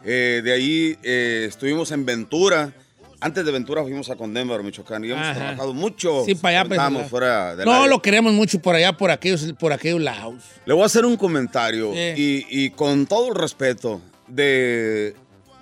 eh, 0.05 0.41
de 0.43 0.51
ahí 0.53 0.97
eh, 1.03 1.45
estuvimos 1.49 1.91
en 1.91 2.05
Ventura. 2.05 2.71
Antes 3.19 3.45
de 3.45 3.51
Ventura 3.53 3.81
fuimos 3.83 4.09
a 4.09 4.17
Condemar, 4.17 4.61
Michoacán, 4.63 5.05
y 5.05 5.11
hemos 5.11 5.23
Ajá. 5.25 5.33
trabajado 5.35 5.73
mucho. 5.73 6.23
Sí, 6.25 6.35
para 6.35 6.59
allá, 6.61 6.89
pues, 6.91 7.09
fuera 7.09 7.55
de 7.55 7.63
No, 7.65 7.87
lo 7.87 8.01
queremos 8.01 8.33
mucho 8.33 8.59
por 8.59 8.75
allá, 8.75 8.91
por 8.97 9.11
aquellos, 9.11 9.53
por 9.57 9.71
aquellos 9.71 10.01
lados. 10.01 10.43
Le 10.65 10.73
voy 10.73 10.83
a 10.83 10.87
hacer 10.87 11.05
un 11.05 11.15
comentario 11.15 11.93
Sí. 11.93 12.45
y, 12.49 12.65
y 12.65 12.69
con 12.71 13.05
todo 13.07 13.29
el 13.29 13.35
respeto 13.35 14.01
de, 14.27 15.15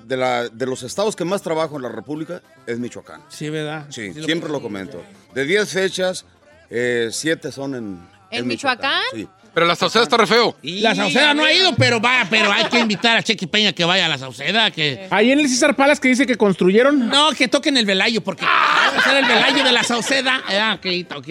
de, 0.06 0.18
la- 0.18 0.50
de 0.50 0.66
los 0.66 0.82
estados 0.82 1.16
que 1.16 1.24
más 1.24 1.44
trabajo 1.44 1.76
en 1.78 1.84
la 1.84 1.90
República 1.90 2.42
es 2.66 2.80
Michoacán. 2.80 3.22
Sí, 3.30 3.50
¿verdad? 3.52 3.86
Sí, 3.90 4.12
Sí, 4.14 4.24
siempre 4.24 4.50
lo 4.50 4.60
comento. 4.60 5.02
De 5.36 5.46
10 5.46 5.70
fechas, 5.70 6.26
7 6.68 7.52
son 7.52 7.76
en, 7.76 8.00
¿En 8.32 8.48
Michoacán? 8.48 9.02
Sí. 9.14 9.28
Pero 9.54 9.66
la 9.66 9.76
Sauceda 9.76 10.04
está 10.04 10.16
re 10.16 10.28
feo. 10.28 10.56
La 10.62 10.96
Sauceda 10.96 11.34
no 11.34 11.44
ha 11.44 11.52
ido, 11.52 11.76
pero 11.76 12.00
va, 12.00 12.26
pero 12.30 12.50
hay 12.52 12.66
que 12.66 12.80
invitar 12.80 13.18
a 13.18 13.24
Cheque 13.24 13.48
Peña 13.48 13.74
que 13.74 13.84
vaya 13.84 14.06
a 14.06 14.10
la 14.10 14.18
Sauceda, 14.18 14.72
que... 14.72 15.08
Ahí 15.10 15.32
en 15.32 15.40
el 15.40 15.50
César 15.50 15.76
Palas 15.76 16.00
que 16.00 16.08
dice 16.08 16.26
que 16.26 16.38
construyeron. 16.38 17.10
No, 17.10 17.32
que 17.32 17.50
toquen 17.50 17.76
el 17.76 17.86
velayo, 17.86 18.22
porque 18.22 18.46
va 18.46 18.98
a 18.98 19.04
ser 19.04 19.18
el 19.18 19.26
velayo 19.26 19.62
de 19.66 19.72
la 19.74 19.84
Sauceda. 19.84 20.42
Ah, 20.48 20.78
ok, 20.80 21.18
ok. 21.18 21.28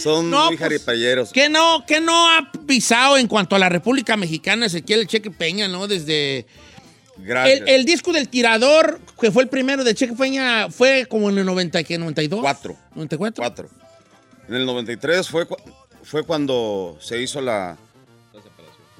Son 0.00 0.30
No, 0.30 0.46
muy 0.46 0.56
pues, 0.56 0.60
jaripeyeros. 0.60 1.32
Que 1.32 1.48
no, 1.48 1.84
que 1.84 2.00
no 2.00 2.30
ha 2.30 2.52
pisado 2.64 3.18
en 3.18 3.26
cuanto 3.26 3.56
a 3.56 3.58
la 3.58 3.68
República 3.68 4.16
Mexicana 4.16 4.66
Ezequiel 4.66 5.00
el 5.00 5.06
Cheque 5.08 5.32
Peña, 5.32 5.66
¿no? 5.66 5.88
Desde... 5.88 6.46
Gracias. 7.16 7.60
El, 7.60 7.68
el 7.68 7.84
disco 7.84 8.12
del 8.12 8.28
tirador, 8.28 9.00
que 9.20 9.32
fue 9.32 9.42
el 9.42 9.48
primero 9.48 9.82
de 9.82 9.94
Cheque 9.96 10.14
Peña, 10.14 10.68
fue 10.70 11.06
como 11.06 11.28
en 11.28 11.38
el 11.38 11.46
90, 11.46 11.82
¿qué? 11.82 11.98
¿92? 11.98 12.40
Cuatro. 12.40 12.76
¿94? 12.94 13.32
Cuatro. 13.36 13.68
En 14.48 14.54
el 14.54 14.66
93 14.66 15.28
fue, 15.28 15.46
fue 16.04 16.22
cuando 16.24 16.96
se 17.00 17.20
hizo 17.20 17.40
la, 17.40 17.76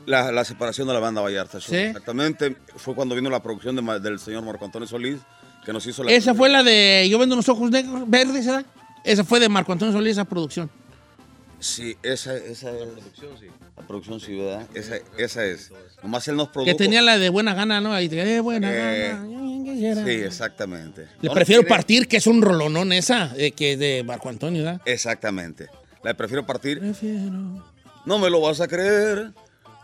La, 0.06 0.30
la 0.32 0.44
separación 0.44 0.86
de 0.88 0.94
la 0.94 1.00
banda 1.00 1.20
Vallarta. 1.22 1.60
Sí. 1.60 1.76
Exactamente. 1.76 2.56
Fue 2.76 2.94
cuando 2.94 3.14
vino 3.14 3.30
la 3.30 3.42
producción 3.42 3.74
de 3.76 4.00
del 4.00 4.18
señor 4.18 4.42
Marco 4.44 4.64
Antonio 4.64 4.86
Solís, 4.86 5.18
que 5.64 5.72
nos 5.72 5.86
hizo 5.86 6.04
la. 6.04 6.12
Esa 6.12 6.34
fue 6.34 6.48
la 6.50 6.62
de 6.62 7.06
Yo 7.10 7.18
vendo 7.18 7.34
unos 7.34 7.48
ojos 7.48 7.70
negros, 7.70 8.02
verdes, 8.08 8.46
¿verdad? 8.46 8.66
Esa 9.02 9.24
fue 9.24 9.40
de 9.40 9.48
Marco 9.48 9.72
Antonio 9.72 9.92
Solís, 9.92 10.12
esa 10.12 10.24
producción. 10.24 10.70
Sí, 11.58 11.96
esa, 12.02 12.36
esa 12.36 12.70
es. 12.70 12.86
La 12.86 12.92
producción, 12.92 13.38
sí. 13.40 13.46
La 13.76 13.86
producción, 13.86 14.20
sí, 14.20 14.36
¿verdad? 14.36 14.66
Esa, 14.74 14.96
esa 15.16 15.46
es. 15.46 15.72
Nomás 16.02 16.28
él 16.28 16.36
nos 16.36 16.48
produjo. 16.48 16.70
Que 16.70 16.74
tenía 16.74 17.00
la 17.00 17.16
de 17.16 17.30
buena 17.30 17.54
gana, 17.54 17.80
¿no? 17.80 17.94
Ahí 17.94 18.08
de 18.08 18.40
buena 18.40 18.68
Eh, 18.70 19.08
gana. 19.08 20.04
Sí, 20.04 20.10
exactamente. 20.10 21.06
Le 21.22 21.28
No, 21.28 21.34
prefiero 21.34 21.66
partir, 21.66 22.06
que 22.06 22.18
es 22.18 22.26
un 22.26 22.42
rolonón 22.42 22.92
esa, 22.92 23.32
eh, 23.38 23.52
que 23.52 23.78
de 23.78 24.04
Marco 24.04 24.28
Antonio, 24.28 24.62
¿verdad? 24.64 24.82
Exactamente. 24.84 25.68
La 26.04 26.10
de 26.10 26.14
prefiero 26.14 26.46
partir. 26.46 26.78
Prefiero. 26.78 27.64
No 28.04 28.18
me 28.18 28.28
lo 28.30 28.40
vas 28.40 28.60
a 28.60 28.68
creer, 28.68 29.32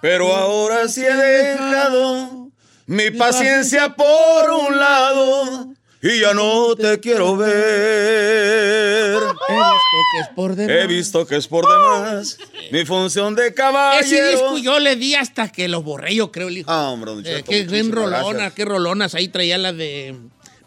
pero 0.03 0.35
ahora 0.37 0.87
sí 0.89 1.03
he 1.05 1.14
dejado 1.14 2.49
mi 2.87 3.11
paciencia 3.11 3.95
por 3.97 4.51
un 4.51 4.79
lado 4.79 5.68
y 6.03 6.21
ya 6.21 6.35
no 6.35 6.75
te 6.77 7.01
quiero 7.01 7.37
ver. 7.37 9.16
He 9.18 9.57
visto 9.57 10.07
que 10.12 10.21
es 10.21 10.29
por 10.35 10.55
demás. 10.57 10.77
He 10.77 10.87
visto 10.87 11.27
que 11.27 11.37
es 11.37 11.47
por 11.49 11.66
demás 11.66 12.39
mi 12.71 12.85
función 12.85 13.35
de 13.35 13.47
Ese 13.47 13.55
caballero. 13.55 14.31
disco 14.31 14.59
yo 14.59 14.79
le 14.79 14.97
di 14.97 15.14
hasta 15.14 15.49
que 15.49 15.68
lo 15.68 15.83
borré, 15.83 16.14
yo 16.14 16.31
creo, 16.31 16.49
el 16.49 16.59
hijo. 16.59 16.71
Ah, 16.71 16.91
hombre, 16.91 17.11
don 17.12 17.27
Eh, 17.27 17.43
qué 17.47 17.64
rolonas, 17.91 18.21
gracias. 18.33 18.53
qué 18.55 18.64
rolonas. 18.66 19.14
Ahí 19.14 19.29
traía 19.29 19.57
la 19.59 19.73
de 19.73 20.16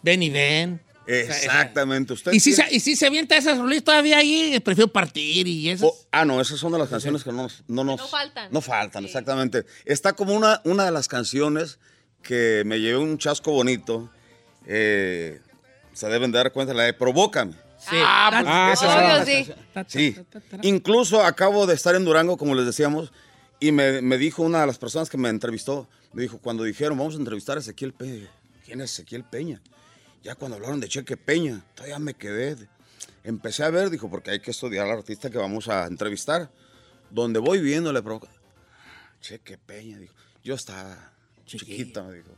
Ben 0.01 0.23
y 0.23 0.29
Ben. 0.29 0.81
Exactamente. 1.07 2.13
Usted 2.13 2.31
Y 2.31 2.39
si, 2.39 2.53
se, 2.53 2.65
y 2.71 2.79
si 2.79 2.95
se 2.95 3.05
avienta 3.07 3.35
esas 3.37 3.57
rolitas 3.57 3.83
todavía 3.85 4.17
ahí, 4.17 4.59
prefiero 4.63 4.91
partir 4.91 5.47
y 5.47 5.69
esas. 5.69 5.87
Oh, 5.89 5.95
ah, 6.11 6.25
no, 6.25 6.39
esas 6.41 6.59
son 6.59 6.71
de 6.71 6.79
las 6.79 6.89
canciones 6.89 7.23
que 7.23 7.31
no 7.31 7.43
nos... 7.43 7.63
No, 7.67 7.83
nos- 7.83 7.99
no 7.99 8.07
faltan. 8.07 8.47
No 8.51 8.61
faltan, 8.61 9.05
exactamente. 9.05 9.65
Está 9.85 10.13
como 10.13 10.33
una, 10.33 10.61
una 10.63 10.85
de 10.85 10.91
las 10.91 11.07
canciones 11.07 11.79
que 12.21 12.63
me 12.65 12.79
llevé 12.79 12.97
un 12.97 13.17
chasco 13.17 13.51
bonito. 13.51 14.09
eh, 14.65 15.41
se 15.93 16.07
deben 16.09 16.31
de 16.31 16.37
dar 16.39 16.51
cuenta, 16.51 16.73
la 16.73 16.83
de 16.83 16.93
Provócame. 16.93 17.53
Sí. 17.77 17.89
Ah, 17.97 18.29
pues, 18.31 18.43
Ah, 18.47 18.71
esa 18.73 18.85
es 18.85 18.91
obvio, 18.91 19.05
una 19.05 19.25
de 19.25 19.55
las 19.75 19.87
sí. 19.91 20.15
Sí. 20.15 20.57
Incluso 20.63 21.21
acabo 21.21 21.67
de 21.67 21.75
estar 21.75 21.93
en 21.95 22.05
Durango, 22.05 22.37
como 22.37 22.55
les 22.55 22.65
decíamos, 22.65 23.11
y 23.59 23.71
me, 23.71 24.01
me 24.01 24.17
dijo 24.17 24.41
una 24.41 24.61
de 24.61 24.67
las 24.67 24.77
personas 24.79 25.09
que 25.09 25.17
me 25.17 25.29
entrevistó, 25.29 25.87
me 26.13 26.21
dijo, 26.23 26.37
cuando 26.39 26.63
dijeron, 26.63 26.97
vamos 26.97 27.15
a 27.15 27.17
entrevistar 27.17 27.57
a 27.57 27.59
Ezequiel 27.59 27.93
Peña, 27.93 28.27
¿quién 28.65 28.79
es 28.81 28.93
Ezequiel 28.93 29.23
Peña? 29.25 29.61
Ya 30.23 30.35
cuando 30.35 30.55
hablaron 30.55 30.79
de 30.79 30.87
Cheque 30.87 31.17
Peña, 31.17 31.61
todavía 31.75 31.99
me 31.99 32.13
quedé. 32.13 32.55
Empecé 33.25 33.63
a 33.63 33.69
ver, 33.69 33.89
dijo, 33.89 34.09
porque 34.09 34.31
hay 34.31 34.39
que 34.39 34.51
estudiar 34.51 34.85
al 34.85 34.99
artista 34.99 35.29
que 35.29 35.37
vamos 35.37 35.67
a 35.67 35.85
entrevistar. 35.85 36.49
Donde 37.09 37.39
voy 37.39 37.59
viendo, 37.59 37.91
le 37.91 38.01
provoca, 38.01 38.29
Cheque 39.21 39.57
Peña, 39.57 39.97
dijo, 39.97 40.13
yo 40.43 40.55
estaba 40.55 41.11
chiquita, 41.45 42.03
me 42.03 42.15
dijo. 42.15 42.29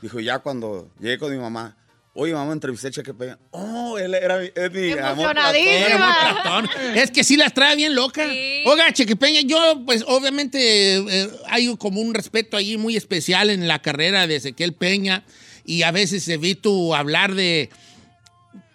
Dijo, 0.00 0.18
ya 0.18 0.38
cuando 0.38 0.90
llegué 0.98 1.18
con 1.18 1.30
mi 1.30 1.38
mamá, 1.38 1.76
oye, 2.14 2.32
mamá, 2.32 2.54
entrevisté 2.54 2.88
a 2.88 2.90
Cheque 2.90 3.12
Peña. 3.12 3.38
Oh, 3.50 3.98
él 3.98 4.14
era 4.14 4.38
mi, 4.38 4.50
es 4.54 4.72
mi 4.72 4.92
amor 4.92 5.32
platón. 5.32 6.68
Es 6.94 7.10
que 7.10 7.22
sí 7.22 7.36
las 7.36 7.52
trae 7.52 7.76
bien 7.76 7.94
loca. 7.94 8.26
Sí. 8.28 8.62
Oiga, 8.64 8.90
Chequepeña, 8.94 9.42
yo, 9.42 9.82
pues, 9.84 10.04
obviamente, 10.06 10.96
eh, 10.96 11.30
hay 11.46 11.76
como 11.76 12.00
un 12.00 12.14
respeto 12.14 12.56
ahí 12.56 12.78
muy 12.78 12.96
especial 12.96 13.50
en 13.50 13.68
la 13.68 13.80
carrera 13.80 14.26
de 14.26 14.36
Ezequiel 14.36 14.72
Peña. 14.72 15.22
Y 15.64 15.82
a 15.82 15.90
veces 15.90 16.26
evito 16.28 16.94
hablar 16.94 17.34
de, 17.34 17.70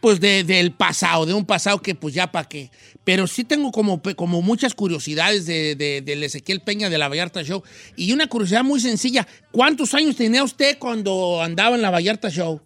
pues, 0.01 0.19
de, 0.19 0.43
del 0.43 0.71
pasado, 0.71 1.25
de 1.25 1.33
un 1.33 1.45
pasado 1.45 1.81
que, 1.81 1.95
pues, 1.95 2.13
ya 2.13 2.31
para 2.31 2.47
qué. 2.47 2.71
Pero 3.03 3.27
sí 3.27 3.43
tengo 3.43 3.71
como, 3.71 4.01
como 4.15 4.41
muchas 4.41 4.73
curiosidades 4.73 5.45
de, 5.45 5.75
de- 5.75 6.25
Ezequiel 6.25 6.61
Peña 6.61 6.89
de 6.89 6.97
la 6.97 7.07
Vallarta 7.07 7.43
Show. 7.43 7.63
Y 7.95 8.11
una 8.13 8.27
curiosidad 8.27 8.63
muy 8.63 8.79
sencilla. 8.79 9.27
¿Cuántos 9.51 9.93
años 9.93 10.15
tenía 10.15 10.43
usted 10.43 10.77
cuando 10.79 11.41
andaba 11.41 11.75
en 11.75 11.81
la 11.83 11.91
Vallarta 11.91 12.29
Show? 12.29 12.59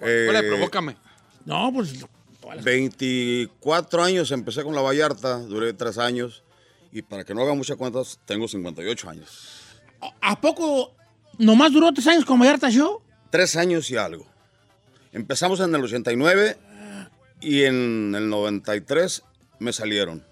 Eh, 0.00 0.26
Hola, 0.28 0.40
provócame. 0.40 0.96
No, 1.44 1.70
pues 1.72 1.94
24 2.62 4.02
años 4.02 4.30
empecé 4.30 4.62
con 4.62 4.74
la 4.74 4.80
Vallarta, 4.80 5.38
duré 5.40 5.72
3 5.72 5.98
años. 5.98 6.42
Y 6.92 7.02
para 7.02 7.24
que 7.24 7.34
no 7.34 7.42
haga 7.42 7.54
muchas 7.54 7.76
cuentas, 7.76 8.18
tengo 8.24 8.48
58 8.48 9.10
años. 9.10 9.58
¿A 10.20 10.40
poco 10.40 10.94
nomás 11.38 11.72
duró 11.72 11.92
tres 11.92 12.06
años 12.06 12.24
con 12.24 12.38
Vallarta 12.38 12.70
Show? 12.70 13.02
Tres 13.30 13.56
años 13.56 13.90
y 13.90 13.96
algo. 13.96 14.26
Empezamos 15.12 15.60
en 15.60 15.74
el 15.74 15.82
89 15.82 16.56
y 17.40 17.64
en 17.64 18.14
el 18.14 18.28
93 18.28 19.22
me 19.58 19.72
salieron. 19.72 20.24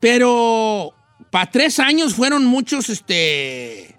Pero 0.00 0.94
para 1.30 1.50
tres 1.50 1.78
años 1.78 2.14
fueron 2.14 2.44
muchos, 2.44 2.88
este... 2.88 3.96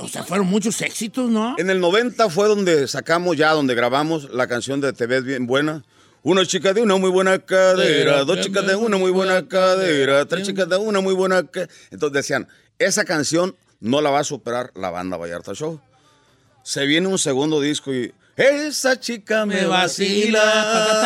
O 0.00 0.08
sea, 0.08 0.24
fueron 0.24 0.48
muchos 0.48 0.82
éxitos, 0.82 1.30
¿no? 1.30 1.54
En 1.58 1.70
el 1.70 1.80
90 1.80 2.28
fue 2.28 2.48
donde 2.48 2.88
sacamos 2.88 3.36
ya, 3.36 3.52
donde 3.52 3.76
grabamos 3.76 4.28
la 4.32 4.48
canción 4.48 4.80
de 4.80 4.92
Te 4.92 5.06
ves 5.06 5.22
bien 5.22 5.46
buena. 5.46 5.84
Una 6.24 6.44
chica 6.44 6.72
de 6.72 6.82
una 6.82 6.96
muy 6.96 7.10
buena 7.10 7.38
cadera, 7.38 8.24
dos 8.24 8.40
chicas 8.40 8.66
de 8.66 8.74
una 8.74 8.96
muy 8.96 9.12
buena 9.12 9.46
cadera, 9.46 10.26
tres 10.26 10.44
chicas 10.44 10.68
de 10.68 10.76
una 10.76 11.00
muy 11.00 11.14
buena 11.14 11.46
cadera. 11.46 11.72
Entonces 11.92 12.14
decían, 12.14 12.48
esa 12.80 13.04
canción 13.04 13.54
no 13.78 14.00
la 14.00 14.10
va 14.10 14.18
a 14.18 14.24
superar 14.24 14.72
la 14.74 14.90
banda 14.90 15.16
Vallarta 15.16 15.54
Show. 15.54 15.80
Se 16.66 16.84
viene 16.84 17.06
un 17.06 17.16
segundo 17.16 17.60
disco 17.60 17.94
y 17.94 18.12
esa 18.34 18.98
chica 18.98 19.46
me, 19.46 19.54
Me 19.54 19.66
vacila. 19.66 21.04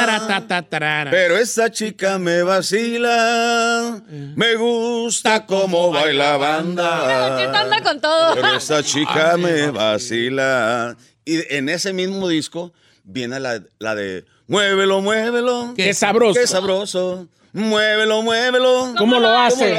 Pero 1.10 1.36
esa 1.36 1.70
chica 1.70 2.18
me 2.18 2.42
vacila. 2.42 4.02
Me 4.08 4.54
gusta 4.54 5.44
cómo 5.44 5.90
baila 5.90 6.38
banda. 6.38 7.36
¿Qué 7.36 7.42
anda 7.44 7.82
con 7.82 8.00
todo? 8.00 8.36
Pero 8.36 8.54
esa 8.56 8.82
chica 8.82 9.36
me 9.36 9.70
vacila. 9.70 10.96
Y 11.26 11.54
en 11.54 11.68
ese 11.68 11.92
mismo 11.92 12.26
disco 12.26 12.72
viene 13.04 13.38
la, 13.38 13.62
la 13.80 13.94
de 13.94 14.24
Muévelo, 14.46 15.02
muévelo. 15.02 15.74
Qué 15.76 15.92
sabroso. 15.92 16.40
Qué 16.40 16.46
sabroso. 16.46 17.28
Muévelo, 17.52 18.22
muévelo. 18.22 18.94
¿Cómo 18.96 19.18
lo 19.18 19.36
hace? 19.36 19.76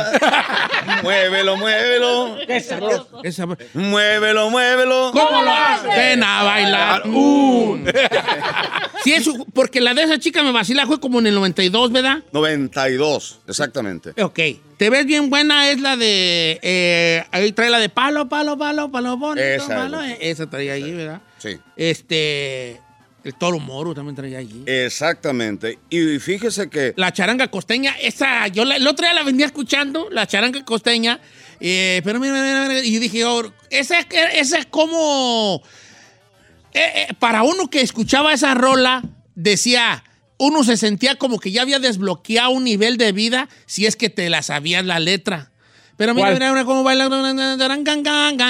muévelo, 1.04 1.56
muévelo. 1.58 2.38
Qué 2.46 2.60
sabroso. 2.60 3.22
Esa- 3.24 3.48
Muévelo, 3.74 4.50
muévelo. 4.50 5.12
¿Cómo 5.14 5.42
lo 5.42 5.52
hace? 5.52 5.88
Ven 5.88 6.24
a 6.24 6.44
bailar. 6.44 7.08
Uh. 7.08 7.78
Sí, 9.04 9.14
eso, 9.14 9.34
porque 9.54 9.80
la 9.82 9.94
de 9.94 10.04
esa 10.04 10.20
chica 10.20 10.44
me 10.44 10.52
vacila 10.52 10.86
fue 10.86 11.00
como 11.00 11.20
en 11.20 11.28
el 11.28 11.36
92, 11.36 11.92
¿verdad? 11.92 12.20
92, 12.34 13.40
exactamente. 13.48 14.22
Ok. 14.22 14.40
Te 14.78 14.90
ves 14.90 15.06
bien 15.06 15.30
buena, 15.30 15.70
es 15.70 15.80
la 15.80 15.96
de. 15.96 16.60
eh, 16.62 17.24
ahí 17.32 17.52
trae 17.52 17.70
la 17.70 17.80
de 17.80 17.90
palo, 17.90 18.28
palo, 18.28 18.58
palo, 18.58 18.92
palo, 18.92 19.16
bonito, 19.18 19.46
Esa, 19.46 19.68
palo. 19.76 20.02
Esa 20.02 20.50
traía 20.50 20.74
ahí, 20.74 20.92
¿verdad? 20.92 21.22
Sí. 21.38 21.58
Este. 21.78 22.82
El 23.24 23.36
toro 23.36 23.60
moro 23.60 23.94
también 23.94 24.16
traía 24.16 24.40
allí. 24.40 24.64
Exactamente. 24.66 25.78
Y 25.90 26.18
fíjese 26.20 26.70
que 26.70 26.94
La 26.98 27.14
charanga 27.14 27.50
costeña, 27.50 27.96
esa, 28.02 28.48
yo 28.48 28.66
la- 28.66 28.78
el 28.78 28.88
otro 28.88 29.06
día 29.06 29.14
la 29.14 29.24
venía 29.24 29.46
escuchando, 29.46 30.10
la 30.10 30.26
charanga 30.26 30.66
costeña, 30.66 31.20
eh, 31.60 32.02
pero 32.04 32.20
mira, 32.20 32.34
mira, 32.34 32.68
mira, 32.68 32.84
y 32.84 32.98
dije, 32.98 33.24
oh, 33.26 33.52
esa, 33.70 34.00
esa 34.00 34.58
es 34.58 34.66
como, 34.66 35.62
eh, 36.74 37.06
eh, 37.10 37.14
para 37.20 37.44
uno 37.44 37.70
que 37.70 37.82
escuchaba 37.82 38.34
esa 38.34 38.54
rola, 38.56 39.04
decía, 39.36 40.04
uno 40.40 40.64
se 40.64 40.76
sentía 40.78 41.16
como 41.16 41.40
que 41.40 41.52
ya 41.52 41.62
había 41.62 41.78
desbloqueado 41.78 42.50
un 42.50 42.64
nivel 42.64 42.98
de 42.98 43.12
vida 43.12 43.50
si 43.68 43.86
es 43.86 43.96
que 43.96 44.10
te 44.10 44.30
la 44.30 44.42
sabías 44.42 44.84
la 44.84 45.00
letra. 45.00 45.51
Pero 46.02 46.16
mira, 46.16 46.32
mira, 46.32 46.50
mira 46.52 46.66
cómo 46.66 46.82
baila. 46.84 47.08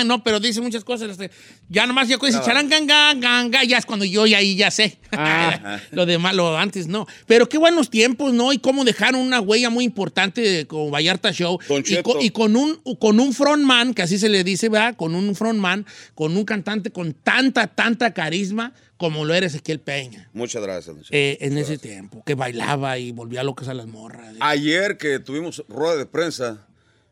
No, 0.05 0.23
pero 0.23 0.39
dice 0.39 0.61
muchas 0.61 0.85
cosas. 0.85 1.11
este, 1.11 1.31
Ya 1.67 1.85
nomás 1.85 2.07
ya 2.07 2.15
dice 2.15 2.39
charangangangan, 2.45 3.51
ya 3.67 3.77
es 3.77 3.85
cuando 3.85 4.05
yo 4.05 4.25
ya 4.25 4.37
ahí 4.37 4.55
ya 4.55 4.71
sé. 4.71 4.99
Ah. 5.11 5.77
lo 5.91 6.05
demás, 6.05 6.33
lo 6.33 6.57
antes 6.57 6.87
no. 6.87 7.07
Pero 7.27 7.49
qué 7.49 7.57
buenos 7.57 7.89
tiempos, 7.89 8.31
¿no? 8.31 8.53
Y 8.53 8.59
cómo 8.59 8.85
dejaron 8.85 9.19
una 9.19 9.41
huella 9.41 9.69
muy 9.69 9.83
importante 9.83 10.65
con 10.65 10.91
Vallarta 10.91 11.33
Show. 11.33 11.59
Y 11.85 12.01
con, 12.01 12.21
y 12.21 12.29
con 12.29 12.55
un, 12.55 12.81
con 12.97 13.19
un 13.19 13.33
frontman, 13.33 13.93
que 13.93 14.03
así 14.03 14.17
se 14.17 14.29
le 14.29 14.45
dice, 14.45 14.69
¿verdad? 14.69 14.95
Con 14.95 15.13
un 15.13 15.35
frontman, 15.35 15.85
con 16.15 16.37
un 16.37 16.45
cantante 16.45 16.91
con 16.91 17.13
tanta, 17.13 17.67
tanta 17.67 18.13
carisma 18.13 18.71
como 18.95 19.25
lo 19.25 19.33
era 19.33 19.47
Ezequiel 19.47 19.79
Peña. 19.79 20.29
Muchas 20.31 20.61
gracias. 20.61 20.95
Cheto. 20.95 21.09
eh, 21.09 21.37
en 21.41 21.57
ese 21.57 21.77
tiempo, 21.77 22.23
que 22.23 22.35
bailaba 22.35 22.97
y 22.97 23.11
volvía 23.11 23.43
locas 23.43 23.67
a 23.67 23.73
las 23.73 23.87
morras. 23.87 24.35
Ayer 24.39 24.97
que 24.97 25.19
tuvimos 25.19 25.65
rueda 25.67 25.97
de 25.97 26.05
prensa, 26.05 26.67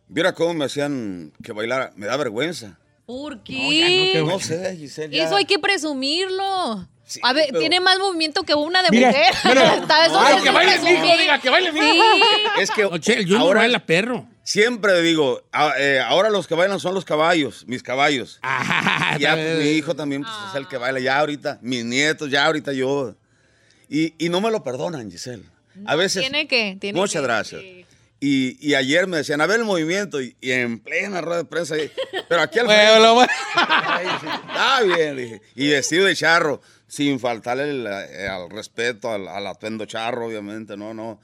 viera 0.09 0.33
cómo 0.33 0.53
me 0.53 0.65
hacían 0.65 1.31
que 1.41 1.53
bailara. 1.53 1.91
Me 1.95 2.05
da 2.07 2.17
vergüenza. 2.17 2.77
¿Por 3.05 3.37
No, 3.37 3.43
qué? 3.43 4.11
ya 4.13 4.19
no, 4.19 4.27
No 4.27 4.39
sé, 4.39 4.75
Giselle. 4.77 5.15
ya. 5.15 5.25
Eso 5.25 5.35
hay 5.37 5.45
que 5.45 5.57
presumirlo. 5.57 6.87
Sí, 7.05 7.19
a 7.23 7.33
ver, 7.33 7.45
pero- 7.47 7.59
tiene 7.59 7.79
más 7.79 7.97
movimiento 7.97 8.43
que 8.43 8.53
una 8.53 8.83
de 8.83 8.89
Mira, 8.91 9.07
mujer. 9.07 9.33
eso 10.05 10.19
Ay, 10.19 10.43
que 10.43 10.51
baile 10.51 10.73
presume. 10.73 11.01
mijo, 11.01 11.17
diga, 11.17 11.39
que 11.41 11.49
baile 11.49 11.71
mijo. 11.71 11.87
Sí. 11.87 12.61
Es 12.61 12.69
que 12.71 12.83
Junior 12.83 13.39
ahora 13.41 13.61
baila 13.61 13.79
perro. 13.83 14.27
siempre 14.43 15.01
digo, 15.01 15.41
a- 15.51 15.73
eh, 15.79 15.99
ahora 16.01 16.29
los 16.29 16.45
que 16.47 16.53
bailan 16.53 16.79
son 16.79 16.93
los 16.93 17.05
caballos, 17.05 17.65
mis 17.67 17.81
caballos. 17.81 18.37
Ah, 18.43 19.17
Ya 19.19 19.33
pues, 19.33 19.57
mi 19.57 19.69
hijo 19.71 19.95
también 19.95 20.21
pues, 20.21 20.33
es 20.49 20.55
el 20.55 20.67
que 20.67 20.77
baila 20.77 20.99
ya 20.99 21.17
ahorita, 21.19 21.57
mis 21.63 21.83
nietos 21.83 22.29
ya 22.29 22.45
ahorita 22.45 22.73
yo. 22.73 23.15
Y, 23.89 24.13
y 24.23 24.29
no 24.29 24.39
me 24.39 24.51
lo 24.51 24.63
perdonan, 24.63 25.09
Giselle. 25.09 25.45
A 25.87 25.95
veces. 25.95 26.21
Tiene 26.21 26.47
que. 26.47 26.77
Tiene 26.79 26.99
Muchas 26.99 27.21
que, 27.21 27.27
gracias. 27.27 27.61
sí. 27.61 27.85
Y, 28.21 28.57
y 28.59 28.75
ayer 28.75 29.07
me 29.07 29.17
decían, 29.17 29.39
a 29.41 29.45
ver 29.47 29.59
el 29.59 29.65
movimiento, 29.65 30.21
y, 30.21 30.35
y 30.41 30.51
en 30.51 30.79
plena 30.79 31.21
rueda 31.21 31.37
de 31.37 31.45
prensa, 31.45 31.77
y- 31.77 31.89
pero 32.27 32.41
aquí 32.41 32.59
al 32.59 32.65
Bueno, 32.65 32.81
frente. 32.91 33.09
bueno. 33.13 33.31
Está 34.49 34.81
bien, 34.81 35.15
dije. 35.17 35.41
Y 35.55 35.69
vestido 35.69 36.05
de 36.05 36.15
charro, 36.15 36.61
sin 36.87 37.19
faltarle 37.19 37.69
el, 37.69 37.87
eh, 37.87 38.27
al 38.27 38.49
respeto, 38.49 39.09
al, 39.11 39.27
al 39.27 39.47
atuendo 39.47 39.85
charro, 39.85 40.25
obviamente, 40.27 40.75
no, 40.75 40.93
no. 40.93 41.19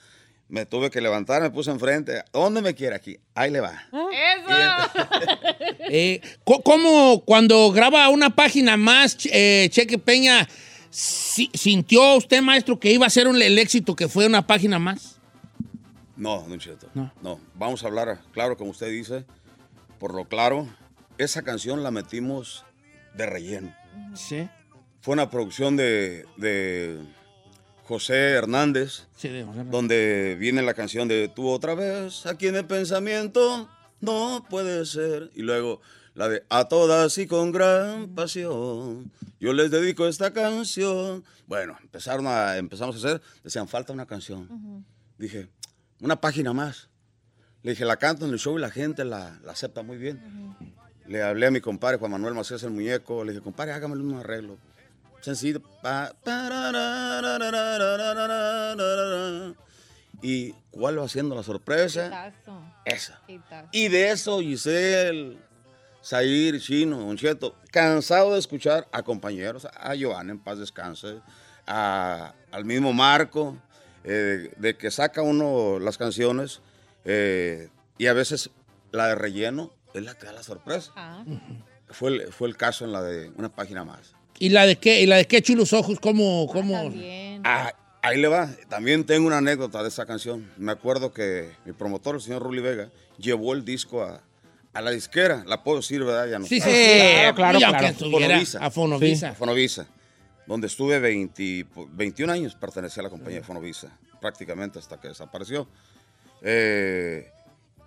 Me 0.48 0.66
tuve 0.68 0.91
que 0.91 1.02
levantar, 1.02 1.41
me 1.41 1.50
puse 1.50 1.72
enfrente. 1.72 2.24
¿Dónde 2.32 2.62
me 2.62 2.76
quiere 2.76 2.96
aquí? 2.96 3.18
Ahí 3.34 3.50
le 3.52 3.60
va. 3.62 3.74
¡Eso! 3.91 4.91
Eh, 5.88 6.20
¿Cómo 6.43 7.24
cuando 7.26 7.72
graba 7.72 8.10
una 8.10 8.36
página 8.36 8.76
más, 8.76 9.18
eh, 9.32 9.68
Cheque 9.72 9.98
Peña, 10.00 10.48
si- 10.89 11.52
sintió 11.54 12.16
usted, 12.16 12.41
maestro, 12.41 12.80
que 12.80 12.91
iba 12.91 13.06
a 13.06 13.10
ser 13.10 13.28
un- 13.28 13.39
el 13.41 13.58
éxito 13.60 13.96
que 13.96 14.08
fue 14.08 14.26
una 14.26 14.46
página 14.48 14.80
más? 14.80 15.14
No, 16.18 16.45
Don 16.47 16.59
Cheto. 16.59 16.88
No. 16.93 17.11
No. 17.22 17.39
Vamos 17.55 17.84
a 17.84 17.88
hablar, 17.88 18.22
claro, 18.32 18.57
como 18.57 18.72
usted 18.72 18.89
dice, 18.89 19.26
por 19.99 20.13
lo 20.13 20.26
claro, 20.26 20.68
esa 21.18 21.41
canción 21.43 21.84
la 21.84 21.91
metimos 21.91 22.66
de 23.16 23.26
relleno. 23.26 23.74
Sí. 24.13 24.47
Fue 25.01 25.13
una 25.13 25.30
producción 25.30 25.76
de, 25.78 26.26
de 26.38 26.99
José 27.84 28.32
Hernández, 28.32 29.07
Sí, 29.16 29.30
de- 29.30 29.43
donde 29.70 30.36
viene 30.39 30.61
la 30.61 30.74
canción 30.74 31.07
de 31.07 31.28
Tú 31.28 31.49
otra 31.49 31.76
vez, 31.76 32.26
aquí 32.26 32.47
en 32.47 32.55
el 32.55 32.66
pensamiento, 32.66 33.70
no 34.01 34.45
puede 34.49 34.86
ser. 34.86 35.32
Y 35.36 35.41
luego 35.43 35.82
la 36.16 36.28
de 36.30 36.43
A 36.49 36.68
todas 36.70 37.18
y 37.18 37.28
con 37.28 37.51
gran 37.51 38.16
pasión, 38.16 39.11
yo 39.39 39.53
les 39.53 39.70
dedico 39.70 40.07
esta 40.07 40.32
canción. 40.34 41.24
Bueno, 41.45 41.78
empezaron 41.82 42.26
a, 42.28 42.57
empezamos 42.57 42.95
a 42.95 42.97
hacer, 42.99 43.22
decían, 43.43 43.68
falta 43.68 43.93
una 43.93 44.05
canción. 44.05 44.84
Dije, 45.18 45.49
una 46.06 46.22
página 46.22 46.53
más. 46.53 46.89
Le 47.64 47.72
dije, 47.72 47.84
la 47.84 47.97
canto 47.97 48.26
en 48.26 48.32
el 48.32 48.39
show 48.39 48.58
y 48.58 48.62
la 48.62 48.70
gente 48.70 49.03
la, 49.03 49.39
acepta 49.49 49.82
muy 49.82 49.97
bien. 49.97 50.56
Le 51.08 51.24
hablé 51.24 51.47
a 51.47 51.51
mi 51.51 51.62
compadre 51.62 51.97
Juan 51.97 52.12
Manuel 52.12 52.36
Macías 52.36 52.62
el 52.64 52.70
muñeco, 52.70 53.24
le 53.24 53.32
dije, 53.32 53.43
compadre, 53.43 53.74
hágamelo 53.74 54.03
un 54.03 54.20
arreglo. 54.20 54.58
Sencillo. 55.22 55.62
¿Y 60.22 60.51
cuál 60.70 60.99
va 60.99 61.08
siendo 61.08 61.36
la 61.36 61.41
sorpresa? 61.41 62.32
Esa. 62.86 63.20
Y 63.72 63.88
de 63.88 64.12
eso 64.12 64.39
Giselle, 64.41 65.39
Zair, 66.03 66.62
Chino, 66.62 66.99
Don 66.99 67.18
Cheto, 67.18 67.56
cansado 67.72 68.34
de 68.34 68.39
escuchar 68.39 68.88
a 68.91 69.01
compañeros, 69.01 69.66
a 69.66 69.95
Joan 69.99 70.30
en 70.30 70.39
paz 70.39 70.60
descanse, 70.60 71.20
a, 71.66 72.36
al 72.51 72.64
mismo 72.64 72.93
Marco, 72.93 73.58
eh, 74.06 74.51
de 74.58 74.78
que 74.78 74.91
saca 74.91 75.22
uno 75.22 75.80
las 75.80 75.97
canciones 75.97 76.62
eh, 77.06 77.70
y 77.97 78.08
a 78.08 78.14
veces 78.14 78.51
la 78.91 79.08
de 79.08 79.16
relleno 79.16 79.72
es 79.93 80.03
la 80.03 80.16
que 80.16 80.26
da 80.26 80.32
la 80.32 80.43
sorpresa. 80.43 80.91
Ah. 80.95 81.24
Fue 81.89 82.12
el, 82.12 82.34
fue 82.34 82.47
el 82.47 82.56
caso 82.58 82.86
en 82.86 82.91
la 82.91 83.01
de 83.01 83.32
una 83.36 83.49
página 83.49 83.84
más. 83.84 84.14
¿Y 84.39 84.49
la 84.49 84.66
de 84.66 84.76
qué? 84.78 85.01
¿Y 85.01 85.06
la 85.06 85.18
de 85.18 85.26
qué 85.26 85.41
chulos 85.41 85.74
ojos? 85.74 85.99
¿Cómo? 85.99 86.47
cómo? 86.51 86.74
También. 86.74 87.41
Ah, 87.45 87.74
ahí 88.01 88.20
le 88.20 88.28
va. 88.28 88.49
También 88.70 89.06
tengo 89.06 89.28
una 89.28 89.38
anécdota 89.38 89.82
de 89.82 89.89
esa 89.89 90.06
canción. 90.06 90.51
Me 90.58 90.72
acuerdo 90.72 91.14
que 91.14 91.51
mi 91.66 91.74
promotor, 91.74 92.16
el 92.16 92.22
señor 92.22 92.43
Ruli 92.43 92.62
Vega, 92.62 92.89
llevó 93.18 93.53
el 93.53 93.64
disco 93.64 94.03
a, 94.03 94.22
a 94.74 94.82
la 94.82 94.91
disquera. 94.91 95.43
La 95.47 95.64
puedo 95.64 95.78
decir, 95.78 96.03
¿verdad? 96.03 96.28
Ya 96.28 96.39
no 96.39 96.45
Sí, 96.45 96.60
sí, 96.60 96.70
claro, 96.70 97.60
claro, 97.60 97.88
estuviera 97.88 98.28
Fonovisa. 98.72 99.30
a 99.30 99.36
Fonovisa. 99.36 99.88
Donde 100.48 100.68
estuve 100.68 101.00
20 101.00 101.66
21 101.93 102.32
años, 102.32 102.56
pertenecía 102.56 103.02
a 103.02 103.06
la 103.06 103.10
compañía 103.10 103.43
Fonovisa, 103.43 103.98
prácticamente 104.22 104.80
hasta 104.80 105.00
que 105.00 105.08
desapareció. 105.08 105.68
Eh, 106.41 107.32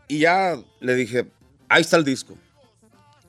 y 0.08 0.20
ya 0.20 0.58
le 0.80 0.94
dije, 0.94 1.30
ahí 1.68 1.82
está 1.82 1.96
el 1.96 2.04
disco. 2.04 2.36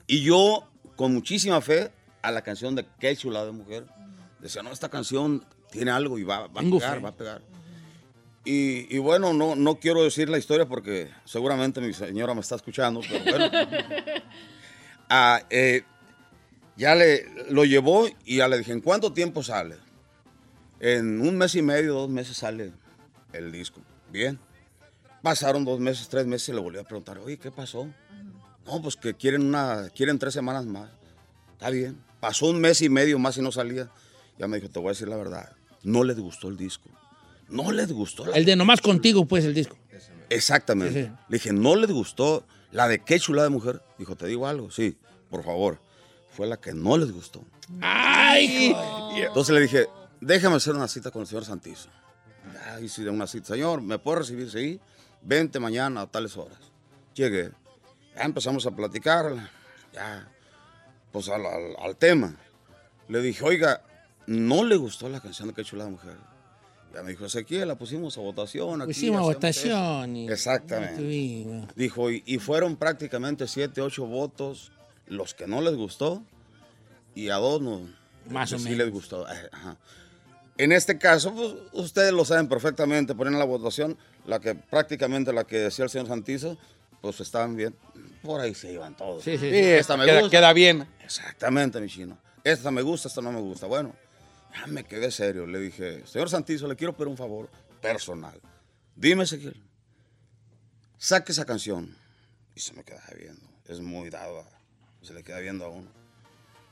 Y 0.06 0.22
yo, 0.22 0.68
con 0.96 1.12
muchísima 1.14 1.60
fe, 1.60 1.92
a 2.22 2.30
la 2.30 2.42
canción 2.42 2.74
de 2.74 2.86
Qué 2.98 3.16
chulada 3.16 3.46
de 3.46 3.52
mujer, 3.52 3.84
decía, 4.40 4.62
no, 4.62 4.72
esta 4.72 4.88
canción 4.88 5.44
tiene 5.70 5.90
algo 5.90 6.18
y 6.18 6.24
va, 6.24 6.48
va 6.48 6.60
a 6.60 6.64
pegar, 6.64 6.96
fe. 6.96 7.00
va 7.00 7.08
a 7.10 7.14
pegar. 7.14 7.42
Y, 8.44 8.94
y 8.94 8.98
bueno, 8.98 9.32
no, 9.32 9.54
no 9.54 9.76
quiero 9.76 10.02
decir 10.02 10.28
la 10.28 10.38
historia 10.38 10.66
porque 10.66 11.10
seguramente 11.24 11.80
mi 11.80 11.92
señora 11.92 12.34
me 12.34 12.40
está 12.40 12.56
escuchando, 12.56 13.00
pero 13.08 13.24
bueno. 13.24 13.50
Ah, 15.12 15.42
eh, 15.50 15.82
ya 16.80 16.94
le 16.94 17.26
lo 17.50 17.66
llevó 17.66 18.08
y 18.24 18.38
ya 18.38 18.48
le 18.48 18.56
dije, 18.56 18.72
¿en 18.72 18.80
cuánto 18.80 19.12
tiempo 19.12 19.42
sale? 19.42 19.76
En 20.80 21.20
un 21.20 21.36
mes 21.36 21.54
y 21.54 21.60
medio, 21.60 21.92
dos 21.92 22.08
meses 22.08 22.38
sale 22.38 22.72
el 23.34 23.52
disco. 23.52 23.82
Bien. 24.10 24.38
Pasaron 25.22 25.66
dos 25.66 25.78
meses, 25.78 26.08
tres 26.08 26.26
meses 26.26 26.48
y 26.48 26.52
le 26.52 26.60
volví 26.60 26.78
a 26.78 26.84
preguntar, 26.84 27.18
oye, 27.18 27.36
¿qué 27.36 27.50
pasó? 27.50 27.86
No, 28.64 28.80
pues 28.80 28.96
que 28.96 29.12
quieren 29.12 29.42
una, 29.42 29.90
quieren 29.94 30.18
tres 30.18 30.32
semanas 30.32 30.64
más. 30.64 30.90
Está 31.52 31.68
bien. 31.68 32.00
Pasó 32.18 32.46
un 32.46 32.58
mes 32.58 32.80
y 32.80 32.88
medio 32.88 33.18
más 33.18 33.36
y 33.36 33.42
no 33.42 33.52
salía. 33.52 33.90
Ya 34.38 34.48
me 34.48 34.56
dijo, 34.56 34.70
te 34.70 34.78
voy 34.78 34.88
a 34.88 34.92
decir 34.92 35.08
la 35.08 35.16
verdad. 35.16 35.52
No 35.82 36.02
les 36.02 36.18
gustó 36.18 36.48
el 36.48 36.56
disco. 36.56 36.88
No 37.50 37.72
les 37.72 37.92
gustó. 37.92 38.32
El 38.32 38.46
de 38.46 38.56
nomás 38.56 38.80
contigo, 38.80 39.26
pues, 39.26 39.44
el 39.44 39.52
disco. 39.52 39.76
Exactamente. 40.30 40.94
Sí, 40.94 41.08
sí. 41.08 41.12
Le 41.28 41.36
dije, 41.36 41.52
¿no 41.52 41.76
les 41.76 41.90
gustó 41.90 42.46
la 42.72 42.88
de 42.88 43.00
qué 43.00 43.20
chula 43.20 43.42
de 43.42 43.50
mujer? 43.50 43.82
Dijo, 43.98 44.16
¿te 44.16 44.26
digo 44.26 44.46
algo? 44.46 44.70
Sí, 44.70 44.96
por 45.28 45.44
favor. 45.44 45.89
Fue 46.30 46.46
la 46.46 46.56
que 46.58 46.72
no 46.72 46.96
les 46.96 47.10
gustó. 47.12 47.42
¡Ay, 47.80 48.68
hijo! 48.68 49.10
Entonces 49.16 49.54
le 49.54 49.60
dije, 49.62 49.86
déjame 50.20 50.56
hacer 50.56 50.74
una 50.74 50.88
cita 50.88 51.10
con 51.10 51.22
el 51.22 51.26
señor 51.28 51.44
Santizo. 51.44 51.88
Ya 52.54 52.80
hice 52.80 53.08
una 53.08 53.26
cita. 53.26 53.48
Señor, 53.48 53.82
¿me 53.82 53.98
puede 53.98 54.20
recibir? 54.20 54.50
Sí. 54.50 54.80
Vente 55.22 55.58
mañana 55.60 56.02
a 56.02 56.06
tales 56.06 56.36
horas. 56.36 56.58
Llegué. 57.14 57.50
Ya 58.16 58.22
empezamos 58.22 58.64
a 58.66 58.70
platicar. 58.70 59.50
Ya, 59.92 60.28
pues 61.12 61.28
al, 61.28 61.44
al- 61.44 61.76
al 61.82 61.96
tema. 61.96 62.34
Le 63.08 63.20
dije, 63.20 63.44
oiga, 63.44 63.82
¿no 64.26 64.64
le 64.64 64.76
gustó 64.76 65.08
la 65.08 65.20
canción 65.20 65.48
de 65.48 65.54
Qué 65.54 65.64
chula 65.64 65.84
de 65.84 65.90
mujer? 65.90 66.14
Ya 66.94 67.02
me 67.02 67.10
dijo, 67.10 67.24
Ezequiel, 67.26 67.68
la 67.68 67.76
pusimos 67.76 68.16
a 68.18 68.20
votación. 68.20 68.82
Aquí, 68.82 68.92
Pusimos 68.92 69.20
a 69.20 69.22
votación. 69.24 70.16
y- 70.16 70.24
eso". 70.24 70.32
Exactamente. 70.32 71.66
Dijo, 71.76 72.10
y, 72.10 72.22
y 72.26 72.38
fueron 72.38 72.76
prácticamente 72.76 73.46
siete, 73.46 73.80
ocho 73.80 74.06
votos 74.06 74.72
los 75.10 75.34
que 75.34 75.46
no 75.46 75.60
les 75.60 75.74
gustó 75.74 76.24
y 77.14 77.28
a 77.28 77.36
dos 77.36 77.60
no, 77.60 77.86
Más 78.30 78.52
o 78.52 78.58
sí 78.58 78.64
menos. 78.64 78.78
les 78.78 78.90
gustó. 78.90 79.30
Eh, 79.30 79.48
ajá. 79.52 79.76
En 80.56 80.72
este 80.72 80.98
caso, 80.98 81.34
pues, 81.34 81.54
ustedes 81.72 82.12
lo 82.12 82.24
saben 82.24 82.48
perfectamente, 82.48 83.14
ponen 83.14 83.38
la 83.38 83.44
votación, 83.44 83.98
la 84.26 84.40
que 84.40 84.54
prácticamente 84.54 85.32
la 85.32 85.44
que 85.44 85.58
decía 85.58 85.84
el 85.84 85.90
señor 85.90 86.06
Santizo, 86.08 86.56
pues 87.02 87.20
estaban 87.20 87.56
bien. 87.56 87.74
Por 88.22 88.40
ahí 88.40 88.54
se 88.54 88.72
iban 88.72 88.96
todos. 88.96 89.24
Sí, 89.24 89.38
sí. 89.38 89.50
Sí, 89.50 89.56
esta 89.56 89.96
me 89.96 90.04
queda, 90.04 90.20
gusta. 90.20 90.36
queda 90.38 90.52
bien. 90.52 90.86
Exactamente, 91.02 91.80
mi 91.80 91.88
chino. 91.88 92.18
Esta 92.44 92.70
me 92.70 92.82
gusta, 92.82 93.08
esta 93.08 93.20
no 93.22 93.32
me 93.32 93.40
gusta. 93.40 93.66
Bueno, 93.66 93.94
ya 94.54 94.66
me 94.66 94.84
quedé 94.84 95.10
serio. 95.10 95.46
Le 95.46 95.58
dije, 95.60 96.06
señor 96.06 96.28
Santizo, 96.30 96.68
le 96.68 96.76
quiero 96.76 96.94
pedir 96.94 97.08
un 97.08 97.16
favor 97.16 97.48
personal. 97.80 98.38
Dime, 98.94 99.24
Ezequiel, 99.24 99.60
saque 100.98 101.32
esa 101.32 101.44
canción. 101.46 101.96
Y 102.54 102.60
se 102.60 102.74
me 102.74 102.84
queda 102.84 103.02
viendo. 103.18 103.40
Es 103.66 103.80
muy 103.80 104.10
dado. 104.10 104.44
Se 105.02 105.12
le 105.14 105.22
queda 105.22 105.38
viendo 105.40 105.64
a 105.64 105.68
uno. 105.68 105.88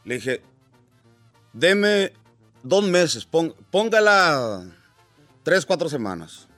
Le 0.04 0.14
dije, 0.16 0.42
deme 1.52 2.12
dos 2.62 2.84
meses, 2.84 3.24
pon- 3.24 3.54
póngala 3.70 4.64
tres, 5.42 5.64
cuatro 5.66 5.88
semanas. 5.88 6.48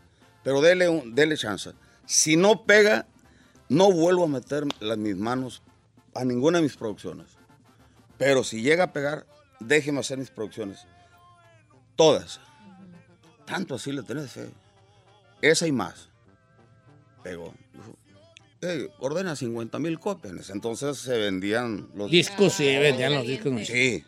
Pero 0.42 0.60
dele, 0.60 0.88
un- 0.88 1.14
chance. 1.36 1.72
Si 2.06 2.36
no 2.36 2.64
pega, 2.64 3.06
no 3.68 3.92
vuelvo 3.92 4.24
a 4.24 4.28
meter 4.28 4.64
las, 4.80 4.98
mis 4.98 5.16
manos 5.16 5.62
a 6.14 6.24
ninguna 6.24 6.58
de 6.58 6.62
mis 6.64 6.76
producciones. 6.76 7.26
Pero 8.18 8.42
si 8.44 8.62
llega 8.62 8.84
a 8.84 8.92
pegar, 8.92 9.26
déjeme 9.60 10.00
hacer 10.00 10.18
mis 10.18 10.30
producciones. 10.30 10.86
Todas. 11.96 12.40
Tanto 13.46 13.74
así 13.74 13.92
le 13.92 14.02
tenés 14.02 14.30
fe. 14.32 14.50
Esa 15.40 15.66
y 15.66 15.72
más. 15.72 16.08
Pegó. 17.22 17.54
"Ey, 18.62 18.88
ordena 18.98 19.36
50 19.36 19.78
mil 19.78 19.98
copias. 19.98 20.50
Entonces 20.50 20.98
se 20.98 21.18
vendían 21.18 21.88
los 21.94 22.11
Discos, 22.11 22.52
sí, 22.52 22.64
vendían 22.64 23.14
los 23.14 23.26
discos. 23.26 23.66
Sí. 23.66 24.04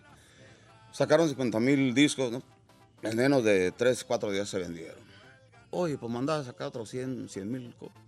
Sacaron 0.92 1.28
50 1.28 1.58
mil 1.60 1.94
discos, 1.94 2.30
¿no? 2.32 2.42
En 3.02 3.16
menos 3.16 3.42
de 3.44 3.72
3, 3.72 4.04
4 4.04 4.30
días 4.30 4.48
se 4.48 4.58
vendieron. 4.58 5.00
Oye, 5.70 5.96
pues 5.96 6.12
mandaba 6.12 6.40
a 6.40 6.44
sacar 6.44 6.66
otros 6.68 6.90
100 6.90 7.28
mil 7.50 7.74
copias. 7.74 8.04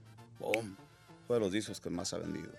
Fue 1.27 1.37
de 1.37 1.41
los 1.41 1.51
discos 1.51 1.81
que 1.81 1.89
más 1.89 2.13
ha 2.13 2.19
vendido. 2.19 2.53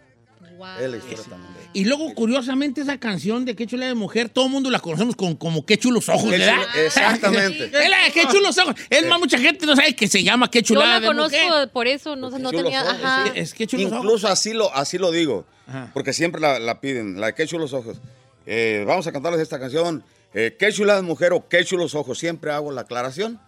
Wow. 0.57 0.67
Es 0.79 0.89
la 0.89 0.97
historia 0.97 1.23
también 1.29 1.53
de 1.53 1.59
Y 1.73 1.85
luego, 1.85 2.13
curiosamente, 2.13 2.81
esa 2.81 2.97
canción 2.99 3.43
de 3.45 3.55
Qué 3.55 3.67
chula 3.67 3.87
de 3.87 3.93
mujer, 3.93 4.29
todo 4.29 4.45
el 4.45 4.51
mundo 4.51 4.69
la 4.71 4.79
conocemos 4.79 5.15
con, 5.15 5.35
como 5.35 5.65
Qué 5.65 5.77
chulos 5.77 6.07
ojos, 6.09 6.23
Qué 6.31 6.37
¿verdad? 6.37 6.55
chulo- 6.61 6.85
exactamente. 6.85 7.65
Es 7.83 7.89
la 7.89 8.03
de 8.05 8.11
Qué 8.13 8.25
chulos 8.27 8.57
ojos. 8.57 8.75
Es 8.89 9.05
más, 9.07 9.19
mucha 9.19 9.37
gente 9.37 9.65
no 9.65 9.75
sabe 9.75 9.95
que 9.95 10.07
se 10.07 10.23
llama 10.23 10.49
Qué 10.49 10.61
Yo 10.61 10.67
chulada 10.75 10.93
la 10.95 10.99
de 11.01 11.07
conozco 11.07 11.37
mujer. 11.47 11.69
por 11.71 11.87
eso, 11.87 12.15
no, 12.15 12.29
no 12.29 12.49
tenía. 12.51 12.83
ojos, 12.83 12.93
Ajá. 13.03 13.25
Es 13.35 13.53
Qué 13.53 13.67
chulos 13.67 13.87
ojos. 13.91 13.97
Incluso 14.05 14.27
así 14.27 14.53
lo, 14.53 14.73
así 14.73 14.97
lo 14.97 15.11
digo, 15.11 15.45
Ajá. 15.67 15.91
porque 15.93 16.13
siempre 16.13 16.39
la, 16.39 16.59
la 16.59 16.79
piden, 16.79 17.19
la 17.19 17.27
de 17.27 17.35
qué 17.35 17.45
chulos 17.47 17.73
ojos. 17.73 17.97
Eh, 18.45 18.83
vamos 18.87 19.05
a 19.07 19.11
cantarles 19.11 19.41
esta 19.41 19.59
canción, 19.59 20.03
eh, 20.33 20.55
qué 20.59 20.71
chula 20.71 20.97
es 20.97 21.03
mujer 21.03 21.33
o 21.33 21.47
qué 21.49 21.65
chulos 21.65 21.95
ojos, 21.95 22.17
siempre 22.19 22.51
hago 22.51 22.71
la 22.71 22.81
aclaración. 22.81 23.39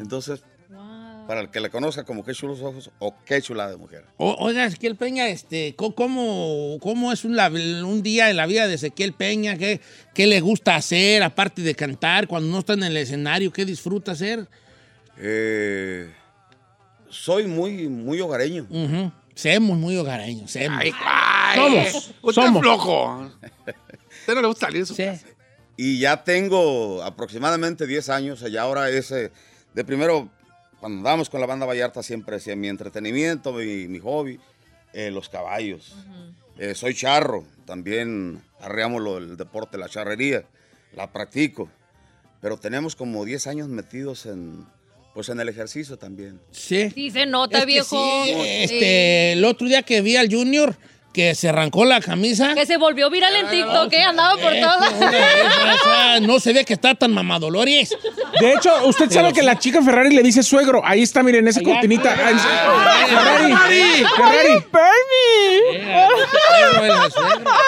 Entonces. 0.00 0.42
Para 1.26 1.40
el 1.40 1.50
que 1.50 1.60
le 1.60 1.70
conozca 1.70 2.04
como 2.04 2.24
qué 2.24 2.32
chulos 2.34 2.60
ojos 2.62 2.90
o 2.98 3.14
qué 3.24 3.40
chulada 3.40 3.70
de 3.70 3.76
mujer. 3.76 4.04
O- 4.16 4.36
oiga, 4.40 4.64
Ezequiel 4.66 4.96
Peña, 4.96 5.28
este, 5.28 5.74
¿cómo, 5.76 6.78
cómo 6.80 7.12
es 7.12 7.24
un, 7.24 7.36
la- 7.36 7.48
un 7.48 8.02
día 8.02 8.28
en 8.30 8.36
la 8.36 8.46
vida 8.46 8.66
de 8.66 8.74
Ezequiel 8.74 9.12
Peña? 9.12 9.56
¿Qué, 9.56 9.80
¿Qué 10.14 10.26
le 10.26 10.40
gusta 10.40 10.74
hacer, 10.74 11.22
aparte 11.22 11.62
de 11.62 11.74
cantar, 11.74 12.26
cuando 12.26 12.50
no 12.50 12.58
está 12.58 12.72
en 12.74 12.82
el 12.82 12.96
escenario? 12.96 13.52
¿Qué 13.52 13.64
disfruta 13.64 14.12
hacer? 14.12 14.48
Eh, 15.18 16.10
soy 17.08 17.46
muy, 17.46 17.88
muy 17.88 18.20
hogareño. 18.20 18.66
Semos 19.34 19.78
muy 19.78 19.96
hogareños, 19.96 20.50
semos. 20.50 20.78
Ay, 20.82 20.92
ay, 21.04 21.56
Somos, 21.58 22.14
Usted 22.22 22.42
somos. 22.42 22.56
es 22.56 22.60
flojo. 22.62 23.06
A 23.08 23.26
usted 24.20 24.34
no 24.34 24.40
le 24.42 24.46
gusta 24.48 24.66
salir 24.66 24.80
de 24.82 24.86
su 24.86 24.94
Sí. 24.94 25.04
casa. 25.04 25.26
Y 25.76 25.98
ya 26.00 26.22
tengo 26.22 27.02
aproximadamente 27.02 27.86
10 27.86 28.08
años. 28.10 28.44
Y 28.48 28.56
ahora 28.56 28.90
ese, 28.90 29.32
de 29.74 29.84
primero, 29.84 30.28
cuando 30.82 30.98
andábamos 30.98 31.30
con 31.30 31.40
la 31.40 31.46
banda 31.46 31.64
Vallarta, 31.64 32.02
siempre 32.02 32.36
decía 32.38 32.56
mi 32.56 32.66
entretenimiento, 32.66 33.52
mi, 33.52 33.86
mi 33.86 34.00
hobby, 34.00 34.40
eh, 34.92 35.12
los 35.12 35.28
caballos. 35.28 35.94
Eh, 36.58 36.74
soy 36.74 36.92
charro, 36.92 37.44
también 37.66 38.42
arreamos 38.60 39.00
lo- 39.00 39.18
el 39.18 39.36
deporte, 39.36 39.78
la 39.78 39.88
charrería, 39.88 40.42
la 40.96 41.12
practico. 41.12 41.68
Pero 42.40 42.56
tenemos 42.56 42.96
como 42.96 43.24
10 43.24 43.46
años 43.46 43.68
metidos 43.68 44.26
en, 44.26 44.66
pues 45.14 45.28
en 45.28 45.38
el 45.38 45.48
ejercicio 45.48 45.96
también. 45.98 46.40
Sí. 46.50 46.90
Sí, 46.90 47.12
se 47.12 47.26
nota, 47.26 47.58
Es 47.58 47.64
que 47.64 47.66
viejo. 47.72 48.24
sí, 48.24 48.32
Sí. 48.32 48.40
este, 48.64 49.32
el 49.34 49.44
otro 49.44 49.68
día 49.68 49.82
que 49.84 50.00
vi 50.00 50.16
al 50.16 50.28
Junior, 50.34 50.76
que 51.12 51.34
se 51.34 51.48
arrancó 51.48 51.84
la 51.84 52.00
camisa. 52.00 52.54
Que 52.54 52.66
se 52.66 52.76
volvió 52.76 53.10
viral 53.10 53.34
en 53.36 53.48
TikTok, 53.50 53.92
¿eh? 53.92 54.02
Andaba 54.02 54.36
por 54.36 54.52
de 54.52 54.60
esas, 54.60 56.22
no 56.22 56.40
se 56.40 56.52
ve 56.52 56.64
que 56.64 56.72
está 56.72 56.94
tan 56.94 57.12
mamadolores. 57.12 57.96
De 58.40 58.52
hecho, 58.54 58.70
usted 58.86 59.10
sabe 59.10 59.32
que 59.32 59.42
la 59.42 59.58
chica 59.58 59.82
Ferrari 59.82 60.14
le 60.14 60.22
dice 60.22 60.42
suegro. 60.42 60.82
Ahí 60.84 61.02
está, 61.02 61.22
miren, 61.22 61.46
esa 61.48 61.62
cortinita. 61.62 62.12
Ah, 62.12 63.06
Ferrari. 63.08 63.52
Ferrari. 64.16 64.64
Ferrari. 64.70 65.92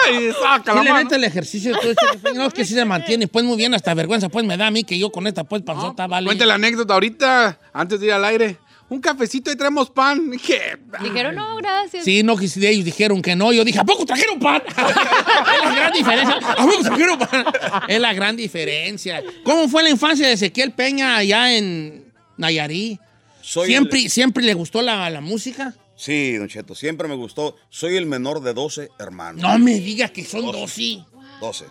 Ay, 0.07 0.31
saca 0.41 0.71
Sí 0.71 0.77
la 0.77 0.83
le 0.83 0.89
mano. 0.91 1.03
mete 1.03 1.15
el 1.15 1.23
ejercicio 1.23 1.75
todo 1.77 1.91
esto. 1.91 2.05
No, 2.33 2.47
es 2.47 2.53
que 2.53 2.65
sí 2.65 2.73
se 2.73 2.85
mantiene. 2.85 3.27
Pues 3.27 3.45
muy 3.45 3.57
bien, 3.57 3.73
hasta 3.73 3.93
vergüenza 3.93 4.29
pues 4.29 4.45
me 4.45 4.57
da 4.57 4.67
a 4.67 4.71
mí 4.71 4.83
que 4.83 4.97
yo 4.97 5.11
con 5.11 5.27
esta 5.27 5.43
pues 5.43 5.61
panzota 5.61 6.07
vale. 6.07 6.25
Cuente 6.25 6.45
la 6.45 6.55
anécdota 6.55 6.93
ahorita, 6.95 7.59
antes 7.73 7.99
de 7.99 8.07
ir 8.07 8.13
al 8.13 8.25
aire. 8.25 8.57
Un 8.87 9.01
cafecito 9.01 9.51
y 9.51 9.55
traemos 9.55 9.89
pan. 9.89 10.31
¿Qué? 10.45 10.77
Dijeron, 11.01 11.35
no, 11.35 11.55
gracias. 11.57 12.05
Sí, 12.05 12.21
no, 12.23 12.35
que 12.37 12.47
si 12.47 12.59
de 12.59 12.69
ellos 12.69 12.85
dijeron 12.85 13.21
que 13.21 13.35
no. 13.35 13.51
Yo 13.51 13.63
dije, 13.63 13.79
¿a 13.79 13.83
poco 13.83 14.05
trajeron 14.05 14.39
pan? 14.39 14.61
es 14.67 15.63
la 15.63 15.75
gran 15.75 15.93
diferencia. 15.93 16.35
¿A 16.51 16.55
poco 16.65 16.81
trajeron 16.83 17.19
pan? 17.19 17.45
Es 17.87 17.99
la 17.99 18.13
gran 18.13 18.35
diferencia. 18.35 19.23
¿Cómo 19.43 19.67
fue 19.69 19.81
la 19.83 19.89
infancia 19.89 20.27
de 20.27 20.33
Ezequiel 20.33 20.71
Peña 20.73 21.15
allá 21.17 21.55
en 21.57 22.13
Nayarit? 22.37 22.99
Soy 23.41 23.67
¿Siempre, 23.67 24.03
el- 24.03 24.09
¿Siempre 24.09 24.43
le 24.43 24.53
gustó 24.53 24.81
la, 24.81 25.09
la 25.09 25.21
música? 25.21 25.73
sí, 25.95 26.33
Don 26.35 26.47
Cheto, 26.47 26.75
siempre 26.75 27.07
me 27.07 27.15
gustó. 27.15 27.55
Soy 27.69 27.95
el 27.95 28.05
menor 28.05 28.41
de 28.41 28.53
12 28.53 28.89
hermanos. 28.99 29.41
No 29.41 29.57
me 29.59 29.79
digas 29.79 30.11
que 30.11 30.23
son 30.25 30.51
dos, 30.51 30.69
sí. 30.71 31.03
12. 31.39 31.65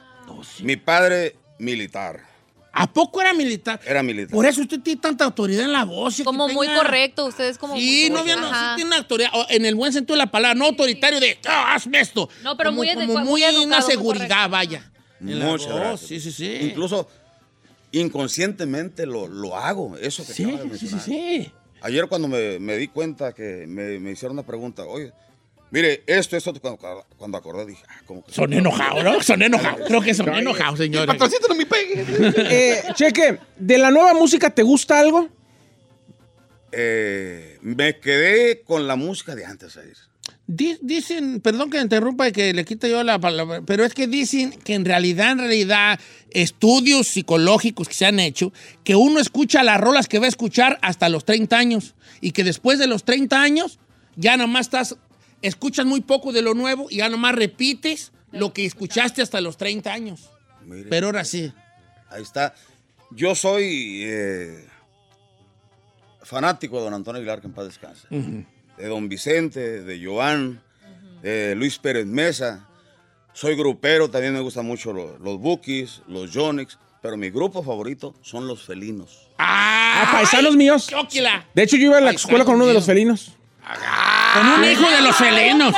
Mi 0.61 0.77
padre, 0.77 1.37
militar. 1.59 2.21
¿A 2.77 2.93
poco 2.93 3.20
era 3.20 3.33
militar? 3.33 3.81
Era 3.87 4.03
militar. 4.03 4.33
Por 4.35 4.45
eso 4.47 4.61
usted 4.62 4.81
tiene 4.81 5.01
tanta 5.01 5.25
autoridad 5.25 5.64
en 5.64 5.72
la 5.72 5.85
voz. 5.85 6.20
Como 6.25 6.49
muy 6.49 6.66
correcto, 6.66 7.27
ustedes 7.27 7.57
como 7.57 7.77
Sí, 7.77 8.09
muy 8.09 8.11
no, 8.11 8.18
había, 8.18 8.35
no, 8.37 8.49
sí 8.49 8.64
tiene 8.75 8.89
una 8.89 8.97
autoridad, 8.99 9.31
en 9.49 9.64
el 9.64 9.77
buen 9.77 9.93
sentido 9.93 10.14
de 10.16 10.25
la 10.25 10.31
palabra, 10.31 10.57
no 10.59 10.64
autoritario 10.66 11.20
de, 11.20 11.39
"Ah, 11.47 11.75
hazme 11.77 12.01
esto. 12.01 12.29
No, 12.43 12.57
pero 12.57 12.70
como, 12.70 12.79
muy 12.83 12.93
como 12.93 13.07
muy 13.07 13.22
muy 13.22 13.43
educado, 13.45 13.64
una 13.64 13.81
seguridad, 13.83 14.51
vaya. 14.51 14.91
en 15.20 15.39
la 15.39 15.47
Muchas 15.47 15.68
voz, 15.68 15.77
gracias. 15.81 16.09
Sí, 16.09 16.20
sí, 16.20 16.33
sí. 16.33 16.59
Incluso 16.66 17.09
inconscientemente 17.93 19.07
lo, 19.07 19.29
lo 19.29 19.57
hago, 19.57 19.97
eso 19.99 20.27
que 20.27 20.33
Sí, 20.33 20.45
acaba 20.45 20.64
de 20.64 20.79
sí, 20.79 20.89
sí, 20.89 20.99
sí. 20.99 21.53
Ayer 21.81 22.07
cuando 22.09 22.29
me, 22.29 22.59
me 22.59 22.77
di 22.77 22.89
cuenta 22.89 23.33
que 23.35 23.66
me, 23.68 24.01
me 24.01 24.12
hicieron 24.12 24.37
una 24.37 24.47
pregunta, 24.47 24.85
oye, 24.85 25.12
mire, 25.75 26.03
esto, 26.07 26.37
esto, 26.37 26.55
cuando, 26.61 27.05
cuando 27.18 27.37
acordé 27.39 27.66
dije, 27.66 27.83
ah, 27.89 28.01
¿cómo 28.07 28.25
que 28.25 28.33
Son 28.33 28.53
enojados, 28.53 29.03
¿no? 29.05 29.20
Son 29.22 29.43
enojados. 29.43 29.81
Creo 29.87 30.01
que 30.01 30.14
son 30.14 30.33
enojados, 30.35 30.79
señores. 30.79 31.07
Patrocito 31.07 31.49
no 31.49 31.55
me 31.57 31.66
pegue. 31.66 32.05
Eh, 32.49 32.83
cheque, 32.95 33.39
¿de 33.59 33.79
la 33.79 33.91
nueva 33.91 34.14
música 34.14 34.49
te 34.51 34.62
gusta 34.62 34.99
algo? 35.01 35.29
Eh, 36.72 37.59
me 37.62 37.99
quedé 38.01 38.62
con 38.62 38.87
la 38.87 38.97
música 38.97 39.35
de 39.35 39.45
antes. 39.45 39.79
Di- 40.47 40.79
Dicen, 40.81 41.41
perdón 41.41 41.70
que 41.70 41.81
interrumpa 41.81 42.29
y 42.29 42.33
que 42.33 42.53
le 42.53 42.64
quite 42.64 42.91
yo 42.91 43.03
la 43.05 43.18
palabra, 43.18 43.62
pero 43.64 43.85
es 43.85 43.95
que 43.95 44.07
dicen 44.07 44.51
que 44.51 44.75
en 44.75 44.85
realidad, 44.85 45.33
en 45.33 45.39
realidad, 45.39 46.01
estudios 46.31 47.07
psicológicos 47.09 47.89
que 47.89 47.95
se 47.95 48.07
han 48.07 48.18
hecho, 48.20 48.53
que 48.83 48.97
uno 48.97 49.20
escucha 49.20 49.62
las 49.62 49.81
rolas 49.81 50.09
que 50.09 50.18
va 50.18 50.27
a 50.27 50.29
escuchar 50.29 50.79
hasta 50.83 51.09
los 51.09 51.25
30 51.25 51.57
años 51.57 51.95
y 52.20 52.33
que 52.33 52.43
después 52.45 52.79
de 52.79 52.87
los 52.87 53.05
30 53.05 53.41
años 53.41 53.79
ya 54.16 54.37
nomás 54.37 54.66
estás, 54.66 54.97
escuchas 55.47 55.86
muy 55.86 56.01
poco 56.01 56.32
de 56.32 56.42
lo 56.42 56.55
nuevo 56.55 56.86
y 56.90 56.97
ya 56.97 57.09
nomás 57.09 57.34
repites 57.34 58.12
lo 58.32 58.53
que 58.53 58.64
escuchaste 58.64 59.22
hasta 59.22 59.40
los 59.40 59.57
30 59.57 59.92
años. 59.92 60.30
Mire, 60.64 60.88
Pero 60.88 61.07
ahora 61.07 61.24
sí. 61.24 61.53
ahí 62.11 62.22
está. 62.22 62.55
Yo 63.11 63.34
soy 63.34 64.03
eh, 64.05 64.66
fanático 66.22 66.78
de 66.78 66.84
don 66.84 66.95
Antonio 66.95 67.18
Aguilar, 67.18 67.40
que 67.40 67.47
en 67.47 67.53
paz 67.53 67.66
descanse. 67.66 68.09
De 68.11 68.86
don 68.88 69.09
Vicente, 69.09 69.82
de 69.82 70.05
Joan, 70.05 70.61
de 71.22 71.55
Luis 71.55 71.78
Pérez 71.78 72.07
Mesa. 72.07 72.66
Soy 73.32 73.55
grupero, 73.57 74.09
también 74.11 74.32
me 74.32 74.40
gustan 74.40 74.64
mucho 74.66 74.92
los, 74.92 75.20
los 75.20 75.38
Bookies, 75.38 76.03
los 76.09 76.30
Jonix, 76.32 76.78
pero 77.03 77.16
mi 77.16 77.30
grupo 77.30 77.62
favorito 77.62 78.14
son 78.22 78.47
los 78.47 78.64
felinos. 78.64 79.28
¡Ah! 79.38 80.09
paisanos 80.12 80.57
míos. 80.57 80.86
¡Chóquila! 80.86 81.47
De 81.55 81.62
hecho, 81.64 81.76
yo 81.76 81.86
iba 81.86 81.99
a 81.99 82.01
la 82.01 82.07
Paisanos 82.07 82.22
escuela 82.24 82.45
con 82.45 82.55
uno 82.55 82.66
de 82.66 82.74
los 82.74 82.86
felinos. 82.86 83.32
Con 84.35 84.47
un 84.49 84.65
hijo 84.65 84.91
de 84.91 85.01
los 85.03 85.17
felinos. 85.17 85.75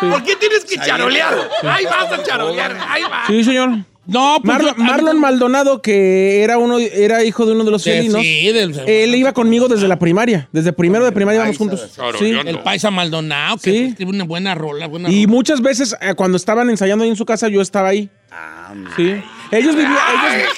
¿Por 0.00 0.22
qué 0.24 0.36
tienes 0.36 0.64
que 0.64 0.76
charolear? 0.78 1.48
Ahí 1.62 1.84
vas 1.84 2.12
a 2.12 2.22
charolear. 2.22 2.76
Ahí 2.88 3.02
va. 3.02 3.22
Sí, 3.26 3.44
señor. 3.44 3.70
No, 4.06 4.38
pues 4.42 4.54
Marlon, 4.56 4.74
yo- 4.76 4.82
Marlon 4.82 5.20
Maldonado, 5.20 5.82
que 5.82 6.42
era 6.42 6.58
uno, 6.58 6.78
era 6.78 7.22
hijo 7.22 7.46
de 7.46 7.52
uno 7.52 7.62
de 7.64 7.70
los 7.70 7.84
De- 7.84 7.92
felinos. 7.92 8.20
sí, 8.20 8.50
del- 8.50 8.76
él 8.88 9.14
iba 9.14 9.32
conmigo 9.32 9.68
desde 9.68 9.86
la 9.86 10.00
primaria. 10.00 10.48
Desde 10.52 10.72
primero 10.72 11.04
de 11.04 11.12
primaria 11.12 11.38
íbamos 11.42 11.58
juntos. 11.58 11.88
sí. 11.94 12.00
Sí. 12.18 12.36
El 12.44 12.58
paisa 12.60 12.90
Maldonado, 12.90 13.58
que 13.58 13.70
Sí. 13.70 13.78
escribe 13.90 14.10
una 14.10 14.24
buena 14.24 14.54
rola. 14.56 14.88
Buena 14.88 15.10
Y 15.10 15.26
rola. 15.26 15.36
muchas 15.36 15.60
veces 15.60 15.94
eh, 16.00 16.14
cuando 16.14 16.36
estaban 16.38 16.68
ensayando 16.70 17.04
ahí 17.04 17.10
en 17.10 17.16
su 17.16 17.24
casa, 17.24 17.46
yo 17.48 17.60
estaba 17.60 17.90
ahí. 17.90 18.10
Ah, 18.32 18.72
Sí. 18.96 19.22
Ellos 19.52 19.74
vivían, 19.74 19.92
ellos, 19.92 20.48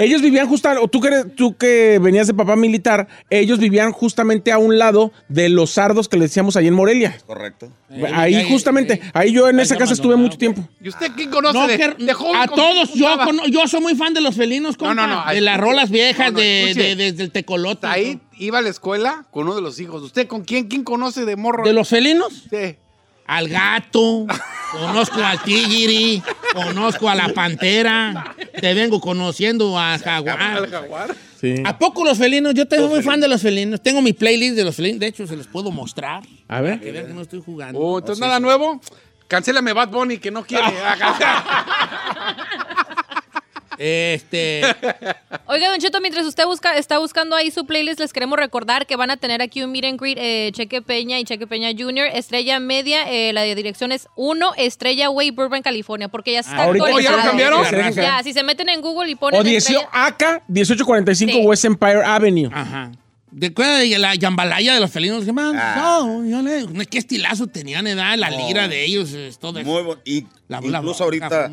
ellos 0.00 0.22
vivían 0.22 0.48
justo, 0.48 0.68
o 0.80 0.88
tú 0.88 1.00
que, 1.00 1.08
eres- 1.08 1.34
tú 1.34 1.56
que 1.56 1.98
venías 2.00 2.26
de 2.26 2.34
papá 2.34 2.54
militar, 2.56 3.08
ellos 3.30 3.58
vivían 3.58 3.92
justamente 3.92 4.52
a 4.52 4.58
un 4.58 4.78
lado 4.78 5.12
de 5.28 5.48
los 5.48 5.70
sardos 5.70 6.08
que 6.08 6.16
le 6.16 6.24
decíamos 6.26 6.56
ahí 6.56 6.66
en 6.68 6.74
Morelia. 6.74 7.18
correcto. 7.26 7.70
Eh, 7.90 8.04
ahí 8.14 8.32
ya, 8.32 8.44
justamente, 8.46 8.94
eh, 8.94 9.00
ahí 9.14 9.32
yo 9.32 9.48
en 9.48 9.60
esa 9.60 9.76
casa 9.76 9.92
estuve 9.94 10.16
mucho 10.16 10.36
tiempo. 10.38 10.68
¿Y 10.80 10.88
usted 10.88 11.12
quién 11.16 11.30
conoce 11.30 11.56
No, 11.58 11.66
de, 11.66 11.94
de 12.04 12.12
joven? 12.14 12.36
a 12.36 12.46
todos, 12.48 12.90
yo, 12.94 13.68
soy 13.68 13.80
muy 13.80 13.94
fan 13.94 14.12
de 14.14 14.20
los 14.20 14.34
felinos, 14.34 14.76
compa. 14.76 14.94
No, 14.94 15.06
no, 15.06 15.24
no, 15.24 15.32
De 15.32 15.40
las 15.40 15.58
rolas 15.58 15.90
viejas, 15.90 16.26
No, 16.32 16.38
no, 16.38 16.40
de, 16.40 16.72
de- 16.74 16.96
desde 16.96 17.22
el 17.24 17.30
tecolote. 17.32 17.86
Ahí 17.86 18.20
iba 18.38 18.58
a 18.58 18.62
la 18.62 18.68
escuela 18.68 19.26
con 19.30 19.44
uno 19.46 19.54
de 19.56 19.62
los 19.62 19.78
hijos. 19.80 20.02
¿Usted 20.02 20.26
con 20.26 20.44
quién? 20.44 20.66
¿Quién 20.68 20.84
conoce 20.84 21.24
de 21.24 21.36
morro? 21.36 21.64
¿De 21.64 21.72
los 21.72 21.88
felinos? 21.88 22.44
Sí. 22.50 22.76
Al 23.26 23.48
gato, 23.48 24.26
conozco 24.72 25.20
al 25.22 25.42
tigiri, 25.42 26.22
conozco 26.52 27.08
a 27.08 27.14
la 27.14 27.28
pantera, 27.28 28.34
te 28.60 28.72
vengo 28.74 29.00
conociendo 29.00 29.78
al 29.78 30.00
jaguar. 30.00 31.14
Sí. 31.40 31.54
¿A 31.64 31.78
poco 31.78 32.04
los 32.04 32.16
felinos? 32.16 32.54
Yo 32.54 32.66
tengo 32.66 32.88
muy 32.88 33.02
fan 33.02 33.20
de 33.20 33.28
los 33.28 33.42
felinos. 33.42 33.82
Tengo 33.82 34.00
mi 34.00 34.12
playlist 34.12 34.56
de 34.56 34.64
los 34.64 34.74
felinos. 34.74 35.00
De 35.00 35.06
hecho, 35.06 35.26
se 35.26 35.36
los 35.36 35.46
puedo 35.46 35.70
mostrar. 35.70 36.22
A 36.48 36.60
ver. 36.60 36.80
Que 36.80 36.92
vean 36.92 37.08
que 37.08 37.12
no 37.12 37.20
estoy 37.20 37.42
jugando. 37.44 37.78
Oh, 37.78 37.98
entonces 37.98 38.20
nada 38.20 38.40
nuevo. 38.40 38.80
Cancélame 39.28 39.72
Bad 39.72 39.90
Bunny 39.90 40.18
que 40.18 40.30
no 40.30 40.44
quiere. 40.44 40.64
Este. 43.78 44.62
Oiga, 45.46 45.68
Don 45.70 45.78
Cheto, 45.78 46.00
mientras 46.00 46.26
usted 46.26 46.44
busca, 46.46 46.76
está 46.76 46.98
buscando 46.98 47.36
ahí 47.36 47.50
su 47.50 47.66
playlist, 47.66 48.00
les 48.00 48.12
queremos 48.12 48.38
recordar 48.38 48.86
que 48.86 48.96
van 48.96 49.10
a 49.10 49.16
tener 49.16 49.42
aquí 49.42 49.62
un 49.62 49.70
meet 49.72 49.84
and 49.84 50.00
greet, 50.00 50.18
eh, 50.20 50.50
Cheque 50.52 50.82
Peña 50.82 51.18
y 51.18 51.24
Cheque 51.24 51.46
Peña 51.46 51.70
Jr., 51.76 52.06
Estrella 52.12 52.58
Media, 52.60 53.10
eh, 53.10 53.32
la 53.32 53.42
dirección 53.42 53.92
es 53.92 54.08
1 54.16 54.52
Estrella 54.56 55.10
Way, 55.10 55.30
Burbank, 55.30 55.64
California, 55.64 56.08
porque 56.08 56.32
ya 56.32 56.42
se 56.42 56.50
está 56.50 56.66
Oh, 56.68 56.74
¿ya 57.00 57.10
lo 57.12 57.18
cambiaron? 57.18 57.62
Ya, 57.94 58.22
si 58.22 58.32
se 58.32 58.42
meten 58.42 58.68
en 58.68 58.80
Google 58.80 59.10
y 59.10 59.14
ponen 59.14 59.40
O 59.40 59.44
18, 59.44 59.80
Estrella- 59.80 59.88
acá, 60.06 60.42
1845 60.48 61.32
Sí. 61.32 61.44
West 61.46 61.64
Empire 61.64 62.02
Avenue. 62.04 62.50
Ajá. 62.52 62.92
¿De 63.30 63.50
de 63.50 63.98
la 63.98 64.14
jambalaya 64.18 64.74
de 64.74 64.80
los 64.80 64.90
felinos? 64.90 65.24
¿Qué 65.24 65.32
más? 65.32 65.52
Ah. 65.56 65.74
No, 65.76 66.24
yo 66.24 66.42
le- 66.42 66.86
¿Qué 66.86 66.98
estilazo 66.98 67.46
tenían, 67.48 67.86
edad? 67.86 68.16
La 68.16 68.30
lira 68.30 68.68
de 68.68 68.84
ellos, 68.84 69.12
es 69.12 69.38
todo 69.38 69.58
eso. 69.58 69.68
Muy 69.68 69.82
bueno. 69.82 70.00
Y 70.04 70.22
La- 70.48 70.60
la 70.60 70.66
incluso 70.78 71.04
boca 71.04 71.04
ahorita 71.04 71.48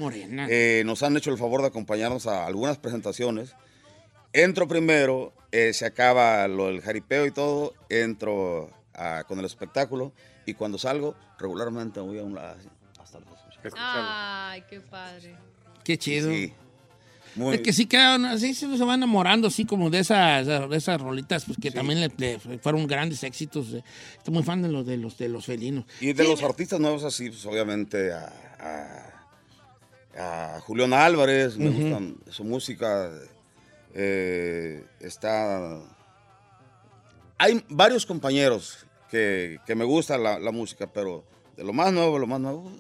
eh, 0.50 0.84
nos 0.86 1.02
han 1.04 1.18
hecho 1.18 1.32
el 1.32 1.38
favor 1.38 1.62
de 1.62 1.68
acompañarnos 1.68 2.28
a 2.28 2.46
algunas 2.46 2.78
presentaciones. 2.78 3.56
Entro 4.34 4.68
primero, 4.68 5.34
eh, 5.52 5.74
se 5.74 5.86
acaba 5.86 6.48
lo 6.48 6.68
del 6.68 6.82
jaripeo 6.82 7.26
y 7.26 7.32
todo, 7.32 7.74
entro 7.90 8.70
con 9.28 9.40
el 9.40 9.46
espectáculo 9.46 10.14
y 10.46 10.54
cuando 10.54 10.78
salgo, 10.78 11.16
regularmente 11.40 12.00
voy 12.00 12.20
a 12.20 12.24
un 12.24 12.36
lado 12.36 12.56
hasta 13.02 13.20
los. 13.20 13.30
Ay, 13.78 14.64
qué 14.70 14.80
padre. 14.80 15.36
Qué 15.84 15.98
chido. 15.98 16.30
Sí. 16.32 16.54
Muy- 17.36 17.56
Es 17.56 17.62
que 17.62 17.74
sí 17.74 17.86
quedan, 17.88 18.26
así 18.26 18.54
se 18.54 18.78
se 18.78 18.86
va 18.86 18.94
enamorando, 18.96 19.48
así 19.48 19.66
como 19.66 19.90
de 19.90 20.00
esas, 20.00 20.46
de 20.46 20.78
esas 20.78 21.02
rolitas, 21.02 21.46
pues 21.46 21.58
que 21.62 21.72
también 21.72 22.00
le, 22.02 22.12
le 22.18 22.40
fueron 22.60 22.86
grandes 22.88 23.24
éxitos. 23.24 23.74
eh. 23.74 23.84
Estoy 24.18 24.34
muy 24.34 24.44
fan 24.44 24.62
de 24.62 24.70
los 24.70 24.86
de 24.86 24.98
los 24.98 25.18
de 25.18 25.30
los 25.30 25.46
felinos. 25.46 25.86
Y 26.00 26.14
de 26.14 26.24
los 26.26 26.44
artistas 26.44 26.80
nuevos 26.80 27.04
así, 27.04 27.30
pues 27.30 27.46
obviamente 27.46 28.12
a, 28.14 29.14
a, 30.16 30.56
a 30.56 30.60
Julián 30.62 30.94
Álvarez, 30.94 31.58
me 31.58 31.70
Ujú. 31.70 31.80
gustan 31.82 32.16
su 32.30 32.44
música. 32.44 33.10
eh, 33.96 34.84
está... 35.00 35.80
Hay 37.38 37.64
varios 37.70 38.06
compañeros 38.06 38.86
que, 39.10 39.58
que 39.66 39.76
me 39.76 39.84
gusta 39.86 40.18
la, 40.18 40.40
la 40.40 40.52
música, 40.52 40.88
pero 40.92 41.24
de 41.58 41.64
lo 41.64 41.74
más 41.74 41.92
nuevo, 41.92 42.18
lo 42.20 42.28
más 42.28 42.40
nuevo, 42.40 42.72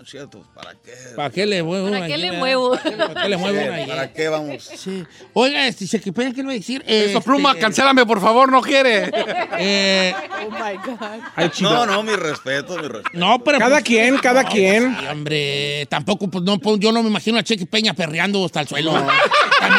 no 0.00 0.04
es 0.04 0.10
cierto, 0.10 0.42
¿para 0.54 0.72
qué? 0.82 0.92
¿Para 1.14 1.28
qué 1.28 1.44
le 1.44 1.62
muevo? 1.62 1.90
¿Para 1.90 2.06
qué 2.06 2.16
le 2.16 2.32
muevo? 2.32 2.70
¿Para 2.70 3.22
qué 3.22 3.28
le 3.28 3.36
muevo? 3.36 3.86
¿Para 3.86 4.10
qué 4.10 4.28
vamos? 4.28 4.70
Sí. 4.74 5.04
Oiga, 5.34 5.66
este, 5.66 5.86
se 5.86 6.00
que 6.00 6.10
¿qué 6.10 6.22
le 6.22 6.42
voy 6.42 6.54
a 6.54 6.58
decir? 6.58 6.82
Eso, 6.86 7.20
pluma, 7.20 7.50
Este, 7.50 7.60
cancélame, 7.60 8.06
por 8.06 8.18
favor, 8.18 8.50
no 8.50 8.62
quiere. 8.62 9.10
eh, 9.58 10.14
Oh 10.42 10.50
my 10.50 10.76
God. 10.86 11.20
Ay, 11.36 11.50
chido. 11.50 11.70
No, 11.70 11.84
no, 11.84 12.02
mi 12.02 12.16
respeto, 12.16 12.78
mi 12.78 12.88
respeto. 12.88 13.10
no, 13.12 13.44
pero. 13.44 13.58
Cada 13.58 13.72
pues, 13.76 13.84
quien, 13.84 14.16
cada 14.18 14.42
no, 14.44 14.48
quien. 14.48 14.96
sí, 14.98 15.06
hombre, 15.06 15.86
tampoco, 15.90 16.28
pues 16.28 16.44
no, 16.44 16.58
pues, 16.58 16.80
yo 16.80 16.92
no 16.92 17.02
me 17.02 17.10
imagino 17.10 17.38
a 17.38 17.42
Cheque 17.42 17.66
Peña 17.66 17.92
perreando 17.92 18.42
hasta 18.42 18.62
el 18.62 18.68
suelo. 18.68 18.92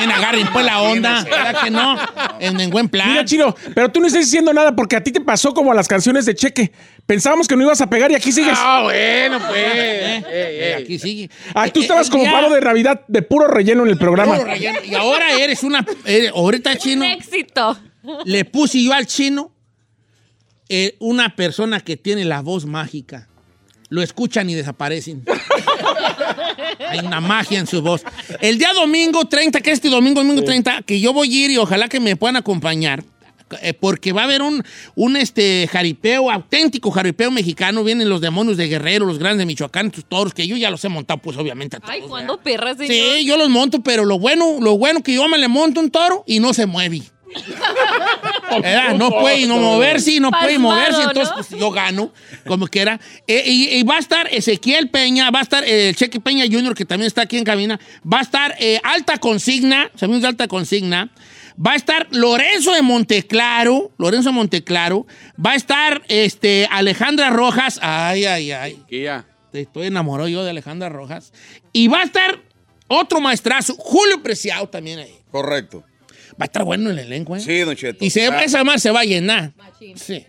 También 0.01 0.11
agarren 0.17 0.47
pues 0.51 0.65
la 0.65 0.81
onda, 0.81 1.23
¿verdad 1.23 1.61
que 1.63 1.69
no? 1.69 1.97
En, 2.39 2.59
en 2.59 2.69
buen 2.69 2.89
plan. 2.89 3.09
Mira, 3.09 3.25
Chino, 3.25 3.55
pero 3.75 3.89
tú 3.91 3.99
no 3.99 4.07
estás 4.07 4.23
diciendo 4.25 4.51
nada 4.53 4.75
porque 4.75 4.95
a 4.95 5.03
ti 5.03 5.11
te 5.11 5.21
pasó 5.21 5.53
como 5.53 5.71
a 5.71 5.75
las 5.75 5.87
canciones 5.87 6.25
de 6.25 6.33
Cheque. 6.33 6.71
Pensábamos 7.05 7.47
que 7.47 7.55
no 7.55 7.63
ibas 7.63 7.81
a 7.81 7.89
pegar 7.89 8.11
y 8.11 8.15
aquí 8.15 8.31
sigues. 8.31 8.57
Ah, 8.59 8.81
bueno, 8.83 9.39
pues. 9.47 9.59
Eh, 9.75 10.23
Ey, 10.31 10.59
ey. 10.73 10.83
Aquí 10.83 10.97
sigue. 10.99 11.29
Ah, 11.53 11.67
tú 11.67 11.79
Eh, 11.81 11.83
estabas 11.83 12.07
eh, 12.07 12.11
como 12.11 12.23
ya, 12.23 12.31
pavo 12.31 12.53
de 12.55 12.61
Navidad 12.61 13.01
de 13.07 13.21
puro 13.21 13.47
relleno 13.47 13.83
en 13.83 13.89
el 13.89 13.97
programa. 13.97 14.35
puro 14.35 14.47
relleno. 14.47 14.79
Y 14.83 14.95
ahora 14.95 15.31
eres 15.39 15.61
una. 15.63 15.85
eres- 16.05 16.31
ahorita, 16.33 16.75
chino, 16.77 17.05
Éxito. 17.05 17.77
le 18.25 18.45
puse 18.45 18.81
yo 18.83 18.93
al 18.93 19.05
chino 19.07 19.51
eh, 20.69 20.95
una 20.99 21.35
persona 21.35 21.79
que 21.81 21.97
tiene 21.97 22.25
la 22.25 22.41
voz 22.41 22.65
mágica. 22.65 23.27
Lo 23.89 24.01
escuchan 24.01 24.49
y 24.49 24.55
desaparecen. 24.55 25.23
Hay 26.89 26.99
una 26.99 27.19
magia 27.21 27.59
en 27.59 27.67
su 27.67 27.81
voz. 27.81 28.03
El 28.39 28.57
día 28.57 28.73
domingo 28.73 29.25
30, 29.25 29.61
que 29.61 29.71
este 29.71 29.89
domingo, 29.89 30.21
domingo 30.21 30.43
30, 30.43 30.81
que 30.83 30.99
yo 30.99 31.13
voy 31.13 31.27
a 31.33 31.45
ir 31.45 31.51
y 31.51 31.57
ojalá 31.57 31.87
que 31.87 31.99
me 31.99 32.15
puedan 32.15 32.35
acompañar. 32.37 33.03
eh, 33.61 33.73
porque 33.73 34.13
va 34.13 34.21
a 34.21 34.23
haber 34.23 34.41
un, 34.41 34.63
un 34.95 35.17
este, 35.17 35.67
jaripeo, 35.69 36.31
auténtico 36.31 36.89
jaripeo 36.89 37.29
mexicano. 37.31 37.83
Vienen 37.83 38.07
los 38.07 38.21
demonios 38.21 38.55
de 38.55 38.67
Guerrero, 38.69 39.05
los 39.05 39.19
grandes 39.19 39.39
de 39.39 39.45
Michoacán, 39.45 39.93
sus 39.93 40.05
toros, 40.05 40.33
que 40.33 40.47
yo 40.47 40.55
ya 40.55 40.69
los 40.71 40.83
he 40.85 40.89
montado, 40.89 41.19
pues 41.21 41.35
obviamente 41.37 41.75
a 41.75 41.79
todos. 41.81 41.93
Ay. 41.93 42.01
¿cuándo 42.07 42.37
perras, 42.37 42.77
señor? 42.77 42.93
Sí, 42.93 43.25
yo 43.25 43.35
los 43.35 43.49
monto, 43.49 43.81
pero 43.81 44.05
lo 44.05 44.17
bueno, 44.19 44.57
lo 44.61 44.77
bueno 44.77 45.03
que 45.03 45.13
yo 45.15 45.27
me 45.27 45.37
le 45.37 45.49
monto 45.49 45.81
un 45.81 45.91
toro 45.91 46.23
y 46.25 46.39
no 46.39 46.53
se 46.53 46.65
mueve. 46.65 47.01
No 48.97 49.09
puede 49.11 49.47
no 49.47 49.57
moverse, 49.57 50.19
no 50.19 50.31
puede 50.31 50.59
moverse, 50.59 51.01
entonces 51.01 51.29
¿no? 51.29 51.35
pues 51.35 51.49
yo 51.49 51.71
gano, 51.71 52.13
como 52.45 52.67
quiera. 52.67 52.99
Eh, 53.27 53.43
y, 53.45 53.69
y 53.69 53.83
va 53.83 53.95
a 53.95 53.99
estar 53.99 54.27
Ezequiel 54.31 54.89
Peña, 54.89 55.31
va 55.31 55.39
a 55.39 55.43
estar 55.43 55.63
eh, 55.63 55.89
el 55.89 55.95
Cheque 55.95 56.19
Peña 56.19 56.45
Jr., 56.49 56.75
que 56.75 56.85
también 56.85 57.07
está 57.07 57.23
aquí 57.23 57.37
en 57.37 57.43
cabina, 57.43 57.79
va 58.11 58.19
a 58.19 58.21
estar 58.21 58.55
eh, 58.59 58.79
Alta 58.83 59.17
Consigna, 59.17 59.91
sabemos 59.95 60.21
de 60.21 60.27
Alta 60.27 60.47
Consigna, 60.47 61.11
va 61.55 61.73
a 61.73 61.75
estar 61.75 62.07
Lorenzo 62.11 62.73
de 62.73 62.81
Monteclaro, 62.81 63.91
Lorenzo 63.97 64.29
de 64.29 64.35
Monteclaro, 64.35 65.05
va 65.43 65.51
a 65.51 65.55
estar 65.55 66.01
este, 66.07 66.67
Alejandra 66.71 67.29
Rojas, 67.29 67.79
ay, 67.81 68.25
ay, 68.25 68.51
ay, 68.51 68.79
ya. 68.89 69.25
Estoy 69.53 69.87
enamorado 69.87 70.29
yo 70.29 70.43
de 70.43 70.51
Alejandra 70.51 70.87
Rojas. 70.87 71.33
Y 71.73 71.89
va 71.89 71.99
a 71.99 72.03
estar 72.03 72.39
otro 72.87 73.19
maestrazo, 73.19 73.75
Julio 73.75 74.23
Preciado 74.23 74.69
también 74.69 74.99
ahí. 74.99 75.19
Correcto. 75.29 75.83
Va 76.41 76.45
a 76.45 76.47
estar 76.47 76.63
bueno 76.63 76.89
el 76.89 76.97
elenco, 76.99 77.35
¿eh? 77.35 77.39
Sí, 77.39 77.59
Don 77.59 77.75
Cheto. 77.75 78.03
Y 78.03 78.09
se, 78.09 78.25
Ah, 78.27 78.43
esa 78.43 78.63
más 78.63 78.81
se 78.81 78.89
va 78.91 79.01
a 79.01 79.05
llenar. 79.05 79.51
Sí. 79.95 80.25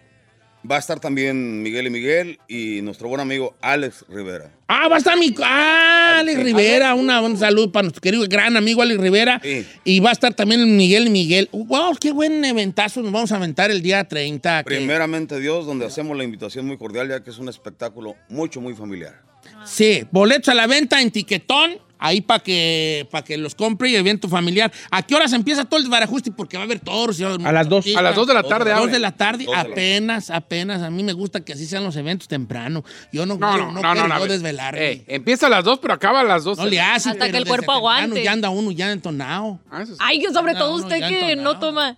Va 0.70 0.76
a 0.76 0.78
estar 0.78 1.00
también 1.00 1.60
Miguel 1.60 1.88
y 1.88 1.90
Miguel 1.90 2.38
y 2.46 2.82
nuestro 2.82 3.08
buen 3.08 3.20
amigo 3.20 3.56
Alex 3.60 4.04
Rivera. 4.08 4.52
Ah, 4.68 4.86
va 4.86 4.94
a 4.94 4.98
estar 4.98 5.18
mi. 5.18 5.34
Ah, 5.42 6.18
Alex 6.20 6.40
Rivera. 6.40 6.94
Una, 6.94 7.20
un 7.20 7.36
saludo 7.36 7.72
para 7.72 7.82
nuestro 7.84 8.00
querido 8.00 8.24
gran 8.28 8.56
amigo 8.56 8.80
Alex 8.80 9.00
Rivera. 9.00 9.40
Sí. 9.42 9.66
Y 9.82 9.98
va 9.98 10.10
a 10.10 10.12
estar 10.12 10.32
también 10.34 10.76
Miguel 10.76 11.08
y 11.08 11.10
Miguel. 11.10 11.48
¡Wow! 11.50 11.96
¡Qué 12.00 12.12
buen 12.12 12.44
eventazo! 12.44 13.02
Nos 13.02 13.10
vamos 13.10 13.32
a 13.32 13.36
aventar 13.36 13.72
el 13.72 13.82
día 13.82 14.04
30. 14.04 14.62
que- 14.62 14.76
Primeramente 14.76 15.40
Dios, 15.40 15.66
donde 15.66 15.86
hacemos 15.86 16.16
la 16.16 16.22
invitación 16.22 16.64
muy 16.66 16.76
cordial, 16.78 17.08
ya 17.08 17.24
que 17.24 17.30
es 17.30 17.38
un 17.38 17.48
espectáculo 17.48 18.14
mucho, 18.28 18.60
muy 18.60 18.74
familiar. 18.74 19.20
Sí, 19.64 20.04
boletos 20.12 20.48
a 20.50 20.54
la 20.54 20.68
venta 20.68 21.00
en 21.02 21.10
Tiquetón. 21.10 21.78
Ahí 22.04 22.20
para 22.20 22.42
que, 22.42 23.06
pa' 23.12 23.22
que 23.22 23.36
los 23.38 23.54
compre 23.54 23.88
y 23.90 23.94
evento 23.94 24.28
familiar. 24.28 24.72
¿A 24.90 25.02
qué 25.02 25.14
horas 25.14 25.32
empieza 25.34 25.64
todo 25.64 25.78
el 25.78 25.88
barajuste? 25.88 26.32
Porque 26.32 26.56
va 26.56 26.64
a 26.64 26.66
haber 26.66 26.80
toros. 26.80 27.20
y 27.20 27.22
va 27.22 27.30
haber 27.34 27.46
A 27.46 27.52
las 27.52 27.68
dos. 27.68 27.86
A 27.96 28.02
las 28.02 28.16
dos 28.16 28.26
de 28.26 28.34
la 28.34 28.42
tarde 28.42 28.70
Dos 28.72 28.80
abre. 28.80 28.92
de 28.92 28.98
la 28.98 29.12
tarde, 29.12 29.44
Dos 29.44 29.56
de 29.56 29.62
la- 29.62 29.72
apenas, 29.72 30.30
apenas. 30.30 30.82
A 30.82 30.90
mí 30.90 31.04
me 31.04 31.12
gusta 31.12 31.44
que 31.44 31.52
así 31.52 31.64
sean 31.64 31.84
los 31.84 31.94
eventos 31.94 32.26
temprano. 32.26 32.82
Yo 33.12 33.24
no, 33.24 33.36
No, 33.36 33.48
quiero- 33.50 33.70
no, 33.70 33.80
no, 33.80 33.94
no, 33.94 34.08
no. 34.08 34.14
a 34.14 34.26
desvelarme. 34.26 34.84
Ey, 34.84 35.04
empieza 35.06 35.46
a 35.46 35.50
las 35.50 35.62
dos, 35.64 35.78
pero 35.78 35.94
acaba 35.94 36.20
a 36.20 36.24
las 36.24 36.42
dos. 36.42 36.58
no 36.58 36.66
le 36.66 36.80
hace, 36.80 37.10
Hasta 37.10 37.30
que 37.30 37.36
el 37.36 37.46
cuerpo 37.46 37.72
temprano 37.72 37.88
aguante. 37.88 38.24
Ya 38.24 38.32
anda 38.32 38.50
uno 38.50 38.72
ya 38.72 38.90
entonado. 38.90 39.60
Ah, 39.70 39.82
eso 39.82 39.92
sí. 39.92 39.98
Ay, 40.02 40.24
sobre 40.32 40.54
No, 40.54 40.58
todo 40.58 40.74
usted 40.74 40.98
que 41.08 41.30
entonado. 41.32 41.54
no 41.54 41.60
toma. 41.60 41.96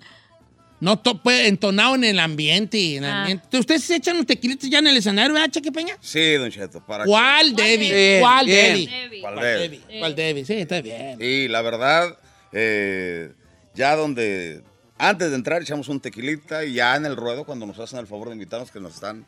No, 0.80 0.98
to- 0.98 1.16
pues, 1.22 1.46
entonado 1.48 1.94
en 1.94 2.04
el 2.04 2.18
ambiente. 2.18 2.96
En 2.96 3.04
el 3.04 3.10
Ah. 3.10 3.20
ambiente. 3.20 3.56
¿Ustedes 3.58 3.84
se 3.84 3.96
echan 3.96 4.16
un 4.16 4.26
tequilitos 4.26 4.68
ya 4.68 4.80
en 4.80 4.86
el 4.88 4.96
escenario, 4.96 5.32
verdad, 5.32 5.50
Cheque 5.50 5.72
Peña? 5.72 5.96
Sí, 6.00 6.34
Don 6.34 6.50
Cheto. 6.50 6.84
Para 6.84 7.04
¿Cuál, 7.04 7.54
Debbie? 7.56 7.92
Bien, 7.92 8.20
¿Cuál, 8.20 8.46
bien. 8.46 8.72
Debbie? 8.74 9.20
¿Cuál 9.20 9.34
¿Cuál, 9.34 9.44
de- 9.46 9.58
Debbie? 9.60 9.80
¿Cuál, 9.98 10.14
Debbie? 10.16 10.44
Sí, 10.44 10.52
está 10.54 10.80
bien. 10.82 11.16
Y 11.22 11.48
la 11.48 11.62
verdad, 11.62 12.18
eh, 12.52 13.32
ya 13.74 13.96
donde 13.96 14.62
antes 14.98 15.30
de 15.30 15.36
entrar 15.36 15.62
echamos 15.62 15.88
un 15.88 16.00
tequilita 16.00 16.64
y 16.64 16.74
ya 16.74 16.96
en 16.96 17.06
el 17.06 17.16
ruedo 17.16 17.44
cuando 17.44 17.64
nos 17.66 17.78
hacen 17.78 17.98
el 18.00 18.06
favor 18.06 18.28
de 18.28 18.34
invitarnos 18.34 18.70
que 18.70 18.80
nos 18.80 18.94
están 18.94 19.24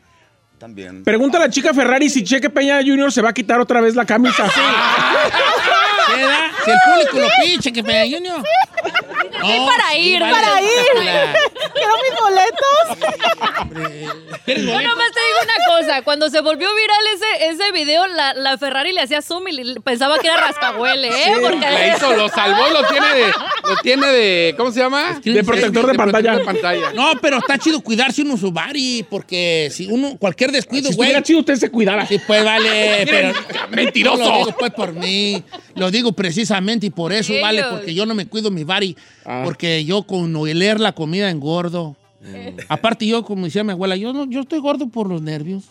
también. 0.59 1.05
Pregunta 1.05 1.39
a 1.39 1.41
la 1.43 1.51
chica 1.51 1.73
Ferrari 1.75 2.09
si 2.11 2.23
Cheque 2.25 2.51
Peña 2.51 2.81
Jr. 2.83 3.11
se 3.13 3.23
va 3.23 3.31
a 3.31 3.35
quitar 3.35 3.61
otra 3.61 3.81
vez 3.81 3.95
la 3.95 4.05
camisa. 4.05 4.45
¿Qué 6.15 6.21
da? 6.23 6.51
Si 6.65 6.71
el 6.71 6.77
público 6.85 7.19
lo 7.21 7.29
pide, 7.43 7.59
Cheque 7.61 7.83
Peña 7.85 8.05
Junior. 8.17 8.43
Para 9.41 9.95
ir, 9.97 10.21
para 10.21 10.61
ir. 10.61 11.37
Quiero 11.75 11.93
mis 12.03 12.21
boletos. 12.21 14.07
¿Quieres 14.45 14.65
Yo 14.65 14.73
nomás 14.81 15.11
te 15.13 15.21
digo 15.21 15.39
una 15.43 15.79
cosa, 15.79 16.03
cuando 16.03 16.31
se 16.31 16.41
volvió 16.41 16.69
viral 16.75 17.07
ese, 17.15 17.49
ese 17.51 17.73
video, 17.73 18.07
la, 18.07 18.35
la 18.35 18.57
Ferrari 18.59 18.93
le 18.93 19.01
hacía 19.01 19.23
zoom 19.23 19.49
y 19.49 19.53
le- 19.53 19.81
pensaba 19.81 20.19
que 20.19 20.29
era 20.29 20.37
rascahuele, 20.37 21.09
¿eh? 21.09 21.33
Porque 21.43 21.59
La 21.61 21.97
hizo, 21.97 22.13
lo 22.15 22.29
salvó, 22.29 22.69
lo 22.71 22.85
tiene 22.89 23.07
de. 23.15 23.27
Lo 23.27 23.77
tiene 23.83 24.07
de. 24.07 24.55
¿Cómo 24.57 24.71
se 24.71 24.81
llama? 24.81 25.21
De 25.23 25.43
protector 25.45 25.87
de 25.87 25.95
pantalla. 25.95 26.43
pantalla. 26.45 26.93
No, 26.95 27.13
pero 27.21 27.39
está 27.39 27.59
chido 27.59 27.81
cuidarse 27.81 28.23
uno 28.23 28.37
su 28.37 28.51
body, 28.53 29.05
porque 29.11 29.69
si 29.73 29.87
uno, 29.87 30.17
cualquier 30.19 30.53
descuido, 30.53 30.91
si 30.91 30.97
güey. 30.97 31.09
estuviera 31.09 31.23
chido, 31.25 31.41
usted 31.41 31.57
se 31.57 31.71
cuidara. 31.71 32.07
Sí, 32.07 32.21
pues 32.27 32.45
vale, 32.45 33.05
pero. 33.09 33.33
mentiroso. 33.71 34.19
No 34.19 34.31
lo 34.31 34.39
digo 34.39 34.57
pues 34.59 34.73
por 34.73 34.93
mí. 34.93 35.43
Lo 35.75 35.91
digo 35.91 36.13
precisamente 36.13 36.87
y 36.87 36.91
por 36.91 37.13
eso 37.13 37.33
Ellos. 37.33 37.43
vale, 37.43 37.65
porque 37.65 37.93
yo 37.95 38.07
no 38.07 38.15
me 38.15 38.27
cuido 38.27 38.51
mi 38.51 38.65
body. 38.65 38.97
Porque 39.45 39.85
yo 39.85 40.05
con 40.05 40.35
oler 40.37 40.79
la 40.81 40.93
comida 40.93 41.29
engordo. 41.31 41.56
Aparte, 42.69 43.07
yo, 43.07 43.23
como 43.23 43.45
decía 43.45 43.63
mi 43.63 43.73
abuela, 43.73 43.97
yo, 43.97 44.13
no, 44.13 44.25
yo 44.27 44.41
estoy 44.41 44.59
gordo 44.61 44.89
por 44.89 45.09
los 45.09 45.23
nervios. 45.23 45.65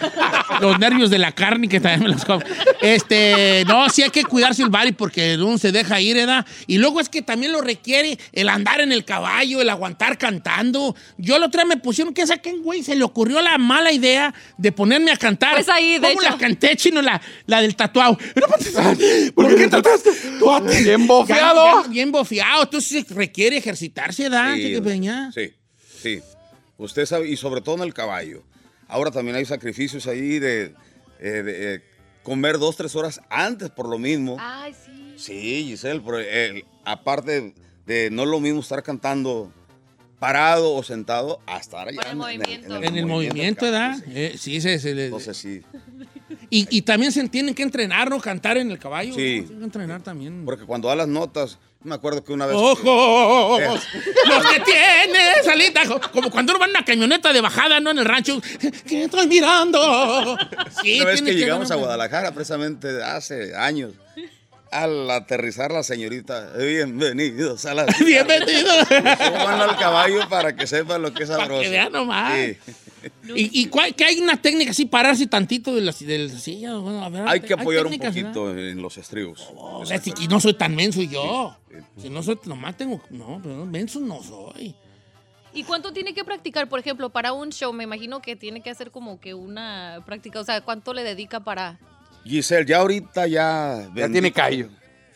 Los 0.60 0.78
nervios 0.78 1.10
de 1.10 1.18
la 1.18 1.32
carne 1.32 1.68
que 1.68 1.80
también 1.80 2.02
me 2.02 2.08
los 2.08 2.24
como. 2.24 2.42
Este, 2.80 3.64
no, 3.66 3.88
sí 3.88 4.02
hay 4.02 4.10
que 4.10 4.24
cuidarse 4.24 4.62
el 4.62 4.68
body 4.68 4.92
porque 4.92 5.36
uno 5.36 5.58
se 5.58 5.72
deja 5.72 6.00
ir, 6.00 6.16
¿verdad? 6.16 6.46
Y 6.66 6.78
luego 6.78 7.00
es 7.00 7.08
que 7.08 7.22
también 7.22 7.52
lo 7.52 7.60
requiere 7.60 8.18
el 8.32 8.48
andar 8.48 8.80
en 8.80 8.92
el 8.92 9.04
caballo, 9.04 9.60
el 9.60 9.68
aguantar 9.68 10.18
cantando. 10.18 10.94
Yo 11.18 11.38
la 11.38 11.46
otra 11.46 11.64
vez 11.64 11.76
me 11.76 11.76
pusieron 11.76 12.14
que 12.14 12.26
saquen, 12.26 12.62
güey, 12.62 12.82
se 12.82 12.94
le 12.94 13.04
ocurrió 13.04 13.40
la 13.40 13.58
mala 13.58 13.92
idea 13.92 14.34
de 14.56 14.72
ponerme 14.72 15.10
a 15.10 15.16
cantar. 15.16 15.54
Pues 15.54 15.68
ahí, 15.68 15.98
de 15.98 16.08
¿Cómo 16.08 16.22
hecho. 16.22 16.30
la 16.30 16.38
canté, 16.38 16.76
chino? 16.76 17.02
La, 17.02 17.20
la 17.46 17.60
del 17.60 17.76
tatuado. 17.76 18.16
¿Por 19.34 19.56
qué 19.56 19.68
trataste? 19.68 20.10
Bien 20.82 21.06
bofeado. 21.06 21.80
Bien, 21.80 21.92
bien 21.92 22.12
bofeado. 22.12 22.62
Entonces 22.62 23.08
requiere 23.10 23.56
ejercitarse, 23.56 24.24
¿verdad? 24.24 24.54
Sí? 24.54 24.74
Sí, 25.34 25.54
sí. 26.02 26.20
Usted 26.76 27.06
sabe, 27.06 27.28
y 27.28 27.36
sobre 27.36 27.60
todo 27.60 27.76
en 27.76 27.82
el 27.82 27.94
caballo. 27.94 28.42
Ahora 28.94 29.10
también 29.10 29.36
hay 29.36 29.44
sacrificios 29.44 30.06
ahí 30.06 30.38
de, 30.38 30.72
eh, 31.18 31.28
de, 31.42 31.74
eh, 31.74 31.82
comer 32.22 32.60
dos, 32.60 32.76
tres 32.76 32.94
horas 32.94 33.20
antes 33.28 33.68
por 33.68 33.88
lo 33.88 33.98
mismo. 33.98 34.36
Ay, 34.38 34.72
sí. 34.72 35.14
Sí, 35.16 35.64
Giselle, 35.66 36.00
pero, 36.00 36.20
eh, 36.20 36.64
aparte 36.84 37.54
de 37.86 38.10
no 38.12 38.22
es 38.22 38.28
lo 38.28 38.38
mismo 38.38 38.60
estar 38.60 38.84
cantando 38.84 39.52
parado 40.26 40.74
o 40.74 40.82
sentado 40.82 41.40
a 41.46 41.58
estar 41.58 41.88
allá 41.88 42.00
el 42.10 42.16
movimiento. 42.16 42.76
En 42.82 42.96
el 42.96 43.06
movimiento, 43.06 43.64
¿verdad? 43.66 43.96
sí. 43.96 44.12
Eh, 44.14 44.34
sí, 44.38 44.60
se, 44.60 44.78
se 44.78 44.94
le- 44.94 45.04
Entonces 45.06 45.36
sí, 45.36 45.62
y, 46.50 46.66
y 46.76 46.82
también 46.82 47.12
se 47.12 47.26
tienen 47.28 47.54
que 47.54 47.62
entrenar, 47.62 48.08
¿no? 48.10 48.20
Cantar 48.20 48.56
en 48.56 48.70
el 48.70 48.78
caballo. 48.78 49.14
Sí. 49.14 49.40
¿no? 49.40 49.46
Tienen 49.46 49.58
que 49.58 49.64
entrenar 49.64 50.02
también. 50.02 50.44
porque 50.44 50.64
cuando 50.64 50.88
da 50.88 50.96
las 50.96 51.08
notas, 51.08 51.58
me 51.82 51.94
acuerdo 51.94 52.24
que 52.24 52.32
una 52.32 52.46
vez... 52.46 52.56
¡Ojos! 52.56 53.60
Eh. 53.60 53.66
Los 54.28 54.46
que 54.46 54.60
tienes, 54.60 55.44
salita. 55.44 55.82
Como 56.12 56.30
cuando 56.30 56.52
uno 56.52 56.60
va 56.60 56.64
en 56.66 56.70
una 56.70 56.84
camioneta 56.84 57.32
de 57.32 57.40
bajada, 57.40 57.80
¿no? 57.80 57.90
En 57.90 57.98
el 57.98 58.04
rancho. 58.04 58.40
¿Qué 58.86 59.04
estoy 59.04 59.26
mirando? 59.26 60.36
Sí, 60.82 61.00
Una 61.00 61.10
vez 61.10 61.22
que 61.22 61.34
llegamos 61.34 61.70
a 61.70 61.74
Guadalajara, 61.76 62.32
precisamente 62.32 63.02
hace 63.02 63.54
años, 63.54 63.92
al 64.74 65.08
aterrizar 65.10 65.70
la 65.70 65.84
señorita, 65.84 66.50
bienvenidos 66.58 67.64
a 67.64 67.74
la 67.74 67.84
Bienvenido. 68.04 68.70
Suban 68.86 69.60
al 69.60 69.76
caballo 69.78 70.28
para 70.28 70.56
que 70.56 70.66
sepan 70.66 71.00
lo 71.00 71.14
que 71.14 71.22
es 71.22 71.28
Para 71.30 71.42
sabroso. 71.42 71.62
que 71.62 71.68
vean 71.70 71.92
nomás. 71.92 72.34
Sí. 72.34 72.56
¿Y, 73.36 73.60
y 73.62 73.66
cuál- 73.66 73.94
que 73.94 74.04
hay 74.04 74.18
una 74.18 74.40
técnica 74.42 74.72
así, 74.72 74.86
pararse 74.86 75.26
tantito 75.28 75.74
de 75.74 75.80
la, 75.82 75.92
de 75.92 76.18
la 76.18 76.38
silla? 76.38 76.74
Bueno, 76.76 77.04
a 77.04 77.08
ver, 77.08 77.22
Hay 77.28 77.40
que 77.40 77.54
apoyar 77.54 77.86
un 77.86 77.96
poquito 77.98 78.50
en 78.50 78.82
los 78.82 78.96
estribos. 78.98 79.48
¿no? 79.54 79.78
O 79.78 79.86
sea, 79.86 79.98
si- 80.00 80.12
y 80.20 80.26
no 80.26 80.40
soy 80.40 80.54
tan 80.54 80.74
menso 80.74 81.02
yo. 81.02 81.56
Si 81.96 82.10
no 82.10 82.22
soy, 82.24 82.38
nomás 82.44 82.76
tengo. 82.76 83.00
No, 83.10 83.40
pero 83.42 83.64
menso 83.66 84.00
no 84.00 84.22
soy. 84.22 84.74
¿Y 85.52 85.62
cuánto 85.62 85.92
tiene 85.92 86.14
que 86.14 86.24
practicar, 86.24 86.68
por 86.68 86.80
ejemplo, 86.80 87.10
para 87.10 87.32
un 87.32 87.50
show? 87.50 87.72
Me 87.72 87.84
imagino 87.84 88.20
que 88.20 88.34
tiene 88.34 88.60
que 88.60 88.70
hacer 88.70 88.90
como 88.90 89.20
que 89.20 89.34
una 89.34 90.02
práctica. 90.04 90.40
O 90.40 90.44
sea, 90.44 90.60
¿cuánto 90.62 90.92
le 90.94 91.04
dedica 91.04 91.40
para...? 91.44 91.78
Giselle, 92.24 92.64
ya 92.66 92.78
ahorita 92.78 93.26
ya... 93.26 93.88
Ya 93.94 94.08
tiene 94.08 94.32
callo. 94.32 94.68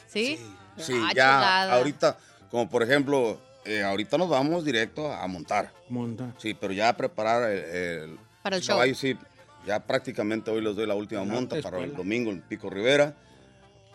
¿Sí? 0.07 0.39
Sí, 0.77 0.93
Ah, 0.95 1.13
ya 1.15 1.25
chulada. 1.35 1.73
ahorita, 1.75 2.19
como 2.51 2.69
por 2.71 2.83
ejemplo, 2.83 3.41
eh, 3.65 3.83
ahorita 3.83 4.17
nos 4.19 4.29
vamos 4.29 4.65
directo 4.65 5.13
a 5.13 5.27
montar. 5.27 5.73
Monta. 5.89 6.33
Sí, 6.39 6.55
pero 6.55 6.73
ya 6.73 6.91
a 6.91 6.97
preparar 6.97 7.51
el, 7.51 7.59
el- 7.59 8.19
Para 8.43 8.57
el 8.57 8.63
show. 8.63 8.77
caballos, 8.77 8.99
sí. 8.99 9.17
Ya 9.67 9.81
prácticamente 9.81 10.51
hoy 10.51 10.63
les 10.63 10.77
doy 10.77 10.87
la 10.87 10.95
última 10.95 11.25
monta 11.25 11.61
para 11.61 11.79
el 11.81 11.95
domingo 11.95 12.31
en 12.31 12.41
Pico 12.43 12.71
Rivera. 12.71 13.15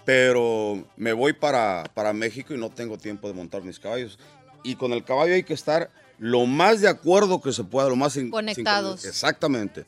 Pero 0.05 0.85
me 0.97 1.13
voy 1.13 1.33
para, 1.33 1.83
para 1.93 2.11
México 2.11 2.53
y 2.53 2.57
no 2.57 2.69
tengo 2.69 2.97
tiempo 2.97 3.27
de 3.27 3.33
montar 3.33 3.63
mis 3.63 3.79
caballos. 3.79 4.19
Y 4.63 4.75
con 4.75 4.91
el 4.91 5.03
caballo 5.03 5.33
hay 5.33 5.43
que 5.43 5.53
estar 5.53 5.89
lo 6.19 6.45
más 6.45 6.81
de 6.81 6.89
acuerdo 6.89 7.41
que 7.41 7.53
se 7.53 7.63
pueda, 7.63 7.87
lo 7.89 7.95
más 7.95 8.17
Conectados. 8.29 8.99
sin- 9.01 9.09
exactamente. 9.09 9.85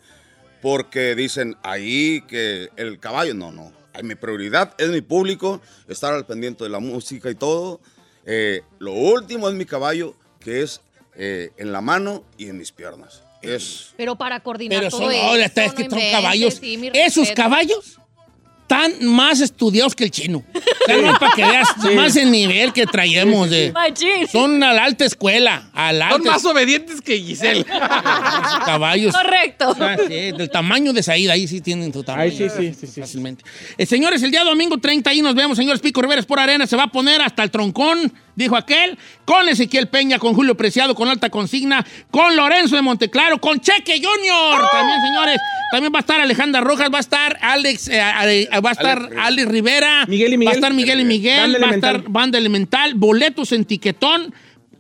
Porque 0.61 1.15
dicen 1.15 1.55
ahí 1.63 2.21
que 2.27 2.69
el 2.75 2.99
caballo, 2.99 3.33
no, 3.33 3.51
no. 3.51 3.71
Mi 4.03 4.15
prioridad 4.15 4.73
es 4.77 4.89
mi 4.89 5.01
público, 5.01 5.61
estar 5.87 6.13
al 6.13 6.25
pendiente 6.25 6.63
de 6.63 6.69
la 6.69 6.79
música 6.79 7.29
y 7.29 7.35
todo. 7.35 7.79
Eh, 8.25 8.61
lo 8.79 8.91
último 8.91 9.47
es 9.47 9.55
mi 9.55 9.65
caballo, 9.65 10.15
que 10.39 10.63
es 10.63 10.81
eh, 11.15 11.51
en 11.57 11.71
la 11.71 11.81
mano 11.81 12.23
y 12.37 12.47
en 12.49 12.57
mis 12.57 12.71
piernas. 12.71 13.23
Es 13.41 13.93
Pero 13.95 14.15
para 14.15 14.41
coordinar 14.41 14.79
Pero 14.79 14.89
todo 14.89 15.03
son, 15.03 15.11
eso, 15.13 15.23
ahora 15.23 15.45
está, 15.45 15.65
es 15.65 15.73
no 15.77 15.89
son 15.89 15.99
caballos. 16.11 16.55
sí, 16.55 16.91
Esos 16.93 17.31
caballos 17.31 17.99
están 18.67 19.05
más 19.05 19.41
estudiados 19.41 19.93
que 19.93 20.05
el 20.05 20.11
chino. 20.11 20.43
O 20.53 20.85
sea, 20.87 20.97
no, 20.97 21.19
para 21.19 21.35
que 21.35 21.43
veas 21.45 21.67
más 21.95 22.15
el 22.15 22.31
nivel 22.31 22.73
que 22.73 22.87
traemos. 22.87 23.47
de- 23.49 23.71
son 24.31 24.61
a 24.63 24.73
la 24.73 24.83
alta 24.85 25.05
escuela. 25.05 25.69
A 25.73 25.93
la 25.93 26.09
Son 26.09 26.21
alta 26.21 26.31
más 26.31 26.45
obedientes 26.45 26.99
que 26.99 27.19
Giselle. 27.19 27.63
caballos. 28.65 29.13
Correcto. 29.15 29.75
Ah, 29.79 29.95
sí, 30.07 30.13
del 30.31 30.49
tamaño 30.49 30.93
de 30.93 31.03
Saída, 31.03 31.33
ahí 31.33 31.47
sí 31.47 31.61
tienen 31.61 31.91
tu 31.91 32.03
tamaño. 32.03 32.23
Ahí 32.23 32.31
sí, 32.35 32.47
sí, 32.49 32.73
sí, 32.73 32.87
sí. 32.87 33.01
Fácilmente. 33.01 33.43
Eh, 33.77 33.85
señores, 33.85 34.23
el 34.23 34.31
día 34.31 34.43
domingo 34.43 34.77
30 34.79 35.09
ahí 35.11 35.21
nos 35.21 35.35
vemos, 35.35 35.57
señores. 35.57 35.79
Pico 35.81 36.01
Rivera 36.01 36.21
por 36.23 36.39
Arena 36.39 36.65
se 36.65 36.75
va 36.75 36.83
a 36.83 36.91
poner 36.91 37.21
hasta 37.21 37.43
el 37.43 37.51
troncón, 37.51 38.11
dijo 38.35 38.55
aquel, 38.55 38.97
con 39.25 39.47
Ezequiel 39.47 39.87
Peña, 39.87 40.19
con 40.19 40.33
Julio 40.33 40.55
Preciado, 40.55 40.95
con 40.95 41.07
Alta 41.07 41.29
Consigna, 41.29 41.85
con 42.11 42.35
Lorenzo 42.35 42.75
de 42.75 42.81
Monteclaro, 42.81 43.39
con 43.39 43.59
Cheque 43.59 44.01
Junior. 44.01 44.61
También, 44.71 45.01
señores. 45.01 45.37
También 45.71 45.93
va 45.93 45.99
a 45.99 46.01
estar 46.01 46.21
Alejandra 46.21 46.61
Rojas, 46.61 46.89
va 46.93 46.97
a 46.97 47.01
estar 47.01 47.37
Alex, 47.41 47.87
eh, 47.89 47.99
eh, 47.99 48.59
va 48.59 48.69
a 48.69 48.73
estar 48.73 49.09
Alex 49.17 49.35
Alex 49.35 49.51
Rivera. 49.51 50.05
Miguel 50.07 50.33
y 50.33 50.37
Miguel. 50.37 50.47
Va 50.47 50.51
a 50.51 50.55
estar 50.55 50.73
Miguel 50.73 50.99
y 51.01 51.05
Miguel. 51.05 51.51
Banda 51.51 51.67
va 51.67 51.71
a 51.71 51.75
estar 51.75 52.03
Banda 52.09 52.37
Elemental. 52.37 52.93
Boletos 52.95 53.51
en 53.51 53.65
tiquetón. 53.65 54.33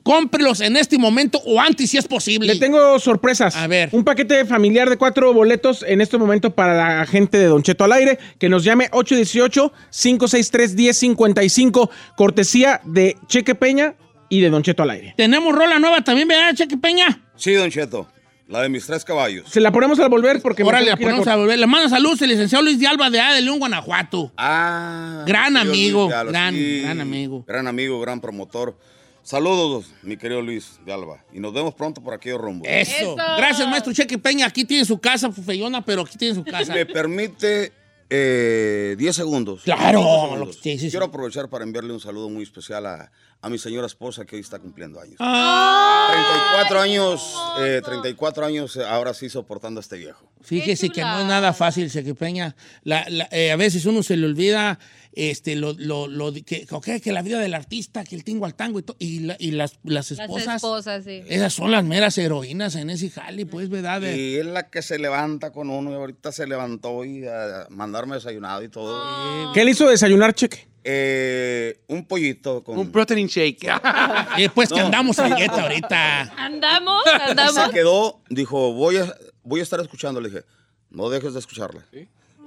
Cómprelos 0.05 0.61
en 0.61 0.77
este 0.77 0.99
momento 0.99 1.41
o 1.47 1.59
antes 1.59 1.89
si 1.89 1.97
es 1.97 2.07
posible. 2.07 2.53
Le 2.53 2.59
tengo 2.59 2.99
sorpresas. 2.99 3.55
A 3.55 3.65
ver. 3.65 3.89
Un 3.91 4.03
paquete 4.03 4.45
familiar 4.45 4.87
de 4.87 4.97
cuatro 4.97 5.33
boletos 5.33 5.83
en 5.87 5.99
este 5.99 6.19
momento 6.19 6.53
para 6.53 6.99
la 6.99 7.07
gente 7.07 7.39
de 7.39 7.45
Don 7.47 7.63
Cheto 7.63 7.85
al 7.85 7.91
aire. 7.91 8.19
Que 8.37 8.47
nos 8.47 8.63
llame 8.63 8.87
818-563-1055. 8.91 11.89
Cortesía 12.15 12.81
de 12.85 13.17
Cheque 13.27 13.55
Peña 13.55 13.95
y 14.29 14.41
de 14.41 14.49
Don 14.51 14.61
Cheto 14.63 14.83
al 14.83 14.91
aire. 14.91 15.13
Tenemos 15.17 15.53
rola 15.55 15.79
nueva 15.79 16.01
también, 16.01 16.27
¿verdad, 16.27 16.53
Cheque 16.53 16.77
Peña? 16.77 17.23
Sí, 17.35 17.53
Don 17.53 17.69
Cheto, 17.71 18.07
la 18.47 18.61
de 18.61 18.69
mis 18.69 18.85
tres 18.85 19.03
caballos. 19.05 19.49
Se 19.49 19.59
la 19.59 19.71
ponemos 19.71 19.99
al 19.99 20.09
volver 20.09 20.39
porque 20.41 20.63
me 20.63 20.69
Órale, 20.69 20.85
tengo 20.85 20.97
que 20.97 21.03
ir 21.03 21.07
a 21.07 21.09
ponemos 21.09 21.27
a 21.27 21.31
cortar. 21.31 21.39
volver. 21.39 21.57
Le 21.59 21.65
manda 21.67 21.89
saludos 21.89 22.21
el 22.21 22.29
licenciado 22.29 22.63
Luis 22.63 22.79
de 22.79 22.85
Alba 22.87 23.09
de 23.09 23.19
A 23.19 23.33
de 23.33 23.41
León, 23.41 23.57
Guanajuato. 23.59 24.31
Ah, 24.37 25.23
Gran 25.25 25.57
amigo, 25.57 26.07
gran- 26.09 26.27
gran 26.31 27.01
amigo. 27.01 27.43
Gran 27.47 27.67
amigo, 27.67 27.99
gran 27.99 28.21
promotor. 28.21 28.77
Saludos, 29.29 29.87
mi 30.03 30.17
querido 30.17 30.39
Luis 30.43 30.79
de 30.85 30.93
Alba. 30.93 31.25
Y 31.33 31.39
nos 31.39 31.51
vemos 31.51 31.73
pronto 31.73 31.99
por 31.99 32.13
aquellos 32.13 32.39
rumbos. 32.39 32.67
Eso. 32.69 32.93
Eso. 32.95 33.15
Gracias, 33.15 33.67
maestro 33.67 33.91
Cheque 33.91 34.19
Peña. 34.19 34.45
Aquí 34.45 34.65
tiene 34.65 34.85
su 34.85 34.99
casa, 34.99 35.31
feyona, 35.31 35.83
pero 35.83 36.03
aquí 36.03 36.15
tiene 36.15 36.35
su 36.35 36.43
casa. 36.45 36.71
Me 36.75 36.85
permite 36.85 37.73
eh, 38.07 38.93
10 38.99 39.15
segundos. 39.15 39.63
Claro, 39.63 39.99
segundos. 39.99 40.39
lo 40.39 40.45
que- 40.45 40.53
sí, 40.53 40.59
sí, 40.73 40.79
sí. 40.79 40.89
Quiero 40.91 41.07
aprovechar 41.07 41.49
para 41.49 41.63
enviarle 41.63 41.91
un 41.91 41.99
saludo 41.99 42.29
muy 42.29 42.43
especial 42.43 42.85
a, 42.85 43.11
a 43.41 43.49
mi 43.49 43.57
señora 43.57 43.87
esposa 43.87 44.25
que 44.25 44.35
hoy 44.35 44.43
está 44.43 44.59
cumpliendo 44.59 44.99
años. 45.01 45.15
Ah, 45.17 46.11
34 46.61 46.79
años, 46.81 47.35
eh, 47.61 47.81
34 47.83 48.45
años 48.45 48.75
eh, 48.77 48.83
ahora 48.87 49.15
sí 49.15 49.27
soportando 49.29 49.79
a 49.79 49.81
este 49.81 49.97
viejo. 49.97 50.29
fíjese 50.41 50.89
que 50.91 51.01
no 51.01 51.21
es 51.21 51.25
nada 51.25 51.51
fácil, 51.51 51.89
Cheque 51.89 52.13
Peña. 52.13 52.55
La- 52.83 53.05
la- 53.09 53.27
eh, 53.31 53.51
a 53.51 53.55
veces 53.55 53.87
uno 53.87 54.03
se 54.03 54.17
le 54.17 54.27
olvida 54.27 54.77
este, 55.15 55.55
lo, 55.55 55.73
lo, 55.73 56.07
lo 56.07 56.33
que, 56.33 56.67
ok, 56.69 56.87
que 57.01 57.11
la 57.11 57.21
vida 57.21 57.39
del 57.39 57.53
artista, 57.53 58.03
que 58.03 58.15
el 58.15 58.23
tingo 58.23 58.45
al 58.45 58.53
tango 58.55 58.79
y, 58.79 58.83
to- 58.83 58.95
y, 58.99 59.19
la- 59.19 59.37
y 59.39 59.51
las, 59.51 59.79
las 59.83 60.11
Las 60.11 60.19
esposas. 60.19 60.55
esposas, 60.57 61.03
sí. 61.05 61.21
Esas 61.27 61.53
son 61.53 61.71
las 61.71 61.83
meras 61.83 62.17
heroínas 62.17 62.75
en 62.75 62.89
ese 62.89 63.09
jale, 63.09 63.45
pues, 63.45 63.69
¿verdad? 63.69 64.01
De- 64.01 64.17
Y 64.17 64.35
es 64.35 64.45
la 64.45 64.69
que 64.69 64.81
se 64.81 64.99
levanta 64.99 65.51
con 65.51 65.69
uno 65.69 65.91
y 65.91 65.95
ahorita 65.95 66.31
se 66.31 66.45
levantó 66.47 67.03
y 67.05 67.25
a 67.25 67.67
mandarme 67.69 68.15
desayunado 68.15 68.61
y 68.63 68.69
todo. 68.69 69.53
¿Qué 69.53 69.63
le 69.63 69.71
hizo 69.71 69.87
desayunar, 69.89 70.33
Cheque? 70.33 70.67
Eh, 70.87 71.79
un 71.87 72.05
pollito 72.05 72.63
con... 72.63 72.77
Un 72.77 72.91
protein 72.91 73.25
shake. 73.27 73.67
Y 74.37 74.41
después 74.43 74.69
que 74.73 74.79
No. 74.79 74.85
andamos 74.85 75.17
a 75.17 75.33
dieta 75.35 75.63
ahorita. 75.63 76.21
Andamos, 76.37 77.03
se 77.05 77.31
andamos. 77.31 77.69
quedó, 77.71 78.21
dijo, 78.29 78.73
voy 78.73 78.97
a, 78.97 79.15
voy 79.43 79.61
a 79.61 79.63
estar 79.63 79.79
escuchando. 79.79 80.21
Le 80.21 80.29
dije, 80.29 80.43
no 80.91 81.09
dejes 81.09 81.33
de 81.33 81.39
escucharle. 81.39 81.81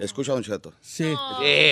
Escucha, 0.01 0.33
Don 0.33 0.43
Cheto. 0.45 0.73
Sí. 0.81 1.05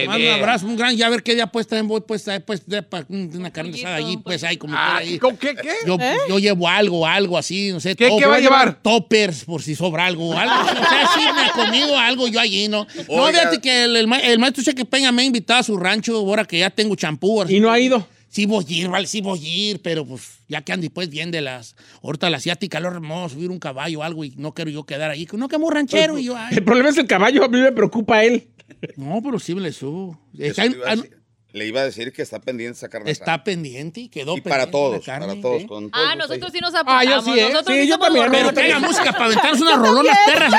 Manda 0.07 0.17
un 0.35 0.41
abrazo, 0.41 0.67
un 0.67 0.77
gran, 0.77 0.97
ya 0.97 1.07
a 1.07 1.11
ver 1.11 1.23
qué 1.23 1.35
día 1.35 1.47
pues 1.47 1.67
también 1.67 1.87
voy 1.87 2.01
pues, 2.01 2.27
eh, 2.29 2.41
pues 2.41 2.67
de, 2.67 2.83
pa- 2.83 3.07
una 3.09 3.53
carne 3.53 3.79
asada 3.79 3.97
allí, 3.97 4.17
pues 4.17 4.43
ahí 4.45 4.57
como 4.57 4.75
Ah, 4.77 4.97
ahí. 4.97 5.19
¿con 5.19 5.37
qué? 5.37 5.55
¿Qué? 5.55 5.73
Yo, 5.87 5.97
yo 6.29 6.39
llevo 6.39 6.69
algo, 6.69 7.07
algo 7.07 7.39
así, 7.39 7.71
no 7.73 7.79
sé. 7.81 7.95
¿Qué- 7.95 8.11
qué 8.19 8.27
va 8.27 8.37
a 8.37 8.41
llevar? 8.41 8.83
Toppers, 8.83 9.45
por 9.45 9.63
si 9.63 9.75
sobra 9.75 10.07
algo. 10.07 10.33
algo 10.39 10.55
o 10.55 10.67
sea, 10.67 11.09
sí 11.15 11.21
me 11.35 11.43
ha 11.43 11.53
comido 11.53 11.99
algo 11.99 12.27
yo 12.29 12.41
allí, 12.41 12.69
¿no? 12.69 12.87
No, 13.09 13.15
Oiga. 13.23 13.39
fíjate 13.39 13.61
que 13.61 13.85
el, 13.85 13.97
el 13.97 14.13
el 14.13 14.39
maestro 14.39 14.65
Cheque 14.65 14.85
Peña 14.85 15.13
me 15.13 15.23
ha 15.23 15.25
invitado 15.25 15.61
a 15.61 15.63
su 15.63 15.77
rancho 15.77 16.17
ahora 16.17 16.45
que 16.45 16.59
ya 16.59 16.71
tengo 16.71 16.95
champú. 16.97 17.45
Y 17.49 17.61
no 17.61 17.71
ha 17.71 17.79
ido. 17.79 18.07
Sí 18.29 18.45
voy 18.45 18.65
a 18.69 18.73
ir, 18.73 18.89
vale, 18.89 19.07
sí 19.07 19.21
voy 19.21 19.39
a 19.39 19.49
ir, 19.49 19.81
pero 19.83 20.05
pues 20.05 20.41
ya 20.49 20.61
que 20.63 20.73
ande 20.73 20.91
pues 20.91 21.09
bien 21.09 21.31
de 21.31 21.41
las... 21.41 21.75
Ahorita 22.03 22.29
la 22.29 22.37
asiática, 22.37 22.81
lo 22.81 22.91
vamos 22.91 23.33
a 23.33 23.35
subir 23.35 23.51
un 23.51 23.59
caballo 23.59 24.01
o 24.01 24.03
algo 24.03 24.25
y 24.25 24.31
no 24.37 24.53
quiero 24.53 24.71
yo 24.71 24.85
quedar 24.85 25.11
ahí. 25.11 25.27
No, 25.33 25.49
que 25.49 25.59
muy 25.59 25.73
ranchero 25.73 26.19
y 26.19 26.25
yo... 26.25 26.37
ay, 26.37 26.57
El 26.57 26.65
problema 26.65 26.91
es 26.91 26.99
el 26.99 27.07
caballo, 27.07 27.45
a 27.45 27.49
mí 27.49 27.59
me 27.61 27.73
preocupa 27.73 28.23
él. 28.25 28.49
no, 28.97 29.21
pero 29.23 29.39
sí 29.39 29.55
me 29.55 29.61
le 29.63 29.73
subo. 29.73 30.21
Está, 30.39 30.65
le, 30.67 30.73
iba 30.77 30.91
a 30.91 30.97
decir, 30.97 31.17
le 31.53 31.67
iba 31.67 31.81
a 31.81 31.85
decir 31.85 32.13
que 32.13 32.21
está 32.21 32.41
pendiente 32.41 32.77
esa 32.77 32.89
carne 32.91 33.11
está 33.11 33.43
pendiente 33.45 34.01
y 34.01 34.09
quedó 34.09 34.37
Y 34.37 34.41
para 34.43 34.65
pendiente 34.67 34.73
todos, 34.73 34.99
la 34.99 35.05
carne. 35.15 35.27
para 35.29 35.41
todos. 35.41 35.65
Con 35.65 35.91
todos 35.91 36.07
Ah, 36.07 36.15
nosotros 36.17 36.51
sí 36.53 36.59
nos 36.61 36.75
apuntamos. 36.75 37.25
sí, 37.25 37.31
¿eh? 37.39 37.49
Nosotros 37.51 37.75
Sí, 37.77 37.83
sí 37.83 37.89
yo 37.89 37.99
también. 37.99 38.27
Pero 38.31 38.53
traiga 38.53 38.79
música 38.81 39.13
para 39.13 39.27
aventarnos 39.27 39.61
unas 39.63 39.79
rolonas 39.79 40.19
perras. 40.27 40.53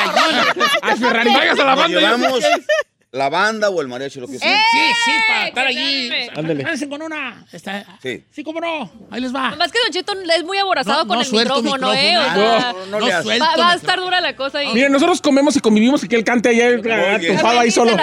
A 0.82 0.96
Ferrari. 0.96 1.30
Vayas 1.32 1.60
a 1.60 1.64
la 1.66 1.76
banda. 1.76 2.18
La 3.18 3.30
banda 3.30 3.70
o 3.70 3.82
el 3.82 3.88
mariachi, 3.88 4.20
lo 4.20 4.28
que 4.28 4.40
sea. 4.40 4.56
Sí, 4.72 4.78
sí, 5.06 5.12
para 5.28 5.48
estar 5.48 5.68
allí. 5.68 6.10
Ándale. 6.36 6.64
Ándale. 6.64 6.90
con 6.90 7.02
una. 7.02 7.46
Está- 7.52 7.86
Sí. 8.02 8.24
Sí, 8.32 8.44
cómo 8.44 8.62
no. 8.62 8.90
Ahí 9.12 9.20
les 9.22 9.34
va. 9.36 9.50
Nomás 9.52 9.72
que 9.72 9.80
Don 9.84 9.92
Cheto 9.92 10.14
es 10.36 10.44
muy 10.44 10.58
aborazado 10.58 11.02
No, 11.04 11.08
con 11.08 11.16
no 11.18 11.22
el 11.22 11.28
suelto 11.28 11.62
micrófono, 11.62 11.94
¿eh? 11.94 12.18
O 12.18 12.22
micrófono. 12.22 12.60
sea, 12.62 12.74
No, 12.92 13.00
no 13.00 13.06
hace. 13.06 13.24
suelto 13.24 13.46
va, 13.46 13.48
va 13.48 13.54
a 13.54 13.56
micrófono. 13.58 13.76
estar 13.76 14.00
dura 14.00 14.22
la 14.22 14.36
cosa 14.36 14.58
ahí. 14.60 14.74
Miren, 14.74 14.92
nosotros 14.92 15.22
comemos 15.22 15.56
y 15.56 15.60
convivimos 15.60 16.04
y 16.04 16.08
que 16.08 16.16
él 16.16 16.24
cante 16.24 16.50
allá 16.50 16.70
bien. 16.70 17.34
atufado 17.34 17.60
ahí 17.60 17.72
solo. 17.72 17.98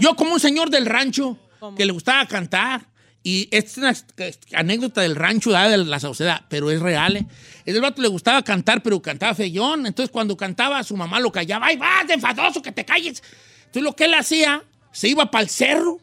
Yo 0.00 0.16
como 0.16 0.32
un 0.32 0.40
señor 0.40 0.70
del 0.70 0.86
rancho 0.86 1.38
que 1.76 1.84
le 1.84 1.92
gustaba 1.92 2.26
cantar. 2.26 2.80
Y 3.22 3.48
esta 3.50 3.90
es 3.90 4.04
una 4.52 4.60
anécdota 4.60 5.00
del 5.00 5.16
rancho 5.16 5.50
de 5.50 5.78
la 5.78 5.98
sociedad, 5.98 6.42
pero 6.48 6.70
es 6.70 6.78
real. 6.78 7.16
¿eh? 7.16 7.26
El 7.64 7.80
vato 7.80 8.00
le 8.00 8.06
gustaba 8.06 8.40
cantar, 8.44 8.84
pero 8.84 9.02
cantaba 9.02 9.34
feyón. 9.34 9.84
Entonces, 9.84 10.12
cuando 10.12 10.36
cantaba, 10.36 10.80
su 10.84 10.96
mamá 10.96 11.18
lo 11.18 11.32
callaba. 11.32 11.66
¡Ay, 11.66 11.76
vas, 11.76 12.08
enfadoso, 12.08 12.62
que 12.62 12.70
te 12.70 12.84
calles! 12.84 13.20
Entonces, 13.66 13.82
lo 13.82 13.94
que 13.94 14.04
él 14.06 14.14
hacía, 14.14 14.62
se 14.92 15.08
iba 15.08 15.30
para 15.30 15.42
el 15.42 15.48
cerro, 15.50 15.98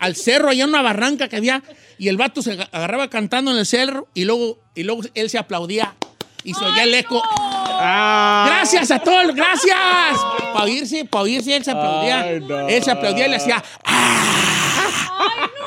al 0.00 0.16
cerro, 0.16 0.48
allá 0.48 0.64
en 0.64 0.70
una 0.70 0.82
barranca 0.82 1.28
que 1.28 1.36
había, 1.36 1.62
y 1.98 2.08
el 2.08 2.16
vato 2.16 2.42
se 2.42 2.52
aga- 2.52 2.68
agarraba 2.72 3.08
cantando 3.10 3.50
en 3.52 3.58
el 3.58 3.66
cerro, 3.66 4.08
y 4.14 4.24
luego, 4.24 4.58
y 4.74 4.82
luego 4.84 5.02
él 5.14 5.30
se 5.30 5.38
aplaudía. 5.38 5.94
Y 6.44 6.54
se 6.54 6.64
oía 6.64 6.84
el 6.84 6.94
eco. 6.94 7.20
Ah. 7.80 8.44
Gracias 8.46 8.90
a 8.92 9.00
todos, 9.00 9.34
gracias. 9.34 9.76
Para 10.54 10.64
oírse, 10.64 11.04
para 11.04 11.24
oírse, 11.24 11.54
él 11.56 11.64
se 11.64 11.72
aplaudía. 11.72 12.20
Ay, 12.20 12.40
no. 12.40 12.68
Él 12.68 12.82
se 12.82 12.90
aplaudía 12.92 13.26
y 13.26 13.30
le 13.30 13.36
hacía. 13.36 13.62
"Ah". 13.84 14.67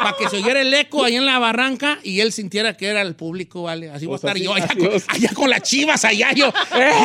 Para 0.01 0.17
que 0.17 0.29
se 0.29 0.37
oyera 0.37 0.61
el 0.61 0.73
eco 0.73 1.03
ahí 1.03 1.15
en 1.15 1.25
la 1.25 1.37
barranca 1.39 1.99
y 2.03 2.19
él 2.21 2.31
sintiera 2.31 2.75
que 2.75 2.87
era 2.87 3.01
el 3.01 3.15
público, 3.15 3.63
¿vale? 3.63 3.89
Así 3.91 4.05
voy 4.05 4.15
a 4.17 4.19
Pues 4.19 4.23
estar 4.23 4.35
así, 4.35 4.43
yo 4.43 4.53
allá 4.53 4.67
con, 4.67 5.15
allá 5.15 5.33
con 5.33 5.49
las 5.49 5.61
chivas, 5.61 6.03
allá 6.05 6.31
yo. 6.33 6.51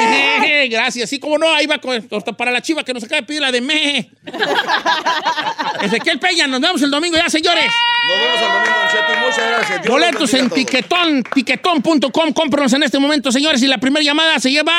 Gracias. 0.71 1.05
Así 1.05 1.19
como 1.19 1.39
no, 1.39 1.53
ahí 1.53 1.67
va 1.67 1.79
con, 1.79 1.95
hasta 1.95 2.33
para 2.33 2.51
la 2.51 2.63
chiva 2.63 2.83
que 2.85 2.95
nos 2.95 3.05
acaba 3.05 3.21
de 3.21 3.27
pedir 3.27 3.43
la 3.43 3.53
de 3.53 3.61
me. 3.61 4.11
Ezequiel 5.83 6.19
Peña, 6.19 6.47
nos 6.47 6.61
vemos 6.61 6.83
el 6.83 6.91
domingo 6.91 7.17
ya, 7.17 7.29
señores. 7.29 7.67
Nos 8.09 8.19
vemos 8.19 8.41
el 8.41 8.49
domingo, 8.49 8.79
Don 8.79 8.89
Cheto, 8.89 9.13
y 9.13 9.25
muchas 9.25 9.49
gracias. 9.51 9.83
Dios 9.83 9.93
Boletos 9.93 10.35
en 10.35 10.51
tiquetón, 10.51 11.23
tiquetón.com. 11.35 12.33
Cómpranos 12.33 12.73
en 12.73 12.83
este 12.83 12.99
momento, 12.99 13.31
señores. 13.33 13.63
Y 13.63 13.67
la 13.67 13.79
primera 13.79 14.05
llamada 14.05 14.39
se 14.39 14.51
lleva. 14.51 14.73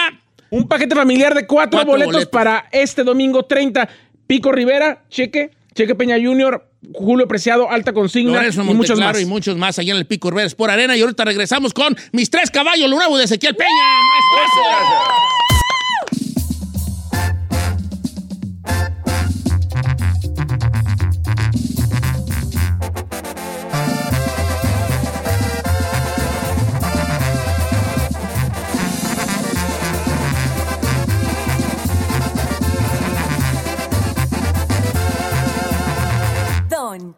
Un 0.49 0.67
paquete 0.67 0.95
familiar 0.95 1.36
de 1.36 1.45
cuatro, 1.45 1.78
Cuatro 1.78 1.91
boletos, 1.91 2.13
boletos. 2.13 2.32
para 2.32 2.67
este 2.71 3.03
domingo 3.03 3.43
30. 3.43 3.88
Pico 4.28 4.51
Rivera, 4.51 5.03
Cheque, 5.09 5.51
Cheque 5.73 5.93
Peña 5.95 6.15
Jr., 6.21 6.66
Julio 6.93 7.28
Preciado, 7.28 7.69
Alta 7.69 7.93
Consigna 7.93 8.34
Lorenzo 8.34 8.61
y 8.61 8.73
muchos 8.73 8.99
más. 8.99 9.21
y 9.21 9.25
muchos 9.25 9.57
más 9.57 9.80
allá 9.80 9.93
en 9.93 9.99
el 9.99 10.05
Pico 10.05 10.30
Rivera 10.30 10.49
por 10.55 10.69
Arena. 10.69 10.95
Y 10.95 11.01
ahorita 11.01 11.25
regresamos 11.25 11.73
con 11.73 11.95
mis 12.11 12.30
tres 12.30 12.51
caballos, 12.51 12.89
lo 12.89 12.95
nuevo 12.95 13.17
de 13.17 13.25
Ezequiel 13.25 13.55
Peña. 13.55 13.69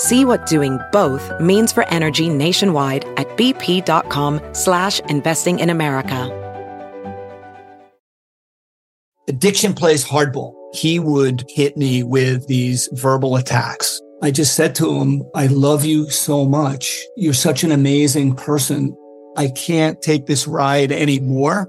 See 0.00 0.24
what 0.24 0.46
doing 0.46 0.80
both 0.92 1.38
means 1.42 1.72
for 1.72 1.86
energy 1.88 2.30
nationwide 2.30 3.04
at 3.18 3.28
bp.com 3.36 4.40
slash 4.54 4.98
investing 5.00 5.58
in 5.58 5.68
America. 5.68 6.34
Addiction 9.28 9.74
plays 9.74 10.02
hardball. 10.02 10.54
He 10.72 10.98
would 10.98 11.44
hit 11.50 11.76
me 11.76 12.02
with 12.02 12.46
these 12.46 12.88
verbal 12.92 13.36
attacks. 13.36 14.00
I 14.22 14.30
just 14.30 14.54
said 14.54 14.74
to 14.76 14.90
him, 14.98 15.22
I 15.34 15.48
love 15.48 15.84
you 15.84 16.08
so 16.08 16.46
much. 16.46 17.04
You're 17.18 17.34
such 17.34 17.62
an 17.62 17.70
amazing 17.70 18.36
person. 18.36 18.96
I 19.36 19.48
can't 19.48 20.00
take 20.00 20.24
this 20.24 20.46
ride 20.46 20.92
anymore. 20.92 21.68